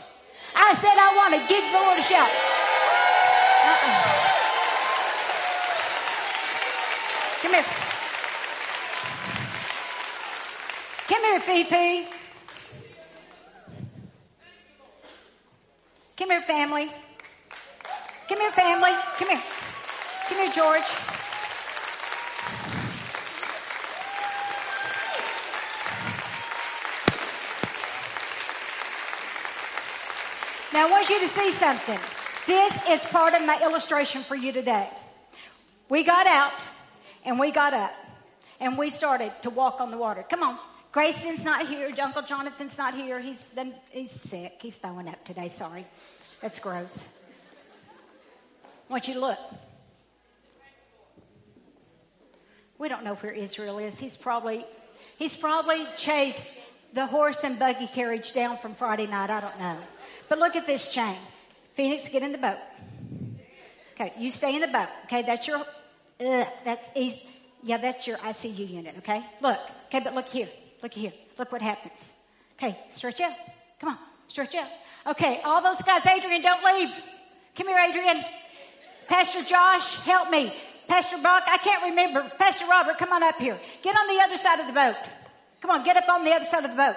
I 0.56 0.74
said, 0.74 0.98
I 0.98 1.14
want 1.16 1.36
to 1.36 1.40
give 1.48 1.64
the 1.72 1.80
Lord 1.80 2.00
a 2.00 2.04
shout. 2.04 2.69
Come 7.42 7.54
here. 7.54 7.66
Come 11.08 11.24
here, 11.24 11.40
Fifi. 11.40 12.08
Come 16.18 16.30
here, 16.32 16.42
family. 16.42 16.92
Come 18.28 18.40
here, 18.42 18.52
family. 18.52 18.92
Come 19.18 19.30
here. 19.30 19.42
Come 20.28 20.38
here, 20.38 20.52
George. 20.52 20.84
Now 30.74 30.88
I 30.88 30.92
want 30.92 31.10
you 31.10 31.20
to 31.22 31.28
see 31.30 31.52
something. 31.54 32.00
This 32.46 32.90
is 32.90 33.04
part 33.12 33.34
of 33.34 33.46
my 33.46 33.60
illustration 33.64 34.24
for 34.24 34.36
you 34.36 34.52
today. 34.52 34.90
We 35.88 36.04
got 36.04 36.28
out 36.28 36.52
and 37.26 37.40
we 37.40 37.52
got 37.52 37.74
up 37.74 37.94
and 38.60 38.78
we 38.78 38.90
started 38.90 39.32
to 39.44 39.50
walk 39.50 39.82
on 39.82 39.92
the 39.92 39.98
water. 39.98 40.24
Come 40.30 40.44
on. 40.44 40.60
Grayson's 40.92 41.46
not 41.46 41.68
here. 41.68 41.92
Uncle 42.02 42.24
Jonathan's 42.24 42.78
not 42.78 42.96
here. 42.96 43.20
He's 43.20 43.44
been, 43.44 43.74
he's 43.92 44.12
sick. 44.12 44.54
He's 44.60 44.76
throwing 44.76 45.08
up 45.08 45.24
today. 45.24 45.48
Sorry. 45.48 45.86
That's 46.42 46.60
gross. 46.60 47.20
I 48.90 48.92
want 48.92 49.08
you 49.08 49.14
to 49.14 49.20
look. 49.20 49.40
We 52.80 52.88
don't 52.88 53.04
know 53.04 53.16
where 53.16 53.34
Israel 53.34 53.78
is. 53.78 54.00
He's 54.00 54.18
probably, 54.18 54.66
he's 55.18 55.36
probably 55.36 55.86
chased 55.96 56.58
the 56.94 57.06
horse 57.06 57.44
and 57.44 57.60
buggy 57.60 57.88
carriage 57.88 58.32
down 58.34 58.58
from 58.58 58.74
Friday 58.74 59.06
night. 59.06 59.30
I 59.30 59.42
don't 59.42 59.60
know. 59.60 59.78
But 60.28 60.40
look 60.40 60.56
at 60.56 60.66
this 60.66 60.92
chain. 60.92 61.18
Phoenix, 61.76 62.10
get 62.10 62.24
in 62.24 62.32
the 62.32 62.38
boat. 62.38 62.58
Okay, 63.94 64.14
you 64.18 64.32
stay 64.32 64.56
in 64.56 64.62
the 64.62 64.68
boat. 64.68 64.88
Okay, 65.06 65.22
that's 65.22 65.46
your, 65.46 65.64
uh, 66.20 66.46
that's 66.64 66.88
easy. 66.96 67.22
Yeah, 67.64 67.78
that's 67.78 68.08
your 68.08 68.18
ICU 68.18 68.70
unit. 68.70 68.96
Okay, 69.00 69.24
look. 69.42 69.60
Okay, 69.88 70.00
but 70.00 70.16
look 70.16 70.28
here. 70.28 70.50
Look 70.82 70.94
here. 70.94 71.14
Look 71.38 71.52
what 71.52 71.62
happens. 71.62 72.12
Okay, 72.58 72.78
stretch 72.90 73.22
out. 73.22 73.34
Come 73.80 73.90
on, 73.90 73.98
stretch 74.28 74.56
out. 74.56 74.68
Okay, 75.08 75.42
all 75.44 75.62
those 75.62 75.82
guys, 75.82 76.06
Adrian, 76.06 76.42
don't 76.42 76.64
leave. 76.64 76.94
Come 77.56 77.68
here, 77.68 77.80
Adrian. 77.80 78.24
Pastor 79.08 79.44
Josh, 79.44 79.96
help 80.04 80.30
me. 80.30 80.54
Pastor 80.88 81.18
Buck, 81.18 81.44
I 81.48 81.58
can't 81.58 81.84
remember. 81.84 82.30
Pastor 82.38 82.66
Robert, 82.68 82.98
come 82.98 83.12
on 83.14 83.24
up 83.24 83.38
here. 83.38 83.58
Get 83.82 83.96
on 83.96 84.08
the 84.08 84.22
other 84.24 84.38
side 84.38 84.60
of 84.60 84.68
the 84.68 84.74
boat. 84.74 84.96
Come 85.62 85.72
on, 85.72 85.84
get 85.84 85.98
up 85.98 86.10
on 86.10 86.24
the 86.24 86.32
other 86.32 86.46
side 86.46 86.64
of 86.64 86.72
the 86.72 86.78
boat. 86.78 86.96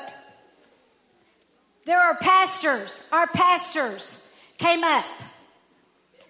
There 1.85 2.01
are 2.01 2.15
pastors, 2.17 3.01
our 3.11 3.27
pastors 3.27 4.19
came 4.59 4.85
up 4.85 5.05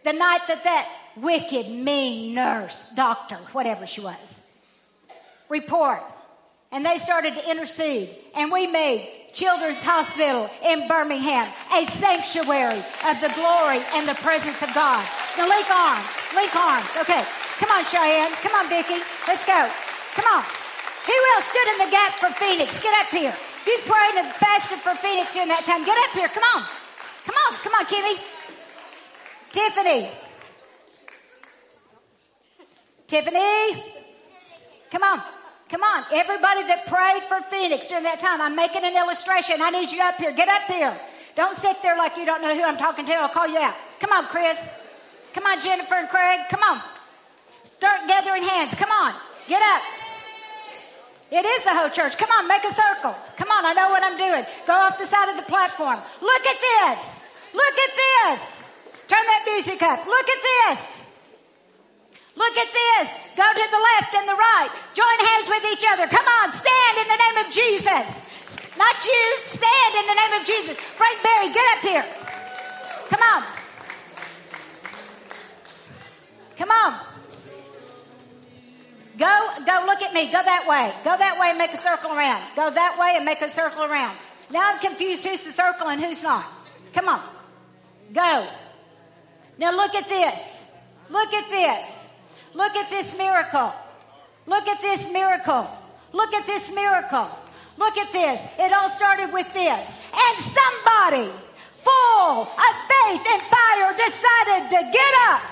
the 0.04 0.12
night 0.12 0.40
that 0.48 0.64
that 0.64 0.88
wicked, 1.16 1.68
mean 1.68 2.34
nurse, 2.34 2.92
doctor, 2.94 3.36
whatever 3.52 3.86
she 3.86 4.00
was, 4.00 4.40
report. 5.48 6.02
And 6.70 6.86
they 6.86 6.98
started 6.98 7.34
to 7.34 7.50
intercede. 7.50 8.08
And 8.34 8.50
we 8.50 8.66
made 8.66 9.08
Children's 9.32 9.82
Hospital 9.82 10.48
in 10.64 10.88
Birmingham, 10.88 11.48
a 11.72 11.84
sanctuary 11.88 12.80
of 13.08 13.16
the 13.20 13.32
glory 13.36 13.80
and 13.96 14.08
the 14.08 14.16
presence 14.20 14.60
of 14.62 14.72
God. 14.72 15.04
Now 15.36 15.48
link 15.48 15.68
arms, 15.68 16.08
link 16.36 16.52
arms. 16.56 16.88
Okay, 17.00 17.24
come 17.60 17.70
on, 17.72 17.84
Cheyenne. 17.84 18.32
Come 18.40 18.52
on, 18.56 18.68
Vicki. 18.68 19.00
Let's 19.28 19.44
go. 19.44 19.68
Come 20.16 20.28
on. 20.32 20.44
Who 21.08 21.16
else 21.34 21.48
stood 21.48 21.68
in 21.76 21.78
the 21.84 21.90
gap 21.90 22.12
for 22.20 22.28
Phoenix? 22.36 22.80
Get 22.80 22.94
up 23.00 23.08
here. 23.08 23.34
You 23.66 23.78
prayed 23.84 24.16
and 24.20 24.28
fasted 24.36 24.78
for 24.78 24.94
Phoenix 24.94 25.32
during 25.32 25.48
that 25.48 25.64
time. 25.64 25.84
Get 25.84 25.96
up 25.96 26.12
here. 26.12 26.28
Come 26.28 26.44
on. 26.54 26.62
Come 27.24 27.36
on. 27.48 27.52
Come 27.58 27.74
on, 27.74 27.84
Kimmy. 27.86 28.16
Tiffany. 29.50 30.21
Tiffany. 33.12 33.76
Come 34.90 35.02
on. 35.02 35.20
Come 35.68 35.82
on. 35.82 36.04
Everybody 36.12 36.64
that 36.64 36.88
prayed 36.88 37.20
for 37.28 37.44
Phoenix 37.52 37.86
during 37.90 38.04
that 38.04 38.20
time, 38.20 38.40
I'm 38.40 38.56
making 38.56 38.84
an 38.84 38.96
illustration. 38.96 39.60
I 39.60 39.68
need 39.68 39.92
you 39.92 40.00
up 40.00 40.16
here. 40.16 40.32
Get 40.32 40.48
up 40.48 40.62
here. 40.64 40.96
Don't 41.36 41.54
sit 41.54 41.76
there 41.82 41.94
like 41.94 42.16
you 42.16 42.24
don't 42.24 42.40
know 42.40 42.56
who 42.56 42.62
I'm 42.62 42.78
talking 42.78 43.04
to. 43.04 43.12
I'll 43.12 43.28
call 43.28 43.48
you 43.48 43.58
out. 43.58 43.76
Come 44.00 44.12
on, 44.12 44.24
Chris. 44.32 44.56
Come 45.34 45.44
on, 45.44 45.60
Jennifer 45.60 45.96
and 45.96 46.08
Craig. 46.08 46.40
Come 46.48 46.62
on. 46.62 46.80
Start 47.64 48.08
gathering 48.08 48.44
hands. 48.44 48.72
Come 48.80 48.90
on. 48.90 49.12
Get 49.46 49.60
up. 49.60 49.82
It 51.30 51.44
is 51.44 51.64
the 51.64 51.74
whole 51.76 51.90
church. 51.90 52.16
Come 52.16 52.30
on, 52.30 52.48
make 52.48 52.64
a 52.64 52.72
circle. 52.72 53.14
Come 53.36 53.50
on, 53.50 53.66
I 53.66 53.74
know 53.74 53.90
what 53.90 54.02
I'm 54.02 54.16
doing. 54.16 54.44
Go 54.66 54.72
off 54.72 54.98
the 54.98 55.04
side 55.04 55.28
of 55.28 55.36
the 55.36 55.48
platform. 55.52 56.00
Look 56.22 56.46
at 56.46 56.56
this. 56.60 57.28
Look 57.52 57.76
at 57.76 57.92
this. 57.92 58.64
Turn 59.06 59.20
that 59.20 59.44
music 59.52 59.82
up. 59.82 60.06
Look 60.06 60.28
at 60.30 60.40
this. 60.40 61.01
Look 62.34 62.56
at 62.56 62.70
this. 62.72 63.08
Go 63.36 63.44
to 63.44 63.66
the 63.70 63.82
left 63.92 64.14
and 64.14 64.28
the 64.28 64.34
right. 64.34 64.70
Join 64.94 65.18
hands 65.26 65.48
with 65.48 65.64
each 65.72 65.84
other. 65.86 66.06
Come 66.08 66.26
on, 66.26 66.52
stand 66.52 66.98
in 66.98 67.08
the 67.08 67.16
name 67.20 67.36
of 67.44 67.52
Jesus. 67.52 68.76
Not 68.76 69.04
you. 69.04 69.24
Stand 69.48 69.92
in 69.96 70.06
the 70.06 70.14
name 70.14 70.40
of 70.40 70.46
Jesus. 70.46 70.76
Frank 70.76 71.22
Berry, 71.22 71.52
get 71.52 71.64
up 71.76 71.82
here. 71.84 72.06
Come 73.10 73.20
on. 73.22 73.44
Come 76.56 76.70
on. 76.70 77.00
Go, 79.18 79.48
go 79.66 79.84
look 79.86 80.02
at 80.02 80.14
me. 80.14 80.26
Go 80.26 80.42
that 80.42 80.66
way. 80.66 80.92
Go 81.04 81.16
that 81.16 81.38
way 81.38 81.48
and 81.50 81.58
make 81.58 81.72
a 81.72 81.76
circle 81.76 82.12
around. 82.12 82.42
Go 82.56 82.70
that 82.70 82.98
way 82.98 83.14
and 83.16 83.24
make 83.24 83.42
a 83.42 83.50
circle 83.50 83.84
around. 83.84 84.16
Now 84.50 84.72
I'm 84.72 84.78
confused 84.78 85.26
who's 85.26 85.44
the 85.44 85.52
circle 85.52 85.88
and 85.88 86.02
who's 86.02 86.22
not. 86.22 86.44
Come 86.94 87.08
on. 87.08 87.22
Go. 88.12 88.48
Now 89.58 89.76
look 89.76 89.94
at 89.94 90.08
this. 90.08 90.64
Look 91.10 91.32
at 91.32 91.50
this. 91.50 92.11
Look 92.54 92.76
at 92.76 92.90
this 92.90 93.16
miracle. 93.16 93.72
Look 94.46 94.68
at 94.68 94.80
this 94.80 95.12
miracle. 95.12 95.68
Look 96.12 96.34
at 96.34 96.46
this 96.46 96.72
miracle. 96.74 97.28
Look 97.76 97.96
at 97.96 98.12
this. 98.12 98.40
It 98.58 98.72
all 98.72 98.90
started 98.90 99.32
with 99.32 99.52
this. 99.54 99.88
And 100.12 100.38
somebody 100.38 101.30
full 101.78 102.42
of 102.42 102.74
faith 102.88 103.22
and 103.26 103.42
fire 103.42 103.96
decided 103.96 104.70
to 104.70 104.90
get 104.92 105.14
up. 105.28 105.42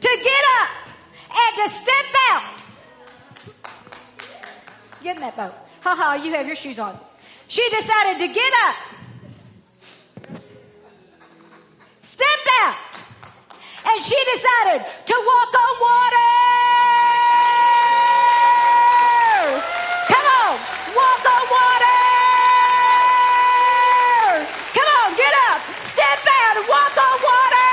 To 0.00 0.20
get 0.22 0.44
up 0.60 0.70
and 1.30 1.56
to 1.64 1.70
step 1.70 2.06
out. 2.30 2.42
Get 5.02 5.16
in 5.16 5.22
that 5.22 5.36
boat. 5.36 5.54
Ha 5.82 5.94
ha, 5.94 6.14
you 6.14 6.32
have 6.32 6.46
your 6.46 6.56
shoes 6.56 6.78
on. 6.78 6.98
She 7.46 7.68
decided 7.70 8.18
to 8.18 8.34
get 8.34 8.52
up. 8.64 8.76
Step 12.02 12.26
out. 12.62 12.76
And 13.88 14.02
she 14.02 14.16
decided 14.34 14.84
to 14.84 15.14
walk 15.16 15.52
on 15.64 15.72
water. 15.80 16.28
Come 20.12 20.26
on, 20.44 20.54
walk 20.92 21.24
on 21.24 21.44
water. 21.48 22.00
Come 24.76 24.88
on, 25.00 25.16
get 25.16 25.34
up, 25.48 25.60
step 25.88 26.20
out, 26.20 26.56
walk 26.68 26.94
on 27.00 27.16
water. 27.24 27.72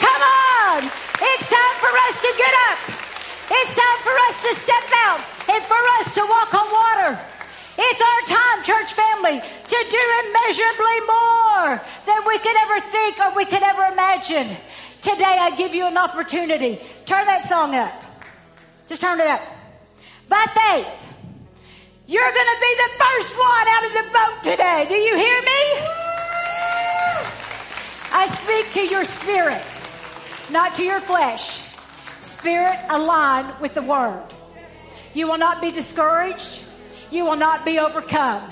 Come 0.00 0.22
on, 0.24 0.90
it's 1.28 1.46
time 1.52 1.76
for 1.84 1.92
us 2.08 2.16
to 2.24 2.30
get 2.40 2.54
up. 2.72 2.78
It's 3.52 3.76
time 3.76 4.00
for 4.00 4.16
us 4.28 4.42
to 4.48 4.54
step 4.54 4.88
out 5.04 5.20
and 5.52 5.62
for 5.64 5.82
us 6.00 6.14
to 6.14 6.22
walk 6.24 6.54
on 6.54 6.72
water. 6.72 7.20
It's 7.76 8.00
our 8.00 8.22
church 8.68 8.92
family, 8.92 9.40
to 9.40 9.78
do 9.90 10.02
immeasurably 10.20 11.00
more 11.08 11.80
than 12.04 12.20
we 12.26 12.38
could 12.38 12.56
ever 12.64 12.80
think 12.92 13.18
or 13.18 13.34
we 13.34 13.46
could 13.46 13.62
ever 13.62 13.84
imagine. 13.84 14.54
Today 15.00 15.38
I 15.40 15.56
give 15.56 15.74
you 15.74 15.86
an 15.86 15.96
opportunity. 15.96 16.78
Turn 17.06 17.24
that 17.24 17.48
song 17.48 17.74
up. 17.74 17.94
Just 18.86 19.00
turn 19.00 19.20
it 19.20 19.26
up. 19.26 19.40
By 20.28 20.44
faith, 20.52 21.14
you're 22.06 22.32
going 22.38 22.52
to 22.56 22.60
be 22.60 22.74
the 22.84 22.90
first 23.04 23.38
one 23.38 23.68
out 23.74 23.84
of 23.86 23.92
the 23.98 24.06
boat 24.12 24.50
today. 24.50 24.84
Do 24.86 24.96
you 24.96 25.16
hear 25.16 25.40
me? 25.40 25.62
I 28.12 28.28
speak 28.28 28.72
to 28.72 28.86
your 28.92 29.04
spirit, 29.04 29.64
not 30.50 30.74
to 30.74 30.82
your 30.82 31.00
flesh. 31.00 31.62
Spirit 32.20 32.78
aligned 32.90 33.58
with 33.60 33.72
the 33.72 33.82
word. 33.82 34.28
You 35.14 35.26
will 35.26 35.38
not 35.38 35.62
be 35.62 35.70
discouraged. 35.70 36.67
You 37.10 37.24
will 37.24 37.36
not 37.36 37.64
be 37.64 37.78
overcome. 37.78 38.42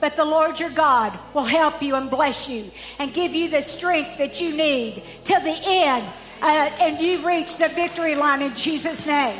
But 0.00 0.16
the 0.16 0.24
Lord 0.24 0.58
your 0.58 0.70
God 0.70 1.16
will 1.32 1.44
help 1.44 1.80
you 1.80 1.94
and 1.94 2.10
bless 2.10 2.48
you 2.48 2.68
and 2.98 3.14
give 3.14 3.34
you 3.34 3.48
the 3.48 3.62
strength 3.62 4.18
that 4.18 4.40
you 4.40 4.56
need 4.56 5.04
till 5.22 5.40
the 5.40 5.56
end. 5.64 6.04
Uh, 6.42 6.70
and 6.80 7.00
you 7.00 7.24
reach 7.24 7.56
the 7.56 7.68
victory 7.68 8.16
line 8.16 8.42
in 8.42 8.52
Jesus' 8.56 9.06
name. 9.06 9.38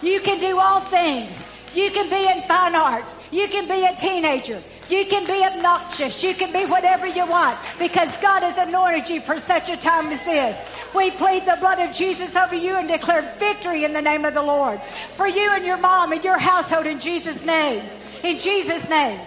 You 0.00 0.20
can 0.20 0.38
do 0.38 0.60
all 0.60 0.78
things. 0.78 1.42
You 1.74 1.90
can 1.90 2.08
be 2.08 2.30
in 2.30 2.46
fine 2.46 2.76
arts. 2.76 3.16
You 3.32 3.48
can 3.48 3.66
be 3.66 3.84
a 3.84 3.94
teenager. 3.96 4.62
You 4.88 5.04
can 5.04 5.26
be 5.26 5.44
obnoxious. 5.44 6.22
You 6.22 6.34
can 6.34 6.52
be 6.52 6.64
whatever 6.64 7.06
you 7.06 7.26
want 7.26 7.58
because 7.78 8.16
God 8.18 8.42
has 8.42 8.56
anointed 8.56 9.08
you 9.08 9.20
for 9.20 9.38
such 9.38 9.68
a 9.68 9.76
time 9.76 10.06
as 10.06 10.24
this. 10.24 10.56
We 10.94 11.10
plead 11.10 11.44
the 11.44 11.56
blood 11.60 11.78
of 11.78 11.94
Jesus 11.94 12.34
over 12.36 12.54
you 12.54 12.76
and 12.76 12.88
declare 12.88 13.22
victory 13.38 13.84
in 13.84 13.92
the 13.92 14.00
name 14.00 14.24
of 14.24 14.32
the 14.32 14.42
Lord 14.42 14.80
for 15.14 15.26
you 15.26 15.50
and 15.50 15.64
your 15.64 15.76
mom 15.76 16.12
and 16.12 16.24
your 16.24 16.38
household 16.38 16.86
in 16.86 17.00
Jesus' 17.00 17.44
name. 17.44 17.84
In 18.24 18.38
Jesus' 18.38 18.88
name. 18.88 19.20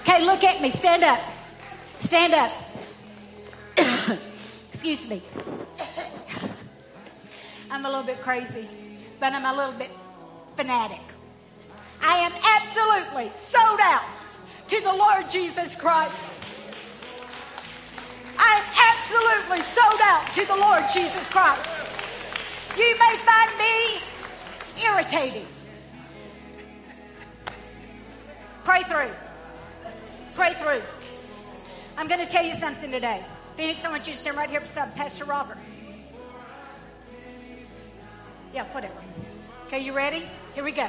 Okay, 0.00 0.24
look 0.24 0.42
at 0.42 0.60
me. 0.60 0.70
Stand 0.70 1.04
up. 1.04 1.20
Stand 2.00 2.34
up. 2.34 2.52
Excuse 4.72 5.08
me. 5.08 5.22
I'm 7.70 7.84
a 7.84 7.88
little 7.88 8.04
bit 8.04 8.20
crazy, 8.22 8.66
but 9.20 9.32
I'm 9.32 9.44
a 9.44 9.56
little 9.56 9.78
bit 9.78 9.90
fanatic. 10.56 11.00
I 12.00 12.18
am 12.18 12.32
absolutely 12.42 13.30
sold 13.36 13.78
out 13.80 14.02
to 14.68 14.80
the 14.82 14.92
Lord 14.92 15.30
Jesus 15.30 15.74
Christ. 15.74 16.30
I 18.38 18.60
am 18.60 18.64
absolutely 18.92 19.62
sold 19.62 20.00
out 20.02 20.26
to 20.34 20.46
the 20.46 20.56
Lord 20.56 20.84
Jesus 20.92 21.28
Christ. 21.30 21.74
You 22.76 22.96
may 22.98 23.16
find 23.24 23.50
me 23.58 24.84
irritating. 24.84 25.46
Pray 28.64 28.82
through. 28.82 29.10
Pray 30.34 30.52
through. 30.52 30.82
I'm 31.96 32.06
going 32.06 32.24
to 32.24 32.30
tell 32.30 32.44
you 32.44 32.54
something 32.54 32.90
today. 32.90 33.24
Phoenix, 33.56 33.84
I 33.84 33.90
want 33.90 34.06
you 34.06 34.12
to 34.12 34.18
stand 34.18 34.36
right 34.36 34.50
here 34.50 34.60
beside 34.60 34.94
Pastor 34.94 35.24
Robert. 35.24 35.58
Yeah, 38.52 38.64
whatever. 38.66 38.94
Okay, 39.66 39.80
you 39.80 39.94
ready? 39.94 40.22
Here 40.54 40.62
we 40.62 40.72
go. 40.72 40.88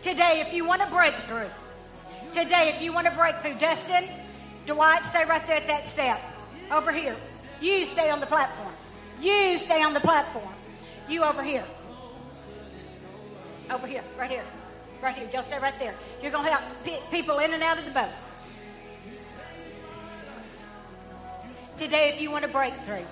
Today, 0.00 0.44
if 0.46 0.54
you 0.54 0.64
want 0.64 0.82
a 0.82 0.86
breakthrough, 0.86 1.48
today, 2.36 2.74
if 2.76 2.82
you 2.82 2.92
want 2.92 3.06
a 3.06 3.10
breakthrough, 3.12 3.54
Dustin, 3.54 4.04
Dwight, 4.66 5.02
stay 5.04 5.24
right 5.24 5.44
there 5.46 5.56
at 5.56 5.66
that 5.68 5.88
step. 5.88 6.20
Over 6.70 6.92
here. 6.92 7.16
You 7.62 7.84
stay 7.86 8.10
on 8.10 8.20
the 8.20 8.26
platform. 8.26 8.72
You 9.22 9.56
stay 9.56 9.82
on 9.82 9.94
the 9.94 10.00
platform. 10.00 10.52
You 11.08 11.24
over 11.24 11.42
here. 11.42 11.64
Over 13.70 13.86
here, 13.86 14.04
right 14.18 14.30
here. 14.30 14.44
Right 15.02 15.16
here. 15.16 15.28
Y'all 15.32 15.42
stay 15.42 15.58
right 15.58 15.78
there. 15.78 15.94
You're 16.22 16.30
going 16.30 16.44
to 16.44 16.52
help 16.52 16.84
p- 16.84 16.98
people 17.10 17.38
in 17.38 17.54
and 17.54 17.62
out 17.62 17.78
of 17.78 17.86
the 17.86 17.92
boat. 17.92 18.10
Today, 21.78 22.10
if 22.10 22.20
you 22.20 22.30
want 22.30 22.44
a 22.44 22.48
breakthrough, 22.48 23.04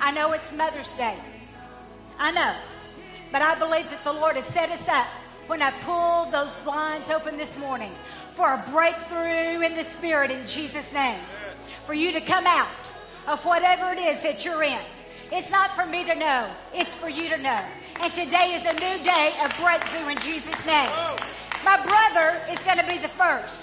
I 0.00 0.12
know 0.12 0.32
it's 0.32 0.52
Mother's 0.52 0.94
Day. 0.94 1.16
I 2.18 2.30
know. 2.30 2.54
But 3.30 3.42
I 3.42 3.58
believe 3.58 3.90
that 3.90 4.04
the 4.04 4.12
Lord 4.12 4.36
has 4.36 4.46
set 4.46 4.70
us 4.70 4.88
up 4.88 5.06
when 5.48 5.60
I 5.62 5.70
pulled 5.70 6.32
those 6.32 6.56
blinds 6.58 7.10
open 7.10 7.36
this 7.36 7.58
morning 7.58 7.92
for 8.38 8.54
a 8.54 8.64
breakthrough 8.70 9.66
in 9.66 9.74
the 9.74 9.82
Spirit 9.82 10.30
in 10.30 10.46
Jesus' 10.46 10.92
name. 10.92 11.18
For 11.86 11.92
you 11.92 12.12
to 12.12 12.20
come 12.20 12.46
out 12.46 12.68
of 13.26 13.44
whatever 13.44 13.90
it 13.90 13.98
is 13.98 14.22
that 14.22 14.44
you're 14.44 14.62
in. 14.62 14.78
It's 15.32 15.50
not 15.50 15.74
for 15.74 15.84
me 15.84 16.04
to 16.04 16.14
know, 16.14 16.48
it's 16.72 16.94
for 16.94 17.08
you 17.08 17.28
to 17.30 17.36
know. 17.36 17.60
And 18.00 18.14
today 18.14 18.54
is 18.54 18.64
a 18.64 18.74
new 18.74 19.02
day 19.02 19.34
of 19.44 19.52
breakthrough 19.58 20.10
in 20.10 20.18
Jesus' 20.20 20.64
name. 20.64 20.88
My 21.64 21.82
brother 21.82 22.40
is 22.48 22.60
going 22.60 22.78
to 22.78 22.86
be 22.86 22.98
the 22.98 23.08
first. 23.08 23.60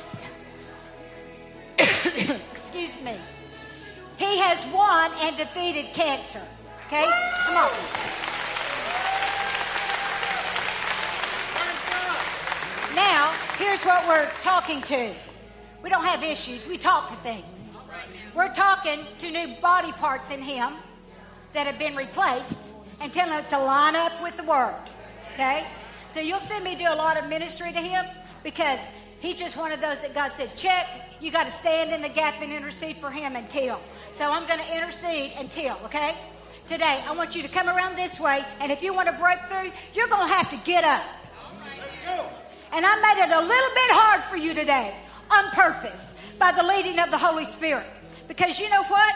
Excuse 2.51 3.01
me. 3.01 3.15
He 4.17 4.39
has 4.39 4.59
won 4.73 5.09
and 5.21 5.37
defeated 5.37 5.85
cancer. 5.93 6.41
Okay? 6.87 7.09
Come 7.45 7.55
on. 7.55 7.71
Now, 12.93 13.33
here's 13.75 13.85
what 13.85 14.07
we're 14.07 14.31
talking 14.41 14.81
to. 14.83 15.11
We 15.83 15.89
don't 15.89 16.05
have 16.05 16.23
issues, 16.23 16.65
we 16.67 16.77
talk 16.77 17.09
to 17.09 17.15
things. 17.17 17.73
We're 18.33 18.53
talking 18.53 19.01
to 19.17 19.31
new 19.31 19.55
body 19.61 19.91
parts 19.91 20.31
in 20.31 20.41
Him 20.41 20.73
that 21.53 21.67
have 21.67 21.77
been 21.77 21.95
replaced 21.95 22.73
and 23.01 23.11
telling 23.11 23.37
it 23.37 23.49
to 23.49 23.59
line 23.59 23.95
up 23.95 24.23
with 24.23 24.37
the 24.37 24.43
Word. 24.43 24.79
Okay? 25.33 25.65
So 26.09 26.21
you'll 26.21 26.39
see 26.39 26.59
me 26.61 26.75
do 26.75 26.85
a 26.85 26.95
lot 26.95 27.17
of 27.17 27.27
ministry 27.27 27.73
to 27.73 27.79
Him 27.79 28.05
because 28.43 28.79
He's 29.19 29.35
just 29.35 29.57
one 29.57 29.71
of 29.73 29.81
those 29.81 29.99
that 30.01 30.13
God 30.13 30.31
said, 30.31 30.55
check, 30.55 30.87
you 31.19 31.31
got 31.31 31.45
to 31.45 31.51
stand 31.51 31.91
in 31.91 32.01
the 32.01 32.09
gap 32.09 32.35
and 32.41 32.53
intercede 32.53 32.95
for 32.95 33.11
Him 33.11 33.35
until. 33.35 33.81
So 34.13 34.31
I'm 34.31 34.47
going 34.47 34.59
to 34.59 34.75
intercede 34.75 35.33
until, 35.37 35.77
okay? 35.85 36.15
Today, 36.67 37.03
I 37.05 37.13
want 37.13 37.35
you 37.35 37.41
to 37.41 37.49
come 37.49 37.67
around 37.67 37.97
this 37.97 38.19
way, 38.19 38.43
and 38.59 38.71
if 38.71 38.81
you 38.81 38.93
want 38.93 39.07
to 39.07 39.13
break 39.13 39.39
through, 39.49 39.71
you're 39.93 40.07
going 40.07 40.27
to 40.27 40.33
have 40.33 40.49
to 40.51 40.57
get 40.57 40.85
up. 40.85 41.03
And 42.75 42.85
I 42.85 42.99
made 42.99 43.23
it 43.23 43.31
a 43.31 43.39
little 43.39 43.69
bit 43.73 43.91
hard 43.91 44.21
for 44.25 44.35
you 44.35 44.53
today 44.53 44.93
on 45.31 45.49
purpose 45.51 46.19
by 46.37 46.51
the 46.51 46.61
leading 46.61 46.99
of 46.99 47.09
the 47.09 47.17
Holy 47.17 47.45
Spirit. 47.45 47.87
Because 48.27 48.59
you 48.59 48.69
know 48.69 48.83
what? 48.83 49.15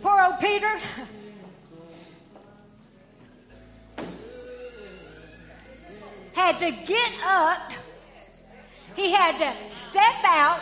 Poor 0.00 0.22
old 0.22 0.40
Peter. 0.40 0.80
had 6.32 6.58
to 6.58 6.70
get 6.86 7.12
up. 7.22 7.70
He 8.96 9.12
had 9.12 9.36
to 9.36 9.76
step 9.76 10.24
out 10.24 10.60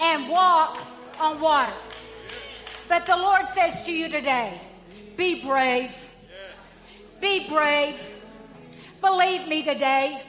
and 0.00 0.26
walk 0.30 0.78
on 1.20 1.38
water. 1.38 1.74
But 2.88 3.04
the 3.04 3.16
Lord 3.16 3.44
says 3.44 3.84
to 3.84 3.92
you 3.92 4.08
today, 4.08 4.58
be 5.18 5.42
brave. 5.42 5.94
Be 7.20 7.46
brave. 7.46 8.00
Believe 9.02 9.46
me 9.46 9.62
today 9.62 10.22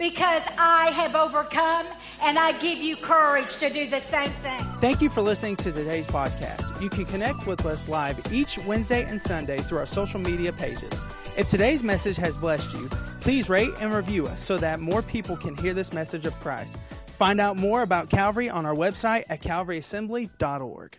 because 0.00 0.42
I 0.58 0.90
have 0.94 1.14
overcome 1.14 1.86
and 2.22 2.38
I 2.38 2.52
give 2.58 2.78
you 2.78 2.96
courage 2.96 3.58
to 3.58 3.68
do 3.68 3.86
the 3.86 4.00
same 4.00 4.30
thing. 4.30 4.58
Thank 4.80 5.02
you 5.02 5.10
for 5.10 5.20
listening 5.20 5.56
to 5.56 5.70
today's 5.70 6.06
podcast. 6.06 6.80
You 6.80 6.88
can 6.88 7.04
connect 7.04 7.46
with 7.46 7.66
us 7.66 7.86
live 7.86 8.18
each 8.32 8.58
Wednesday 8.60 9.04
and 9.04 9.20
Sunday 9.20 9.58
through 9.58 9.78
our 9.78 9.86
social 9.86 10.18
media 10.18 10.52
pages. 10.52 10.98
If 11.36 11.48
today's 11.48 11.82
message 11.82 12.16
has 12.16 12.34
blessed 12.34 12.72
you, 12.72 12.88
please 13.20 13.50
rate 13.50 13.72
and 13.78 13.92
review 13.92 14.26
us 14.26 14.40
so 14.40 14.56
that 14.56 14.80
more 14.80 15.02
people 15.02 15.36
can 15.36 15.54
hear 15.54 15.74
this 15.74 15.92
message 15.92 16.24
of 16.24 16.32
Christ. 16.40 16.78
Find 17.18 17.38
out 17.38 17.58
more 17.58 17.82
about 17.82 18.08
Calvary 18.08 18.48
on 18.48 18.64
our 18.64 18.74
website 18.74 19.24
at 19.28 19.42
calvaryassembly.org. 19.42 20.98